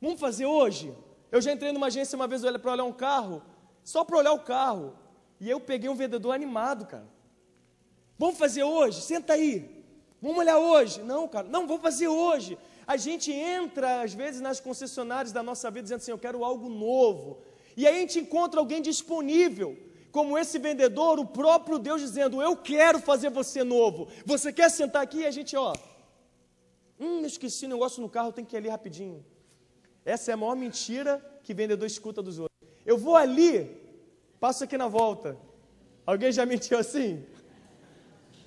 Vamos 0.00 0.20
fazer 0.20 0.46
hoje? 0.46 0.92
Eu 1.32 1.40
já 1.40 1.50
entrei 1.50 1.72
numa 1.72 1.86
agência 1.86 2.14
uma 2.14 2.28
vez 2.28 2.42
para 2.42 2.72
olhar 2.72 2.84
um 2.84 2.92
carro, 2.92 3.42
só 3.82 4.04
para 4.04 4.18
olhar 4.18 4.34
o 4.34 4.40
carro. 4.40 4.94
E 5.40 5.48
eu 5.48 5.58
peguei 5.58 5.88
um 5.88 5.94
vendedor 5.94 6.32
animado, 6.32 6.84
cara. 6.84 7.08
Vamos 8.18 8.36
fazer 8.36 8.62
hoje? 8.62 9.00
Senta 9.00 9.32
aí. 9.32 9.82
Vamos 10.20 10.38
olhar 10.38 10.58
hoje? 10.58 11.02
Não, 11.02 11.26
cara, 11.26 11.48
não, 11.48 11.66
vou 11.66 11.78
fazer 11.78 12.06
hoje. 12.06 12.58
A 12.86 12.98
gente 12.98 13.32
entra, 13.32 14.02
às 14.02 14.12
vezes, 14.12 14.42
nas 14.42 14.60
concessionárias 14.60 15.32
da 15.32 15.42
nossa 15.42 15.70
vida 15.70 15.84
dizendo 15.84 16.00
assim: 16.00 16.10
eu 16.10 16.18
quero 16.18 16.44
algo 16.44 16.68
novo. 16.68 17.40
E 17.76 17.86
aí 17.86 17.96
a 17.96 18.00
gente 18.00 18.20
encontra 18.20 18.60
alguém 18.60 18.82
disponível, 18.82 19.76
como 20.12 20.36
esse 20.36 20.58
vendedor, 20.58 21.18
o 21.18 21.24
próprio 21.24 21.78
Deus 21.78 22.02
dizendo: 22.02 22.42
eu 22.42 22.54
quero 22.56 23.00
fazer 23.00 23.30
você 23.30 23.64
novo. 23.64 24.06
Você 24.26 24.52
quer 24.52 24.70
sentar 24.70 25.02
aqui? 25.02 25.20
E 25.20 25.26
a 25.26 25.30
gente, 25.30 25.56
ó. 25.56 25.72
Hum, 27.00 27.24
esqueci 27.24 27.64
o 27.64 27.70
negócio 27.70 28.02
no 28.02 28.08
carro, 28.08 28.32
tem 28.32 28.44
que 28.44 28.54
ir 28.54 28.58
ali 28.58 28.68
rapidinho. 28.68 29.24
Essa 30.04 30.30
é 30.30 30.34
a 30.34 30.36
maior 30.36 30.56
mentira 30.56 31.20
que 31.42 31.54
vendedor 31.54 31.86
escuta 31.86 32.22
dos 32.22 32.38
outros. 32.38 32.52
Eu 32.84 32.98
vou 32.98 33.16
ali, 33.16 33.80
passo 34.40 34.64
aqui 34.64 34.76
na 34.76 34.88
volta. 34.88 35.36
Alguém 36.04 36.32
já 36.32 36.44
mentiu 36.44 36.78
assim? 36.78 37.24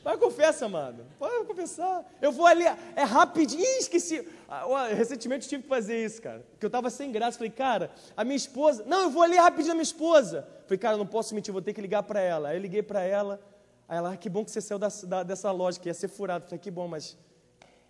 Vai, 0.05 0.17
confessa, 0.17 0.67
amado. 0.67 1.03
Pode 1.17 1.47
confessar. 1.47 2.05
Eu 2.21 2.31
vou 2.31 2.45
ali, 2.45 2.63
é 2.95 3.03
rapidinho. 3.03 3.63
Ih, 3.63 3.79
esqueci. 3.79 4.27
Ah, 4.47 4.87
recentemente 4.89 5.45
eu 5.45 5.49
tive 5.49 5.63
que 5.63 5.69
fazer 5.69 6.05
isso, 6.05 6.21
cara. 6.21 6.45
Porque 6.51 6.63
eu 6.63 6.67
estava 6.67 6.91
sem 6.91 7.11
graça. 7.11 7.39
Falei, 7.39 7.49
cara, 7.49 7.89
a 8.15 8.23
minha 8.23 8.35
esposa. 8.35 8.83
Não, 8.85 9.03
eu 9.03 9.09
vou 9.09 9.23
ali 9.23 9.35
rapidinho 9.35 9.71
a 9.71 9.73
minha 9.73 9.81
esposa. 9.81 10.47
Falei, 10.65 10.77
cara, 10.77 10.95
não 10.95 11.07
posso 11.07 11.33
mentir, 11.33 11.51
vou 11.51 11.59
ter 11.59 11.73
que 11.73 11.81
ligar 11.81 12.03
para 12.03 12.19
ela. 12.19 12.49
Aí 12.49 12.57
eu 12.57 12.61
liguei 12.61 12.83
para 12.83 13.01
ela. 13.01 13.41
Aí 13.87 13.97
ela, 13.97 14.13
ah, 14.13 14.17
que 14.17 14.29
bom 14.29 14.45
que 14.45 14.51
você 14.51 14.61
saiu 14.61 14.77
da, 14.77 14.89
da, 15.07 15.23
dessa 15.23 15.51
loja, 15.51 15.79
que 15.79 15.89
ia 15.89 15.93
ser 15.95 16.07
furado. 16.07 16.45
Falei, 16.45 16.59
que 16.59 16.69
bom, 16.69 16.87
mas. 16.87 17.17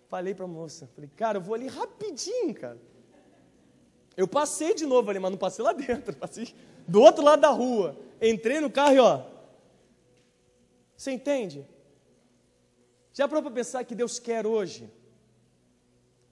Falei 0.08 0.34
para 0.34 0.46
a 0.46 0.48
moça. 0.48 0.88
Falei, 0.94 1.10
cara, 1.14 1.36
eu 1.36 1.42
vou 1.42 1.54
ali 1.54 1.66
rapidinho, 1.66 2.54
cara. 2.54 2.78
Eu 4.16 4.26
passei 4.26 4.74
de 4.74 4.86
novo 4.86 5.10
ali, 5.10 5.18
mas 5.18 5.30
não 5.30 5.38
passei 5.38 5.64
lá 5.64 5.72
dentro. 5.72 6.16
Passei 6.16 6.54
do 6.88 7.02
outro 7.02 7.22
lado 7.22 7.40
da 7.40 7.50
rua. 7.50 7.98
Entrei 8.20 8.60
no 8.60 8.70
carro 8.70 8.94
e 8.94 8.98
ó. 8.98 9.26
Você 10.96 11.12
entende? 11.12 11.66
Já 13.12 13.28
para 13.28 13.42
pensar 13.50 13.84
que 13.84 13.94
Deus 13.94 14.18
quer 14.18 14.46
hoje? 14.46 14.90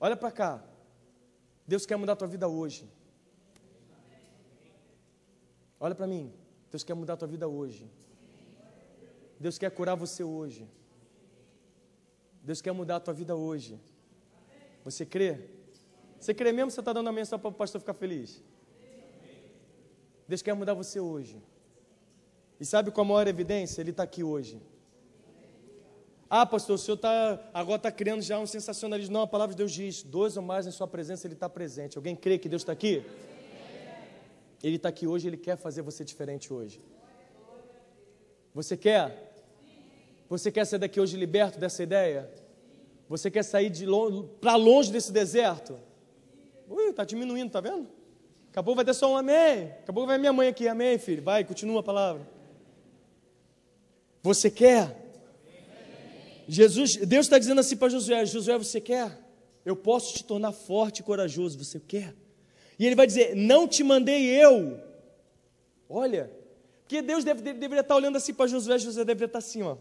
Olha 0.00 0.16
para 0.16 0.30
cá. 0.30 0.64
Deus 1.66 1.84
quer 1.84 1.96
mudar 1.96 2.14
a 2.14 2.16
tua 2.16 2.28
vida 2.28 2.48
hoje. 2.48 2.88
Olha 5.78 5.94
para 5.94 6.06
mim. 6.06 6.32
Deus 6.70 6.82
quer 6.82 6.94
mudar 6.94 7.14
a 7.14 7.16
tua 7.16 7.28
vida 7.28 7.46
hoje. 7.46 7.90
Deus 9.38 9.58
quer 9.58 9.70
curar 9.70 9.94
você 9.94 10.24
hoje. 10.24 10.66
Deus 12.42 12.60
quer 12.62 12.72
mudar 12.72 12.96
a 12.96 13.00
tua 13.00 13.14
vida 13.14 13.34
hoje. 13.36 13.78
Você 14.84 15.04
crê? 15.04 15.48
Você 16.24 16.32
crê 16.32 16.52
mesmo 16.52 16.68
que 16.68 16.72
você 16.72 16.80
está 16.80 16.90
dando 16.90 17.06
a 17.10 17.12
mensagem 17.12 17.38
para 17.38 17.50
o 17.50 17.52
pastor 17.52 17.78
ficar 17.82 17.92
feliz? 17.92 18.42
Deus 20.26 20.40
quer 20.40 20.54
mudar 20.54 20.72
você 20.72 20.98
hoje. 20.98 21.36
E 22.58 22.64
sabe 22.64 22.90
qual 22.90 23.04
a 23.04 23.08
maior 23.08 23.28
evidência? 23.28 23.82
Ele 23.82 23.90
está 23.90 24.04
aqui 24.04 24.24
hoje. 24.24 24.58
Ah, 26.30 26.46
pastor, 26.46 26.76
o 26.76 26.78
senhor 26.78 26.96
tá, 26.96 27.38
agora 27.52 27.76
está 27.76 27.92
criando 27.92 28.22
já 28.22 28.38
um 28.38 28.46
sensacionalismo. 28.46 29.12
Não, 29.12 29.20
a 29.20 29.26
palavra 29.26 29.54
de 29.54 29.58
Deus 29.58 29.70
diz: 29.70 30.02
dois 30.02 30.34
ou 30.38 30.42
mais 30.42 30.66
em 30.66 30.70
sua 30.70 30.88
presença, 30.88 31.26
Ele 31.26 31.34
está 31.34 31.46
presente. 31.46 31.98
Alguém 31.98 32.16
crê 32.16 32.38
que 32.38 32.48
Deus 32.48 32.62
está 32.62 32.72
aqui? 32.72 33.04
Ele 34.62 34.76
está 34.76 34.88
aqui 34.88 35.06
hoje, 35.06 35.28
Ele 35.28 35.36
quer 35.36 35.58
fazer 35.58 35.82
você 35.82 36.06
diferente 36.06 36.50
hoje. 36.50 36.80
Você 38.54 38.78
quer? 38.78 39.34
Você 40.30 40.50
quer 40.50 40.64
sair 40.64 40.78
daqui 40.78 40.98
hoje 40.98 41.18
liberto 41.18 41.58
dessa 41.58 41.82
ideia? 41.82 42.32
Você 43.10 43.30
quer 43.30 43.42
sair 43.42 43.68
de 43.68 43.84
para 44.40 44.56
longe 44.56 44.90
desse 44.90 45.12
deserto? 45.12 45.78
Ui, 46.68 46.90
está 46.90 47.04
diminuindo, 47.04 47.50
tá 47.50 47.60
vendo? 47.60 47.88
Acabou, 48.50 48.74
vai 48.74 48.84
ter 48.84 48.94
só 48.94 49.12
um 49.12 49.16
amém. 49.16 49.72
Acabou, 49.82 50.06
vai 50.06 50.16
minha 50.16 50.32
mãe 50.32 50.48
aqui, 50.48 50.68
amém, 50.68 50.98
filho. 50.98 51.22
Vai, 51.22 51.44
continua 51.44 51.80
a 51.80 51.82
palavra. 51.82 52.26
Você 54.22 54.50
quer? 54.50 55.04
Jesus, 56.46 56.96
Deus 56.96 57.26
está 57.26 57.38
dizendo 57.38 57.60
assim 57.60 57.76
para 57.76 57.88
Josué: 57.88 58.24
Josué, 58.26 58.56
você 58.56 58.80
quer? 58.80 59.18
Eu 59.64 59.74
posso 59.74 60.14
te 60.14 60.24
tornar 60.24 60.52
forte 60.52 61.00
e 61.00 61.02
corajoso, 61.02 61.58
você 61.58 61.80
quer? 61.80 62.14
E 62.78 62.86
ele 62.86 62.94
vai 62.94 63.06
dizer: 63.06 63.34
Não 63.34 63.66
te 63.66 63.82
mandei 63.82 64.26
eu. 64.26 64.80
Olha, 65.88 66.30
porque 66.82 67.02
Deus 67.02 67.24
deve, 67.24 67.42
deve, 67.42 67.58
deveria 67.58 67.80
estar 67.80 67.96
olhando 67.96 68.16
assim 68.16 68.32
para 68.32 68.46
Josué, 68.46 68.78
Josué 68.78 69.04
deveria 69.04 69.26
estar 69.26 69.38
assim, 69.38 69.62
ó. 69.62 69.76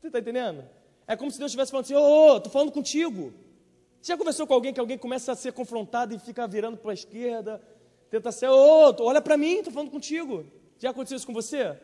Você 0.00 0.06
está 0.06 0.18
entendendo? 0.18 0.64
É 1.06 1.16
como 1.16 1.30
se 1.30 1.38
Deus 1.38 1.50
estivesse 1.50 1.70
falando 1.70 1.84
assim: 1.84 1.94
Ô, 1.94 2.32
oh, 2.32 2.36
estou 2.36 2.52
falando 2.52 2.72
contigo. 2.72 3.32
Você 4.00 4.12
já 4.12 4.18
conversou 4.18 4.46
com 4.48 4.54
alguém 4.54 4.74
que 4.74 4.80
alguém 4.80 4.98
começa 4.98 5.30
a 5.30 5.36
ser 5.36 5.52
confrontado 5.52 6.12
e 6.12 6.18
fica 6.18 6.44
virando 6.48 6.76
para 6.76 6.90
a 6.90 6.94
esquerda, 6.94 7.62
tenta 8.10 8.32
ser, 8.32 8.48
ô, 8.48 8.90
oh, 8.90 9.04
olha 9.04 9.20
para 9.20 9.36
mim, 9.36 9.58
estou 9.58 9.72
falando 9.72 9.92
contigo. 9.92 10.44
Já 10.76 10.90
aconteceu 10.90 11.16
isso 11.16 11.26
com 11.26 11.32
você? 11.32 11.78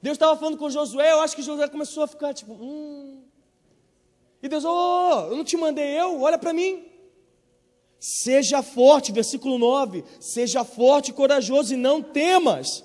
Deus 0.00 0.14
estava 0.14 0.36
falando 0.36 0.56
com 0.56 0.70
Josué, 0.70 1.10
eu 1.10 1.20
acho 1.20 1.34
que 1.34 1.42
Josué 1.42 1.68
começou 1.68 2.04
a 2.04 2.06
ficar 2.06 2.32
tipo, 2.32 2.52
hum. 2.52 3.24
E 4.40 4.48
Deus, 4.48 4.64
oh, 4.64 5.26
eu 5.28 5.36
não 5.36 5.44
te 5.44 5.56
mandei 5.56 6.00
eu, 6.00 6.22
olha 6.22 6.38
para 6.38 6.52
mim. 6.52 6.86
Seja 7.98 8.62
forte, 8.62 9.10
versículo 9.10 9.58
9: 9.58 10.04
seja 10.20 10.64
forte 10.64 11.10
e 11.10 11.12
corajoso 11.12 11.74
e 11.74 11.76
não 11.76 12.00
temas. 12.00 12.84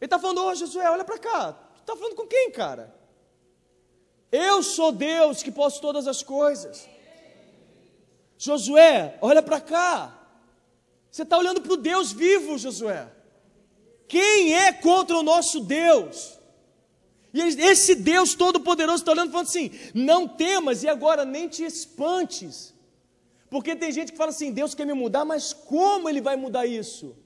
Ele 0.00 0.06
está 0.06 0.18
falando, 0.18 0.42
ô 0.42 0.46
oh, 0.46 0.54
Josué, 0.54 0.88
olha 0.88 1.04
para 1.04 1.18
cá. 1.18 1.52
Tu 1.52 1.80
está 1.80 1.96
falando 1.96 2.14
com 2.14 2.26
quem, 2.26 2.52
cara? 2.52 2.95
Eu 4.30 4.62
sou 4.62 4.92
Deus 4.92 5.42
que 5.42 5.50
posso 5.50 5.80
todas 5.80 6.06
as 6.06 6.22
coisas. 6.22 6.86
Josué, 8.38 9.18
olha 9.20 9.42
para 9.42 9.60
cá. 9.60 10.12
Você 11.10 11.22
está 11.22 11.38
olhando 11.38 11.60
para 11.60 11.72
o 11.72 11.76
Deus 11.76 12.12
vivo, 12.12 12.58
Josué. 12.58 13.08
Quem 14.08 14.54
é 14.54 14.72
contra 14.72 15.16
o 15.16 15.22
nosso 15.22 15.60
Deus? 15.60 16.38
E 17.32 17.40
esse 17.40 17.94
Deus 17.94 18.34
Todo-Poderoso 18.34 19.02
está 19.02 19.12
olhando 19.12 19.28
e 19.28 19.32
falando 19.32 19.48
assim: 19.48 19.70
não 19.94 20.26
temas 20.26 20.82
e 20.82 20.88
agora 20.88 21.24
nem 21.24 21.48
te 21.48 21.64
espantes. 21.64 22.74
Porque 23.50 23.76
tem 23.76 23.92
gente 23.92 24.12
que 24.12 24.18
fala 24.18 24.30
assim: 24.30 24.52
Deus 24.52 24.74
quer 24.74 24.86
me 24.86 24.92
mudar, 24.92 25.24
mas 25.24 25.52
como 25.52 26.08
Ele 26.08 26.20
vai 26.20 26.36
mudar 26.36 26.66
isso? 26.66 27.16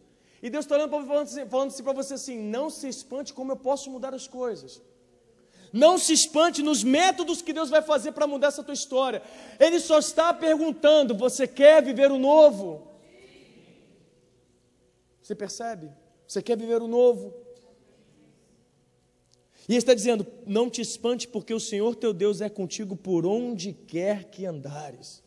E 0.42 0.48
Deus 0.48 0.64
está 0.64 0.76
olhando 0.76 0.90
falando 0.90 1.22
assim, 1.22 1.46
falando 1.46 1.68
assim 1.68 1.82
para 1.82 1.92
você 1.92 2.14
assim: 2.14 2.38
não 2.38 2.70
se 2.70 2.88
espante 2.88 3.32
como 3.32 3.53
eu 3.53 3.57
posso 3.57 3.90
mudar 3.90 4.14
as 4.14 4.26
coisas. 4.26 4.80
Não 5.72 5.98
se 5.98 6.12
espante 6.12 6.62
nos 6.62 6.82
métodos 6.82 7.40
que 7.42 7.52
Deus 7.52 7.70
vai 7.70 7.80
fazer 7.80 8.12
para 8.12 8.26
mudar 8.26 8.48
essa 8.48 8.62
tua 8.62 8.74
história. 8.74 9.22
Ele 9.58 9.78
só 9.78 9.98
está 9.98 10.34
perguntando: 10.34 11.14
você 11.14 11.46
quer 11.46 11.82
viver 11.82 12.10
o 12.10 12.18
novo? 12.18 12.88
Você 15.22 15.34
percebe? 15.34 15.90
Você 16.26 16.42
quer 16.42 16.56
viver 16.56 16.82
o 16.82 16.88
novo? 16.88 17.32
E 19.68 19.72
ele 19.72 19.78
está 19.78 19.94
dizendo: 19.94 20.26
não 20.44 20.68
te 20.68 20.80
espante, 20.80 21.28
porque 21.28 21.54
o 21.54 21.60
Senhor 21.60 21.94
teu 21.94 22.12
Deus 22.12 22.40
é 22.40 22.48
contigo 22.48 22.96
por 22.96 23.24
onde 23.24 23.72
quer 23.72 24.24
que 24.24 24.44
andares. 24.44 25.22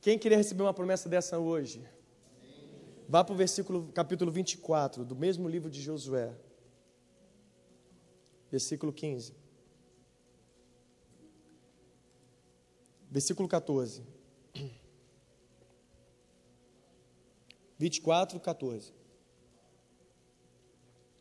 Quem 0.00 0.18
queria 0.18 0.38
receber 0.38 0.62
uma 0.62 0.72
promessa 0.72 1.08
dessa 1.10 1.38
hoje? 1.38 1.86
Vá 3.10 3.24
para 3.24 3.34
o 3.34 3.36
versículo, 3.36 3.90
capítulo 3.92 4.30
24, 4.30 5.04
do 5.04 5.16
mesmo 5.16 5.48
livro 5.48 5.68
de 5.68 5.82
Josué. 5.82 6.32
Versículo 8.48 8.92
15. 8.92 9.34
Versículo 13.10 13.48
14. 13.48 14.04
24, 17.76 18.38
14. 18.38 18.94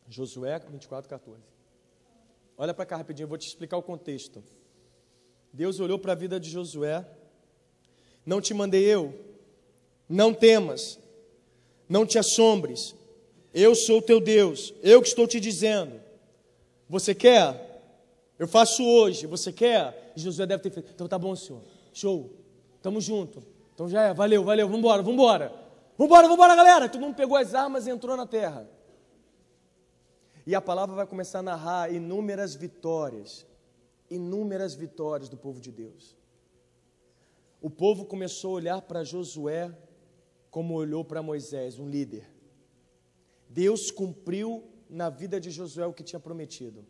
Josué 0.07 0.59
24, 0.59 1.09
14. 1.09 1.41
Olha 2.55 2.71
para 2.75 2.85
cá 2.85 2.97
rapidinho, 2.97 3.23
eu 3.23 3.29
vou 3.29 3.37
te 3.39 3.47
explicar 3.47 3.77
o 3.77 3.81
contexto. 3.81 4.43
Deus 5.51 5.79
olhou 5.79 5.97
para 5.97 6.11
a 6.11 6.15
vida 6.15 6.39
de 6.39 6.51
Josué. 6.51 7.03
Não 8.23 8.39
te 8.39 8.53
mandei 8.53 8.85
eu. 8.85 9.11
Não 10.07 10.31
temas. 10.31 10.99
Não 11.89 12.05
te 12.05 12.19
assombres. 12.19 12.95
Eu 13.53 13.73
sou 13.73 13.97
o 13.97 14.01
teu 14.01 14.21
Deus. 14.21 14.73
Eu 14.83 15.01
que 15.01 15.07
estou 15.07 15.27
te 15.27 15.39
dizendo. 15.39 15.99
Você 16.87 17.15
quer? 17.15 17.81
Eu 18.37 18.47
faço 18.47 18.85
hoje. 18.85 19.25
Você 19.25 19.51
quer? 19.51 20.13
Josué 20.15 20.45
deve 20.45 20.63
ter 20.63 20.69
feito. 20.71 20.91
Então 20.93 21.07
tá 21.07 21.17
bom, 21.17 21.35
senhor. 21.35 21.61
Show. 21.91 22.31
Tamo 22.81 23.01
junto. 23.01 23.43
Então 23.73 23.89
já 23.89 24.03
é. 24.03 24.13
Valeu, 24.13 24.43
valeu. 24.43 24.69
Vambora, 24.69 25.01
vambora. 25.01 25.69
Vambora, 25.99 26.29
vambora, 26.29 26.55
galera! 26.55 26.87
Todo 26.87 27.01
mundo 27.01 27.15
pegou 27.15 27.35
as 27.35 27.53
armas 27.53 27.85
e 27.85 27.89
entrou 27.89 28.15
na 28.15 28.25
terra. 28.25 28.65
E 30.47 30.55
a 30.55 30.61
palavra 30.61 30.95
vai 30.95 31.05
começar 31.05 31.39
a 31.39 31.43
narrar 31.43 31.93
inúmeras 31.93 32.55
vitórias, 32.55 33.45
inúmeras 34.09 34.73
vitórias 34.75 35.27
do 35.27 35.35
povo 35.35 35.59
de 35.59 35.73
Deus. 35.73 36.15
O 37.61 37.69
povo 37.69 38.05
começou 38.05 38.51
a 38.51 38.53
olhar 38.53 38.81
para 38.81 39.03
Josué 39.03 39.77
como 40.49 40.73
olhou 40.73 41.03
para 41.03 41.21
Moisés, 41.21 41.79
um 41.79 41.89
líder. 41.89 42.29
Deus 43.49 43.91
cumpriu 43.91 44.63
na 44.89 45.09
vida 45.09 45.39
de 45.39 45.51
Josué 45.51 45.85
o 45.85 45.93
que 45.93 46.03
tinha 46.03 46.19
prometido. 46.19 46.85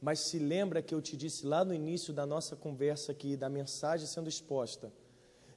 Mas 0.00 0.20
se 0.20 0.38
lembra 0.38 0.82
que 0.82 0.94
eu 0.94 1.02
te 1.02 1.16
disse 1.16 1.44
lá 1.44 1.64
no 1.64 1.74
início 1.74 2.12
da 2.12 2.24
nossa 2.24 2.54
conversa 2.54 3.12
aqui, 3.12 3.36
da 3.36 3.48
mensagem 3.48 4.06
sendo 4.06 4.28
exposta, 4.28 4.92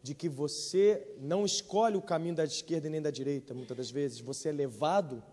de 0.02 0.16
que 0.16 0.28
você 0.28 1.16
não 1.20 1.46
escolhe 1.46 1.96
o 1.96 2.02
caminho 2.02 2.36
da 2.36 2.44
esquerda 2.44 2.90
nem 2.90 3.02
da 3.02 3.12
direita, 3.12 3.54
muitas 3.54 3.78
das 3.78 3.92
vezes, 3.92 4.20
você 4.20 4.50
é 4.50 4.52
levado. 4.52 5.24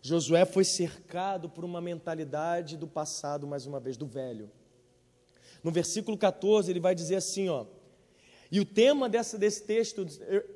Josué 0.00 0.44
foi 0.46 0.64
cercado 0.64 1.50
por 1.50 1.64
uma 1.64 1.80
mentalidade 1.80 2.78
do 2.78 2.88
passado, 2.88 3.46
mais 3.46 3.66
uma 3.66 3.78
vez, 3.78 3.96
do 3.96 4.06
velho. 4.06 4.50
No 5.62 5.70
versículo 5.70 6.16
14, 6.16 6.70
ele 6.70 6.80
vai 6.80 6.94
dizer 6.94 7.16
assim, 7.16 7.48
ó. 7.48 7.66
E 8.52 8.60
o 8.60 8.66
tema 8.66 9.08
dessa, 9.08 9.38
desse 9.38 9.62
texto 9.62 10.06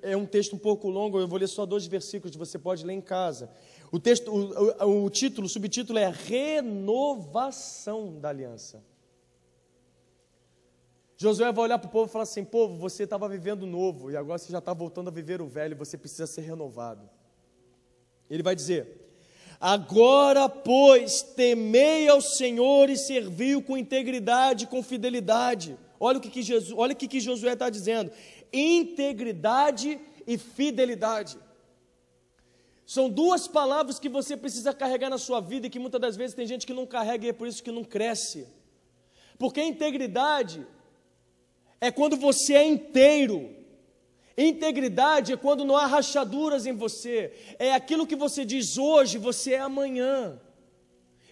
é 0.03 0.15
um 0.15 0.27
texto 0.27 0.55
um 0.55 0.59
pouco 0.59 0.91
longo, 0.91 1.19
eu 1.19 1.27
vou 1.27 1.39
ler 1.39 1.47
só 1.47 1.65
dois 1.65 1.87
versículos, 1.87 2.37
você 2.37 2.59
pode 2.59 2.85
ler 2.85 2.93
em 2.93 3.01
casa. 3.01 3.49
O, 3.91 3.99
texto, 3.99 4.31
o, 4.31 4.85
o, 4.85 5.05
o 5.07 5.09
título, 5.09 5.47
o 5.47 5.49
subtítulo 5.49 5.99
é 5.99 6.11
Renovação 6.11 8.21
da 8.21 8.29
Aliança. 8.29 8.85
Josué 11.17 11.51
vai 11.51 11.65
olhar 11.65 11.79
para 11.79 11.89
o 11.89 11.91
povo 11.91 12.11
e 12.11 12.13
falar 12.13 12.25
assim: 12.25 12.45
povo, 12.45 12.77
você 12.77 13.05
estava 13.05 13.27
vivendo 13.31 13.65
novo 13.65 14.11
e 14.11 14.17
agora 14.19 14.39
você 14.39 14.53
já 14.53 14.59
está 14.59 14.75
voltando 14.75 15.09
a 15.09 15.11
viver 15.11 15.41
o 15.41 15.47
velho, 15.47 15.75
você 15.75 15.97
precisa 15.97 16.27
ser 16.27 16.43
renovado. 16.43 17.09
Ele 18.29 18.43
vai 18.43 18.55
dizer: 18.55 19.09
Agora, 19.59 20.51
pois, 20.51 21.23
temei 21.23 22.09
ao 22.09 22.21
Senhor 22.21 22.91
e 22.91 22.97
serviu 22.99 23.63
com 23.63 23.75
integridade 23.75 24.67
com 24.67 24.83
fidelidade. 24.83 25.79
Olha 25.99 26.19
o 26.19 26.21
que, 26.21 26.31
que, 26.31 26.43
Jesus, 26.43 26.77
olha 26.77 26.93
o 26.93 26.97
que, 26.97 27.09
que 27.09 27.21
Josué 27.21 27.53
está 27.53 27.71
dizendo: 27.71 28.11
integridade 28.53 30.01
e 30.27 30.37
fidelidade. 30.37 31.39
São 32.87 33.11
duas 33.11 33.49
palavras 33.49 33.99
que 33.99 34.09
você 34.09 34.37
precisa 34.37 34.73
carregar 34.73 35.11
na 35.11 35.19
sua 35.19 35.41
vida 35.41 35.67
e 35.67 35.71
que 35.71 35.79
muitas 35.79 36.01
das 36.01 36.17
vezes 36.17 36.37
tem 36.37 36.47
gente 36.47 36.67
que 36.67 36.73
não 36.73 36.87
carrega 36.87 37.27
e 37.27 37.31
é 37.31 37.33
por 37.33 37.49
isso 37.49 37.63
que 37.63 37.73
não 37.73 37.83
cresce. 37.83 38.47
Porque 39.39 39.61
integridade 39.61 40.65
é 41.81 41.91
quando 41.91 42.17
você 42.17 42.55
é 42.55 42.65
inteiro. 42.65 43.55
Integridade 44.39 45.33
é 45.33 45.37
quando 45.37 45.65
não 45.65 45.77
há 45.77 45.87
rachaduras 45.87 46.65
em 46.67 46.73
você. 46.73 47.33
É 47.59 47.73
aquilo 47.73 48.07
que 48.07 48.15
você 48.15 48.45
diz 48.45 48.79
hoje, 48.79 49.19
você 49.19 49.55
é 49.55 49.61
amanhã. 49.61 50.41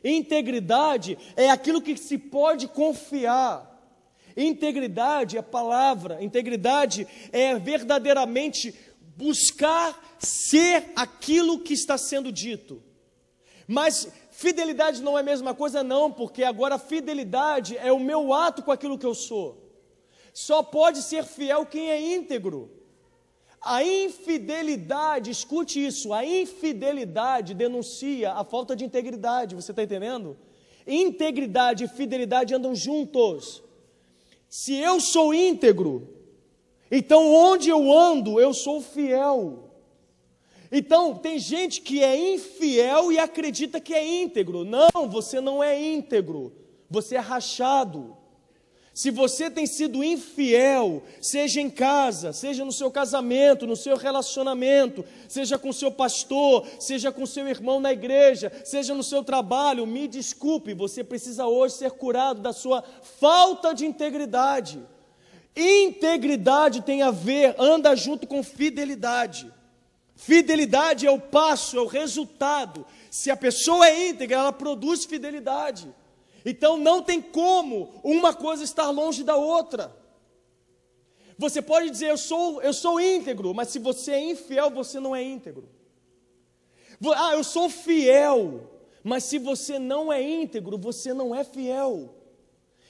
Integridade 0.03 1.17
é 1.37 1.51
aquilo 1.51 1.81
que 1.81 1.97
se 1.97 2.19
pode 2.19 2.67
confiar. 2.67 3.74
Integridade 4.37 5.39
é 5.39 5.43
palavra, 5.43 6.23
integridade 6.23 7.07
é 7.31 7.55
verdadeiramente 7.57 8.75
buscar 9.17 10.17
ser 10.19 10.93
aquilo 10.97 11.61
que 11.61 11.73
está 11.73 11.97
sendo 11.97 12.33
dito. 12.33 12.83
Mas 13.67 14.09
fidelidade 14.31 15.03
não 15.03 15.17
é 15.17 15.21
a 15.21 15.25
mesma 15.25 15.55
coisa, 15.55 15.83
não, 15.83 16.11
porque 16.11 16.43
agora 16.43 16.79
fidelidade 16.79 17.77
é 17.79 17.93
o 17.93 18.01
meu 18.01 18.33
ato 18.33 18.63
com 18.63 18.73
aquilo 18.73 18.99
que 18.99 19.07
eu 19.07 19.15
sou. 19.15 19.65
Só 20.33 20.63
pode 20.63 21.01
ser 21.03 21.25
fiel 21.25 21.65
quem 21.65 21.91
é 21.91 22.17
íntegro. 22.17 22.71
A 23.63 23.83
infidelidade, 23.83 25.31
escute 25.31 25.85
isso, 25.85 26.13
a 26.13 26.23
infidelidade 26.25 27.55
denuncia 27.55 28.33
a 28.33 28.45
falta 28.45 28.77
de 28.77 28.85
integridade, 28.85 29.55
você 29.55 29.73
está 29.73 29.83
entendendo? 29.83 30.37
Integridade 30.87 31.85
e 31.85 31.89
fidelidade 31.89 32.55
andam 32.55 32.75
juntos. 32.75 33.64
Se 34.57 34.73
eu 34.77 35.01
sou 35.01 35.35
íntegro, 35.35 36.09
então 36.89 37.35
onde 37.35 37.69
eu 37.69 37.93
ando, 37.93 38.39
eu 38.39 38.55
sou 38.55 38.81
fiel. 38.81 39.69
Então, 40.71 41.17
tem 41.17 41.41
gente 41.41 41.81
que 41.81 42.05
é 42.05 42.35
infiel 42.35 43.11
e 43.11 43.19
acredita 43.19 43.81
que 43.81 43.93
é 43.93 44.07
íntegro. 44.07 44.65
Não, 44.65 45.09
você 45.11 45.41
não 45.41 45.61
é 45.61 45.77
íntegro, 45.77 46.53
você 46.89 47.17
é 47.17 47.19
rachado. 47.19 48.17
Se 48.95 49.11
você 49.11 49.51
tem 49.51 49.67
sido 49.67 50.05
infiel, 50.05 51.03
seja 51.21 51.61
em 51.61 51.69
casa, 51.69 52.33
seja 52.33 52.65
no 52.65 52.71
seu 52.71 52.93
casamento, 52.93 53.67
no 53.67 53.75
seu 53.75 53.97
relacionamento, 53.97 55.05
seja 55.29 55.59
com 55.59 55.73
seu 55.73 55.91
pastor, 55.91 56.65
seja 56.79 57.11
com 57.11 57.27
seu 57.27 57.49
irmão 57.49 57.81
na 57.81 57.93
igreja, 57.93 58.53
seja 58.65 58.95
no 58.95 59.03
seu 59.03 59.25
trabalho, 59.25 59.85
me 59.85 60.07
desculpe, 60.07 60.75
você 60.75 61.03
precisa 61.03 61.45
hoje 61.45 61.75
ser 61.75 61.91
curado 61.91 62.41
da 62.41 62.53
sua 62.53 62.85
falta 63.19 63.75
de 63.75 63.85
integridade. 63.85 64.81
Integridade 65.57 66.81
tem 66.83 67.03
a 67.03 67.11
ver, 67.11 67.57
anda 67.59 67.97
junto 67.97 68.29
com 68.29 68.45
fidelidade. 68.45 69.53
Fidelidade 70.15 71.05
é 71.05 71.11
o 71.11 71.21
passo, 71.21 71.77
é 71.77 71.81
o 71.81 71.87
resultado. 71.87 72.87
Se 73.11 73.29
a 73.29 73.37
pessoa 73.37 73.89
é 73.89 74.11
íntegra, 74.11 74.39
ela 74.39 74.53
produz 74.53 75.05
fidelidade. 75.05 75.93
Então 76.45 76.77
não 76.77 77.03
tem 77.03 77.23
como 77.23 78.01
uma 78.03 78.35
coisa 78.35 78.63
estar 78.63 78.91
longe 78.91 79.25
da 79.25 79.37
outra. 79.37 79.95
Você 81.39 81.63
pode 81.63 81.91
dizer 81.91 82.11
eu 82.11 82.19
sou 82.19 82.61
eu 82.63 82.73
sou 82.73 83.01
íntegro, 83.01 83.55
mas 83.55 83.69
se 83.69 83.79
você 83.79 84.13
é 84.13 84.31
infiel, 84.31 84.71
você 84.71 85.01
não 85.01 85.17
é 85.17 85.23
íntegro. 85.23 85.69
Ah, 87.17 87.35
eu 87.35 87.43
sou 87.43 87.69
fiel, 87.69 88.71
mas 89.03 89.25
se 89.25 89.39
você 89.39 89.79
não 89.79 90.13
é 90.13 90.23
íntegro, 90.23 90.79
você 90.79 91.13
não 91.13 91.35
é 91.35 91.43
fiel. 91.43 92.15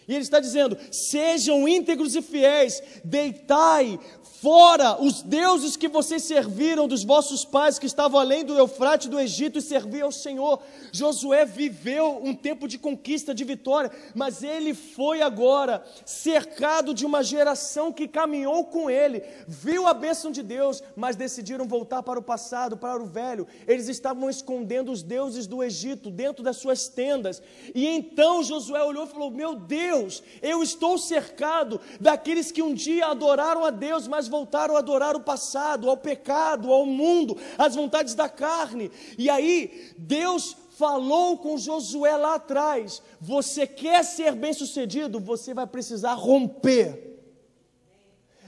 E 0.06 0.12
ele 0.12 0.22
está 0.22 0.40
dizendo: 0.40 0.76
sejam 0.90 1.68
íntegros 1.68 2.14
e 2.14 2.22
fiéis, 2.22 2.82
deitai 3.04 3.98
fora 4.44 5.02
os 5.02 5.22
deuses 5.22 5.74
que 5.74 5.88
vocês 5.88 6.22
serviram 6.22 6.86
dos 6.86 7.02
vossos 7.02 7.46
pais 7.46 7.78
que 7.78 7.86
estavam 7.86 8.20
além 8.20 8.44
do 8.44 8.58
Eufrate 8.58 9.08
do 9.08 9.18
Egito 9.18 9.58
e 9.58 9.62
serviam 9.62 10.04
ao 10.04 10.12
Senhor. 10.12 10.60
Josué 10.92 11.46
viveu 11.46 12.20
um 12.22 12.34
tempo 12.34 12.68
de 12.68 12.76
conquista, 12.76 13.34
de 13.34 13.42
vitória, 13.42 13.90
mas 14.14 14.42
ele 14.42 14.74
foi 14.74 15.22
agora 15.22 15.82
cercado 16.04 16.92
de 16.92 17.06
uma 17.06 17.22
geração 17.22 17.90
que 17.90 18.06
caminhou 18.06 18.64
com 18.64 18.90
ele, 18.90 19.22
viu 19.48 19.86
a 19.86 19.94
bênção 19.94 20.30
de 20.30 20.42
Deus, 20.42 20.82
mas 20.94 21.16
decidiram 21.16 21.66
voltar 21.66 22.02
para 22.02 22.18
o 22.18 22.22
passado, 22.22 22.76
para 22.76 23.02
o 23.02 23.06
velho. 23.06 23.46
Eles 23.66 23.88
estavam 23.88 24.28
escondendo 24.28 24.92
os 24.92 25.02
deuses 25.02 25.46
do 25.46 25.64
Egito 25.64 26.10
dentro 26.10 26.44
das 26.44 26.58
suas 26.58 26.86
tendas. 26.86 27.40
E 27.74 27.86
então 27.86 28.42
Josué 28.42 28.84
olhou 28.84 29.06
e 29.06 29.08
falou: 29.08 29.30
Meu 29.30 29.54
Deus, 29.54 29.93
eu 30.42 30.62
estou 30.62 30.98
cercado 30.98 31.80
daqueles 32.00 32.50
que 32.50 32.62
um 32.62 32.74
dia 32.74 33.06
adoraram 33.06 33.64
a 33.64 33.70
Deus, 33.70 34.08
mas 34.08 34.28
voltaram 34.28 34.76
a 34.76 34.78
adorar 34.78 35.16
o 35.16 35.20
passado, 35.20 35.88
ao 35.88 35.96
pecado, 35.96 36.72
ao 36.72 36.86
mundo, 36.86 37.36
às 37.56 37.74
vontades 37.74 38.14
da 38.14 38.28
carne. 38.28 38.90
E 39.16 39.30
aí, 39.30 39.92
Deus 39.96 40.56
falou 40.76 41.38
com 41.38 41.56
Josué 41.56 42.16
lá 42.16 42.34
atrás: 42.34 43.02
você 43.20 43.66
quer 43.66 44.04
ser 44.04 44.34
bem-sucedido? 44.34 45.20
Você 45.20 45.54
vai 45.54 45.66
precisar 45.66 46.14
romper. 46.14 47.12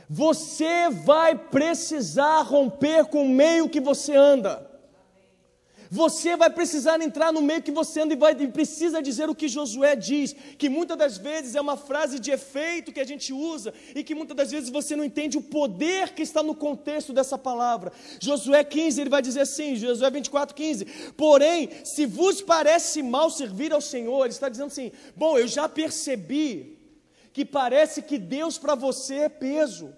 Você 0.08 0.88
vai 0.88 1.36
precisar 1.36 2.42
romper 2.42 3.06
com 3.06 3.24
o 3.24 3.28
meio 3.28 3.68
que 3.68 3.80
você 3.80 4.14
anda. 4.14 4.75
Você 5.90 6.36
vai 6.36 6.50
precisar 6.50 7.00
entrar 7.00 7.32
no 7.32 7.42
meio 7.42 7.62
que 7.62 7.70
você 7.70 8.00
anda 8.00 8.14
e, 8.14 8.16
vai, 8.16 8.32
e 8.38 8.48
precisa 8.48 9.02
dizer 9.02 9.28
o 9.28 9.34
que 9.34 9.48
Josué 9.48 9.94
diz, 9.96 10.34
que 10.58 10.68
muitas 10.68 10.96
das 10.96 11.18
vezes 11.18 11.54
é 11.54 11.60
uma 11.60 11.76
frase 11.76 12.18
de 12.18 12.30
efeito 12.30 12.92
que 12.92 13.00
a 13.00 13.04
gente 13.04 13.32
usa 13.32 13.72
e 13.94 14.02
que 14.02 14.14
muitas 14.14 14.36
das 14.36 14.50
vezes 14.50 14.70
você 14.70 14.96
não 14.96 15.04
entende 15.04 15.38
o 15.38 15.42
poder 15.42 16.14
que 16.14 16.22
está 16.22 16.42
no 16.42 16.54
contexto 16.54 17.12
dessa 17.12 17.38
palavra. 17.38 17.92
Josué 18.20 18.64
15, 18.64 19.00
ele 19.00 19.10
vai 19.10 19.22
dizer 19.22 19.40
assim, 19.40 19.76
Josué 19.76 20.10
24, 20.10 20.54
15: 20.54 20.84
Porém, 21.16 21.70
se 21.84 22.06
vos 22.06 22.40
parece 22.40 23.02
mal 23.02 23.30
servir 23.30 23.72
ao 23.72 23.80
Senhor, 23.80 24.24
ele 24.24 24.32
está 24.32 24.48
dizendo 24.48 24.68
assim: 24.68 24.92
Bom, 25.14 25.38
eu 25.38 25.46
já 25.46 25.68
percebi 25.68 26.78
que 27.32 27.44
parece 27.44 28.00
que 28.00 28.18
Deus 28.18 28.56
para 28.58 28.74
você 28.74 29.14
é 29.16 29.28
peso. 29.28 29.92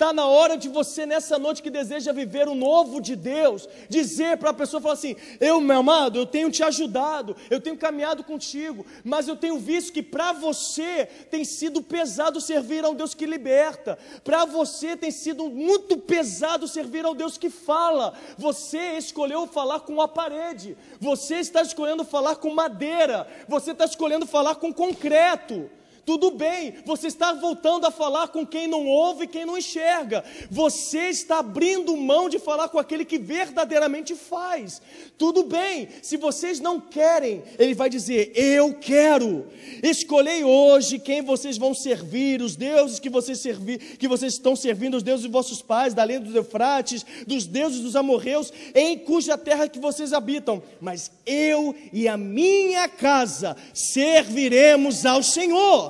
Está 0.00 0.14
na 0.14 0.24
hora 0.24 0.56
de 0.56 0.66
você, 0.66 1.04
nessa 1.04 1.38
noite 1.38 1.62
que 1.62 1.68
deseja 1.68 2.10
viver 2.10 2.48
o 2.48 2.54
novo 2.54 3.02
de 3.02 3.14
Deus, 3.14 3.68
dizer 3.86 4.38
para 4.38 4.48
a 4.48 4.54
pessoa, 4.54 4.80
falar 4.80 4.94
assim: 4.94 5.14
Eu, 5.38 5.60
meu 5.60 5.80
amado, 5.80 6.18
eu 6.18 6.24
tenho 6.24 6.50
te 6.50 6.62
ajudado, 6.62 7.36
eu 7.50 7.60
tenho 7.60 7.76
caminhado 7.76 8.24
contigo, 8.24 8.86
mas 9.04 9.28
eu 9.28 9.36
tenho 9.36 9.58
visto 9.58 9.92
que 9.92 10.02
para 10.02 10.32
você 10.32 11.06
tem 11.30 11.44
sido 11.44 11.82
pesado 11.82 12.40
servir 12.40 12.82
ao 12.82 12.94
Deus 12.94 13.12
que 13.12 13.26
liberta, 13.26 13.98
para 14.24 14.46
você 14.46 14.96
tem 14.96 15.10
sido 15.10 15.50
muito 15.50 15.98
pesado 15.98 16.66
servir 16.66 17.04
ao 17.04 17.14
Deus 17.14 17.36
que 17.36 17.50
fala. 17.50 18.14
Você 18.38 18.96
escolheu 18.96 19.46
falar 19.46 19.80
com 19.80 20.00
a 20.00 20.08
parede, 20.08 20.78
você 20.98 21.40
está 21.40 21.60
escolhendo 21.60 22.06
falar 22.06 22.36
com 22.36 22.54
madeira, 22.54 23.28
você 23.46 23.72
está 23.72 23.84
escolhendo 23.84 24.26
falar 24.26 24.54
com 24.54 24.72
concreto. 24.72 25.68
Tudo 26.04 26.30
bem, 26.30 26.74
você 26.84 27.06
está 27.06 27.32
voltando 27.32 27.86
a 27.86 27.90
falar 27.90 28.28
com 28.28 28.46
quem 28.46 28.66
não 28.66 28.86
ouve 28.86 29.24
e 29.24 29.28
quem 29.28 29.44
não 29.44 29.56
enxerga. 29.56 30.24
Você 30.50 31.08
está 31.08 31.38
abrindo 31.38 31.96
mão 31.96 32.28
de 32.28 32.38
falar 32.38 32.68
com 32.68 32.78
aquele 32.78 33.04
que 33.04 33.18
verdadeiramente 33.18 34.14
faz. 34.14 34.80
Tudo 35.16 35.44
bem, 35.44 35.88
se 36.02 36.16
vocês 36.16 36.60
não 36.60 36.80
querem, 36.80 37.42
ele 37.58 37.74
vai 37.74 37.90
dizer: 37.90 38.32
Eu 38.34 38.74
quero. 38.74 39.46
Escolhei 39.82 40.42
hoje 40.44 40.98
quem 40.98 41.22
vocês 41.22 41.58
vão 41.58 41.74
servir, 41.74 42.42
os 42.42 42.56
deuses 42.56 42.98
que 42.98 43.10
vocês, 43.10 43.38
servir, 43.38 43.78
que 43.98 44.08
vocês 44.08 44.32
estão 44.32 44.56
servindo, 44.56 44.96
os 44.96 45.02
deuses 45.02 45.22
de 45.22 45.30
vossos 45.30 45.62
pais, 45.62 45.94
da 45.94 46.04
lenda 46.04 46.26
dos 46.26 46.34
Eufrates, 46.34 47.04
dos 47.26 47.46
deuses 47.46 47.80
dos 47.80 47.96
amorreus, 47.96 48.52
em 48.74 48.98
cuja 48.98 49.38
terra 49.38 49.68
que 49.68 49.78
vocês 49.78 50.12
habitam. 50.12 50.62
Mas 50.80 51.10
eu 51.26 51.74
e 51.92 52.08
a 52.08 52.16
minha 52.16 52.88
casa 52.88 53.56
serviremos 53.72 55.04
ao 55.04 55.22
Senhor. 55.22 55.89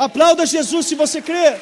Aplauda 0.00 0.46
Jesus 0.46 0.86
se 0.86 0.94
você 0.94 1.20
crê. 1.20 1.60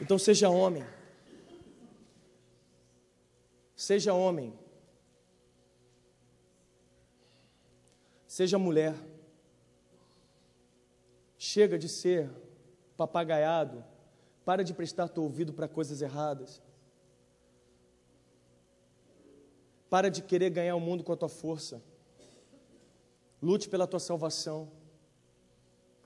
Então 0.00 0.18
seja 0.18 0.48
homem. 0.48 0.86
Seja 3.76 4.14
homem. 4.14 4.58
Seja 8.26 8.58
mulher. 8.58 8.94
Chega 11.36 11.78
de 11.78 11.90
ser 11.90 12.30
papagaiado. 12.96 13.84
Para 14.48 14.64
de 14.64 14.72
prestar 14.72 15.08
teu 15.08 15.24
ouvido 15.24 15.52
para 15.52 15.68
coisas 15.68 16.00
erradas. 16.00 16.62
Para 19.90 20.08
de 20.08 20.22
querer 20.22 20.48
ganhar 20.48 20.74
o 20.74 20.80
mundo 20.80 21.04
com 21.04 21.12
a 21.12 21.16
tua 21.18 21.28
força. 21.28 21.82
Lute 23.42 23.68
pela 23.68 23.86
tua 23.86 24.00
salvação. 24.00 24.72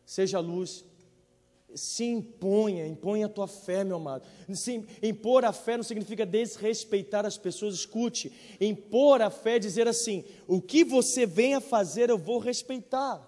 Seja 0.05 0.40
luz. 0.40 0.84
Se 1.72 2.03
imponha, 2.03 2.84
imponha 2.84 3.26
a 3.26 3.28
tua 3.28 3.47
fé, 3.47 3.84
meu 3.84 3.99
amado. 3.99 4.26
Se 4.53 4.84
impor 5.01 5.45
a 5.45 5.53
fé 5.53 5.76
não 5.76 5.84
significa 5.84 6.26
desrespeitar 6.26 7.24
as 7.24 7.38
pessoas. 7.38 7.76
Escute, 7.76 8.32
impor 8.61 9.22
a 9.22 9.30
fé 9.30 9.55
é 9.55 9.61
dizer 9.61 9.86
assim: 9.86 10.24
o 10.49 10.61
que 10.61 10.82
você 10.82 11.24
venha 11.26 11.61
fazer, 11.61 12.11
eu 12.11 12.18
vou 12.18 12.40
respeitar. 12.40 13.24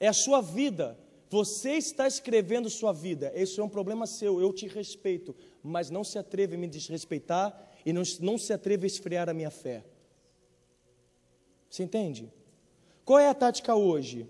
É 0.00 0.08
a 0.08 0.12
sua 0.12 0.40
vida. 0.40 0.98
Você 1.32 1.70
está 1.70 2.06
escrevendo 2.06 2.68
sua 2.68 2.92
vida. 2.92 3.32
Esse 3.34 3.58
é 3.58 3.64
um 3.64 3.68
problema 3.68 4.06
seu. 4.06 4.38
Eu 4.38 4.52
te 4.52 4.68
respeito, 4.68 5.34
mas 5.62 5.88
não 5.88 6.04
se 6.04 6.18
atreve 6.18 6.56
a 6.56 6.58
me 6.58 6.68
desrespeitar 6.68 7.70
e 7.86 7.90
não, 7.90 8.02
não 8.20 8.36
se 8.36 8.52
atreve 8.52 8.84
a 8.84 8.86
esfriar 8.86 9.30
a 9.30 9.32
minha 9.32 9.50
fé. 9.50 9.82
Você 11.70 11.84
entende? 11.84 12.30
Qual 13.02 13.18
é 13.18 13.30
a 13.30 13.34
tática 13.34 13.74
hoje? 13.74 14.28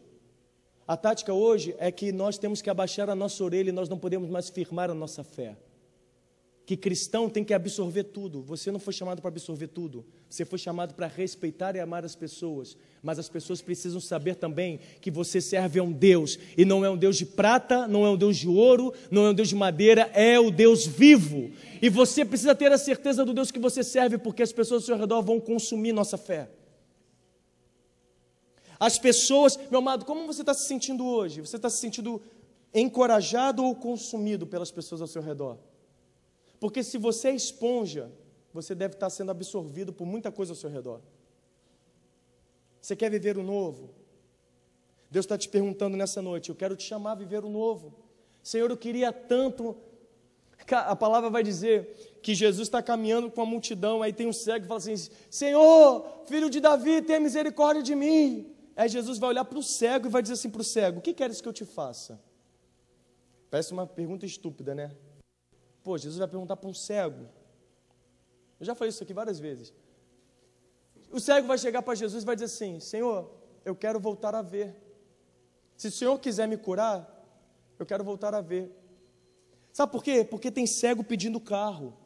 A 0.87 0.97
tática 0.97 1.35
hoje 1.35 1.75
é 1.77 1.91
que 1.91 2.13
nós 2.13 2.39
temos 2.39 2.63
que 2.63 2.71
abaixar 2.71 3.11
a 3.11 3.17
nossa 3.17 3.43
orelha 3.43 3.71
e 3.71 3.73
nós 3.73 3.89
não 3.89 3.99
podemos 3.99 4.31
mais 4.31 4.49
firmar 4.49 4.89
a 4.89 4.95
nossa 4.95 5.25
fé. 5.25 5.57
Que 6.65 6.77
cristão 6.77 7.29
tem 7.29 7.43
que 7.43 7.53
absorver 7.53 8.05
tudo. 8.05 8.41
Você 8.43 8.71
não 8.71 8.79
foi 8.79 8.93
chamado 8.93 9.21
para 9.21 9.29
absorver 9.29 9.67
tudo. 9.67 10.05
Você 10.29 10.45
foi 10.45 10.59
chamado 10.59 10.95
para 10.95 11.09
respeitar 11.09 11.75
e 11.75 11.81
amar 11.81 12.05
as 12.05 12.15
pessoas. 12.15 12.77
Mas 13.03 13.19
as 13.19 13.29
pessoas 13.29 13.61
precisam 13.61 14.01
saber 14.01 14.37
também 14.37 14.79
que 15.01 15.11
você 15.11 15.41
serve 15.41 15.81
a 15.81 15.83
um 15.83 15.91
Deus. 15.91 16.39
E 16.57 16.65
não 16.65 16.85
é 16.85 16.91
um 16.91 16.97
Deus 16.97 17.17
de 17.17 17.27
prata, 17.27 17.89
não 17.89 18.07
é 18.07 18.11
um 18.11 18.17
Deus 18.17 18.37
de 18.37 18.49
ouro, 18.49 18.95
não 19.11 19.27
é 19.27 19.31
um 19.31 19.35
Deus 19.35 19.49
de 19.49 19.57
madeira, 19.57 20.03
é 20.15 20.39
o 20.39 20.53
Deus 20.53 20.87
vivo. 20.87 21.51
E 21.81 21.89
você 21.89 22.25
precisa 22.25 22.55
ter 22.55 22.71
a 22.71 22.79
certeza 22.79 23.25
do 23.25 23.35
Deus 23.35 23.51
que 23.51 23.59
você 23.59 23.83
serve, 23.83 24.17
porque 24.17 24.43
as 24.43 24.53
pessoas 24.53 24.83
ao 24.83 24.87
seu 24.87 24.97
redor 24.97 25.21
vão 25.21 25.41
consumir 25.41 25.93
nossa 25.93 26.17
fé. 26.17 26.49
As 28.79 28.99
pessoas, 28.99 29.59
meu 29.69 29.81
amado, 29.81 30.05
como 30.05 30.27
você 30.27 30.43
está 30.43 30.55
se 30.55 30.69
sentindo 30.69 31.05
hoje? 31.05 31.41
Você 31.41 31.57
está 31.57 31.69
se 31.69 31.79
sentindo 31.79 32.23
encorajado 32.73 33.65
ou 33.65 33.75
consumido 33.75 34.47
pelas 34.47 34.71
pessoas 34.71 35.01
ao 35.01 35.09
seu 35.09 35.23
redor? 35.23 35.59
Porque 36.63 36.85
se 36.85 36.97
você 36.97 37.31
é 37.31 37.35
esponja, 37.35 38.09
você 38.55 38.73
deve 38.73 38.95
estar 38.95 39.11
sendo 39.11 39.33
absorvido 39.33 39.93
por 39.93 40.07
muita 40.07 40.31
coisa 40.31 40.53
ao 40.53 40.57
seu 40.57 40.71
redor. 40.71 41.01
Você 42.81 42.95
quer 42.95 43.11
viver 43.11 43.37
o 43.37 43.43
novo? 43.43 43.91
Deus 45.11 45.25
está 45.25 45.37
te 45.37 45.49
perguntando 45.49 45.97
nessa 45.97 46.23
noite: 46.23 46.51
eu 46.51 46.55
quero 46.55 46.77
te 46.77 46.85
chamar 46.85 47.13
a 47.13 47.15
viver 47.17 47.45
o 47.45 47.49
novo. 47.49 47.93
Senhor, 48.45 48.71
eu 48.71 48.77
queria 48.77 49.13
tanto. 49.13 49.77
A 50.71 50.95
palavra 50.95 51.29
vai 51.31 51.43
dizer 51.43 52.21
que 52.23 52.33
Jesus 52.33 52.69
está 52.69 52.81
caminhando 52.81 53.29
com 53.29 53.43
a 53.43 53.47
multidão, 53.47 54.01
aí 54.01 54.13
tem 54.13 54.29
um 54.29 54.33
cego 54.33 54.65
e 54.65 54.69
fala 54.69 54.79
assim: 54.79 54.95
Senhor, 55.29 56.23
filho 56.27 56.49
de 56.49 56.61
Davi, 56.61 57.03
tenha 57.03 57.19
misericórdia 57.19 57.83
de 57.83 57.97
mim. 57.97 58.55
Aí 58.77 58.89
Jesus 58.89 59.19
vai 59.19 59.31
olhar 59.31 59.45
para 59.45 59.59
o 59.59 59.65
cego 59.65 60.07
e 60.07 60.11
vai 60.11 60.23
dizer 60.23 60.35
assim 60.35 60.49
para 60.49 60.61
o 60.61 60.65
cego: 60.65 61.01
O 61.01 61.03
que 61.03 61.13
queres 61.13 61.41
que 61.41 61.49
eu 61.49 61.53
te 61.53 61.65
faça? 61.65 62.23
Parece 63.51 63.73
uma 63.73 63.85
pergunta 63.85 64.25
estúpida, 64.25 64.77
né? 64.77 64.93
Pô, 65.83 65.99
Jesus 65.99 66.19
vai 66.19 66.29
perguntar 66.29 66.57
para 66.57 66.69
um 66.69 66.75
cego. 66.75 67.29
Eu 68.59 68.67
já 68.67 68.75
falei 68.75 68.91
isso 68.91 69.03
aqui 69.03 69.13
várias 69.13 69.41
vezes. 69.41 69.73
O 71.11 71.21
cego 71.21 71.47
vai 71.47 71.59
chegar 71.59 71.83
para 71.83 71.95
Jesus 71.95 72.23
e 72.23 72.27
vai 72.27 72.37
dizer 72.37 72.47
assim: 72.47 72.81
Senhor, 72.81 73.31
eu 73.65 73.75
quero 73.75 73.99
voltar 73.99 74.35
a 74.35 74.43
ver. 74.43 74.75
Se 75.77 75.89
o 75.89 75.93
Senhor 75.93 76.19
quiser 76.19 76.47
me 76.47 76.57
curar, 76.57 77.09
eu 77.79 77.85
quero 77.85 78.05
voltar 78.05 78.35
a 78.35 78.41
ver. 78.41 78.71
Sabe 79.73 79.91
por 79.91 80.05
quê? 80.05 80.25
Porque 80.25 80.51
tem 80.51 80.67
cego 80.67 81.03
pedindo 81.03 81.41
carro. 81.41 81.97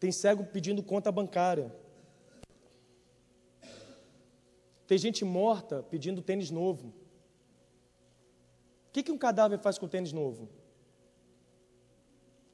Tem 0.00 0.12
cego 0.12 0.44
pedindo 0.44 0.82
conta 0.82 1.10
bancária. 1.10 1.74
Tem 4.86 4.96
gente 4.96 5.24
morta 5.24 5.82
pedindo 5.82 6.22
tênis 6.22 6.50
novo. 6.50 6.94
O 8.88 8.90
que, 8.90 9.02
que 9.02 9.12
um 9.12 9.18
cadáver 9.18 9.58
faz 9.58 9.78
com 9.78 9.86
tênis 9.86 10.12
novo? 10.12 10.48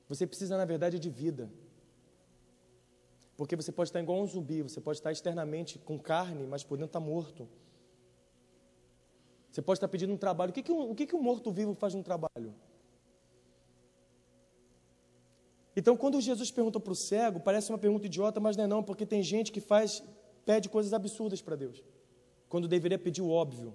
Você 0.09 0.27
precisa, 0.27 0.57
na 0.57 0.65
verdade, 0.65 0.99
de 0.99 1.09
vida. 1.09 1.51
Porque 3.37 3.57
você 3.57 3.73
pode 3.73 3.89
estar 3.89 4.01
igual 4.01 4.21
um 4.21 4.27
zumbi, 4.27 4.63
você 4.63 4.81
pode 4.81 4.99
estar 4.99 5.11
externamente 5.11 5.79
com 5.79 5.99
carne, 5.99 6.47
mas 6.47 6.63
por 6.63 6.77
dentro 6.77 6.91
está 6.91 7.01
morto. 7.01 7.49
Você 9.51 9.63
pode 9.63 9.79
estar 9.79 9.89
pedindo 9.89 10.13
um 10.13 10.17
trabalho. 10.17 10.51
O 10.51 10.53
que, 10.53 10.63
que, 10.63 10.73
um, 10.73 10.91
o 10.91 10.95
que, 10.95 11.07
que 11.07 11.17
um 11.17 11.23
morto-vivo 11.23 11.75
faz 11.75 11.95
no 11.95 12.03
trabalho? 12.03 12.55
Então, 15.77 15.97
quando 15.97 16.21
Jesus 16.21 16.51
pergunta 16.51 16.79
para 16.79 16.93
o 16.93 16.97
cego, 16.97 17.41
parece 17.41 17.71
uma 17.71 17.79
pergunta 17.79 18.07
idiota, 18.07 18.39
mas 18.39 18.57
não 18.57 18.65
é 18.65 18.67
não, 18.67 18.83
porque 18.83 19.05
tem 19.05 19.23
gente 19.23 19.51
que 19.51 19.61
faz, 19.61 20.03
pede 20.45 20.69
coisas 20.69 20.93
absurdas 20.93 21.41
para 21.43 21.57
Deus 21.57 21.83
quando 22.49 22.69
deveria 22.69 22.99
pedir 22.99 23.23
o 23.23 23.31
óbvio. 23.31 23.75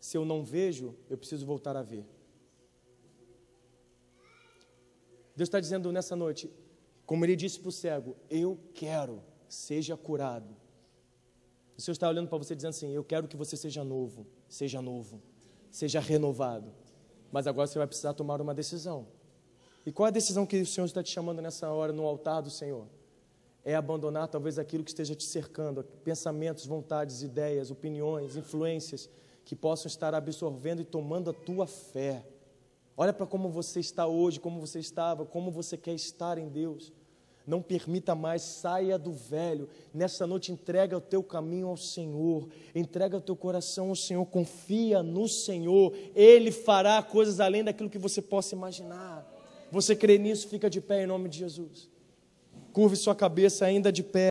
Se 0.00 0.16
eu 0.16 0.24
não 0.24 0.42
vejo, 0.42 0.96
eu 1.10 1.18
preciso 1.18 1.44
voltar 1.44 1.76
a 1.76 1.82
ver. 1.82 2.06
Deus 5.36 5.48
está 5.48 5.60
dizendo 5.60 5.92
nessa 5.92 6.16
noite, 6.16 6.50
como 7.04 7.24
ele 7.24 7.36
disse 7.36 7.60
para 7.60 7.68
o 7.68 7.72
cego: 7.72 8.16
Eu 8.28 8.58
quero, 8.74 9.22
seja 9.48 9.96
curado. 9.96 10.56
O 11.76 11.80
Senhor 11.80 11.92
está 11.92 12.08
olhando 12.08 12.28
para 12.28 12.38
você 12.38 12.56
dizendo 12.56 12.70
assim: 12.70 12.92
Eu 12.92 13.04
quero 13.04 13.28
que 13.28 13.36
você 13.36 13.56
seja 13.56 13.84
novo, 13.84 14.26
seja 14.48 14.80
novo, 14.80 15.22
seja 15.70 16.00
renovado. 16.00 16.72
Mas 17.30 17.46
agora 17.46 17.66
você 17.66 17.78
vai 17.78 17.86
precisar 17.86 18.14
tomar 18.14 18.40
uma 18.40 18.54
decisão. 18.54 19.06
E 19.84 19.92
qual 19.92 20.06
é 20.06 20.08
a 20.08 20.12
decisão 20.12 20.46
que 20.46 20.60
o 20.60 20.66
Senhor 20.66 20.86
está 20.86 21.02
te 21.02 21.10
chamando 21.10 21.40
nessa 21.40 21.70
hora 21.70 21.92
no 21.92 22.06
altar 22.06 22.42
do 22.42 22.50
Senhor? 22.50 22.86
é 23.64 23.74
abandonar 23.74 24.28
talvez 24.28 24.58
aquilo 24.58 24.82
que 24.82 24.90
esteja 24.90 25.14
te 25.14 25.24
cercando, 25.24 25.84
pensamentos, 26.04 26.66
vontades, 26.66 27.22
ideias, 27.22 27.70
opiniões, 27.70 28.36
influências 28.36 29.08
que 29.44 29.56
possam 29.56 29.88
estar 29.88 30.14
absorvendo 30.14 30.82
e 30.82 30.84
tomando 30.84 31.30
a 31.30 31.32
tua 31.32 31.66
fé. 31.66 32.24
Olha 32.96 33.12
para 33.12 33.26
como 33.26 33.48
você 33.48 33.80
está 33.80 34.06
hoje, 34.06 34.38
como 34.38 34.60
você 34.60 34.78
estava, 34.78 35.24
como 35.24 35.50
você 35.50 35.76
quer 35.76 35.94
estar 35.94 36.38
em 36.38 36.48
Deus. 36.48 36.92
Não 37.46 37.62
permita 37.62 38.14
mais, 38.14 38.42
saia 38.42 38.98
do 38.98 39.12
velho. 39.12 39.68
Nessa 39.92 40.26
noite, 40.26 40.52
entrega 40.52 40.96
o 40.96 41.00
teu 41.00 41.22
caminho 41.22 41.68
ao 41.68 41.76
Senhor, 41.76 42.48
entrega 42.74 43.16
o 43.16 43.20
teu 43.20 43.34
coração 43.34 43.88
ao 43.88 43.96
Senhor, 43.96 44.24
confia 44.26 45.02
no 45.02 45.26
Senhor. 45.26 45.92
Ele 46.14 46.52
fará 46.52 47.02
coisas 47.02 47.40
além 47.40 47.64
daquilo 47.64 47.90
que 47.90 47.98
você 47.98 48.20
possa 48.20 48.54
imaginar. 48.54 49.26
Você 49.72 49.96
crê 49.96 50.18
nisso, 50.18 50.48
fica 50.48 50.68
de 50.68 50.80
pé 50.80 51.02
em 51.02 51.06
nome 51.06 51.28
de 51.28 51.38
Jesus. 51.38 51.88
Curve 52.72 52.96
sua 52.96 53.14
cabeça 53.14 53.64
ainda 53.64 53.90
de 53.90 54.02
pé. 54.02 54.28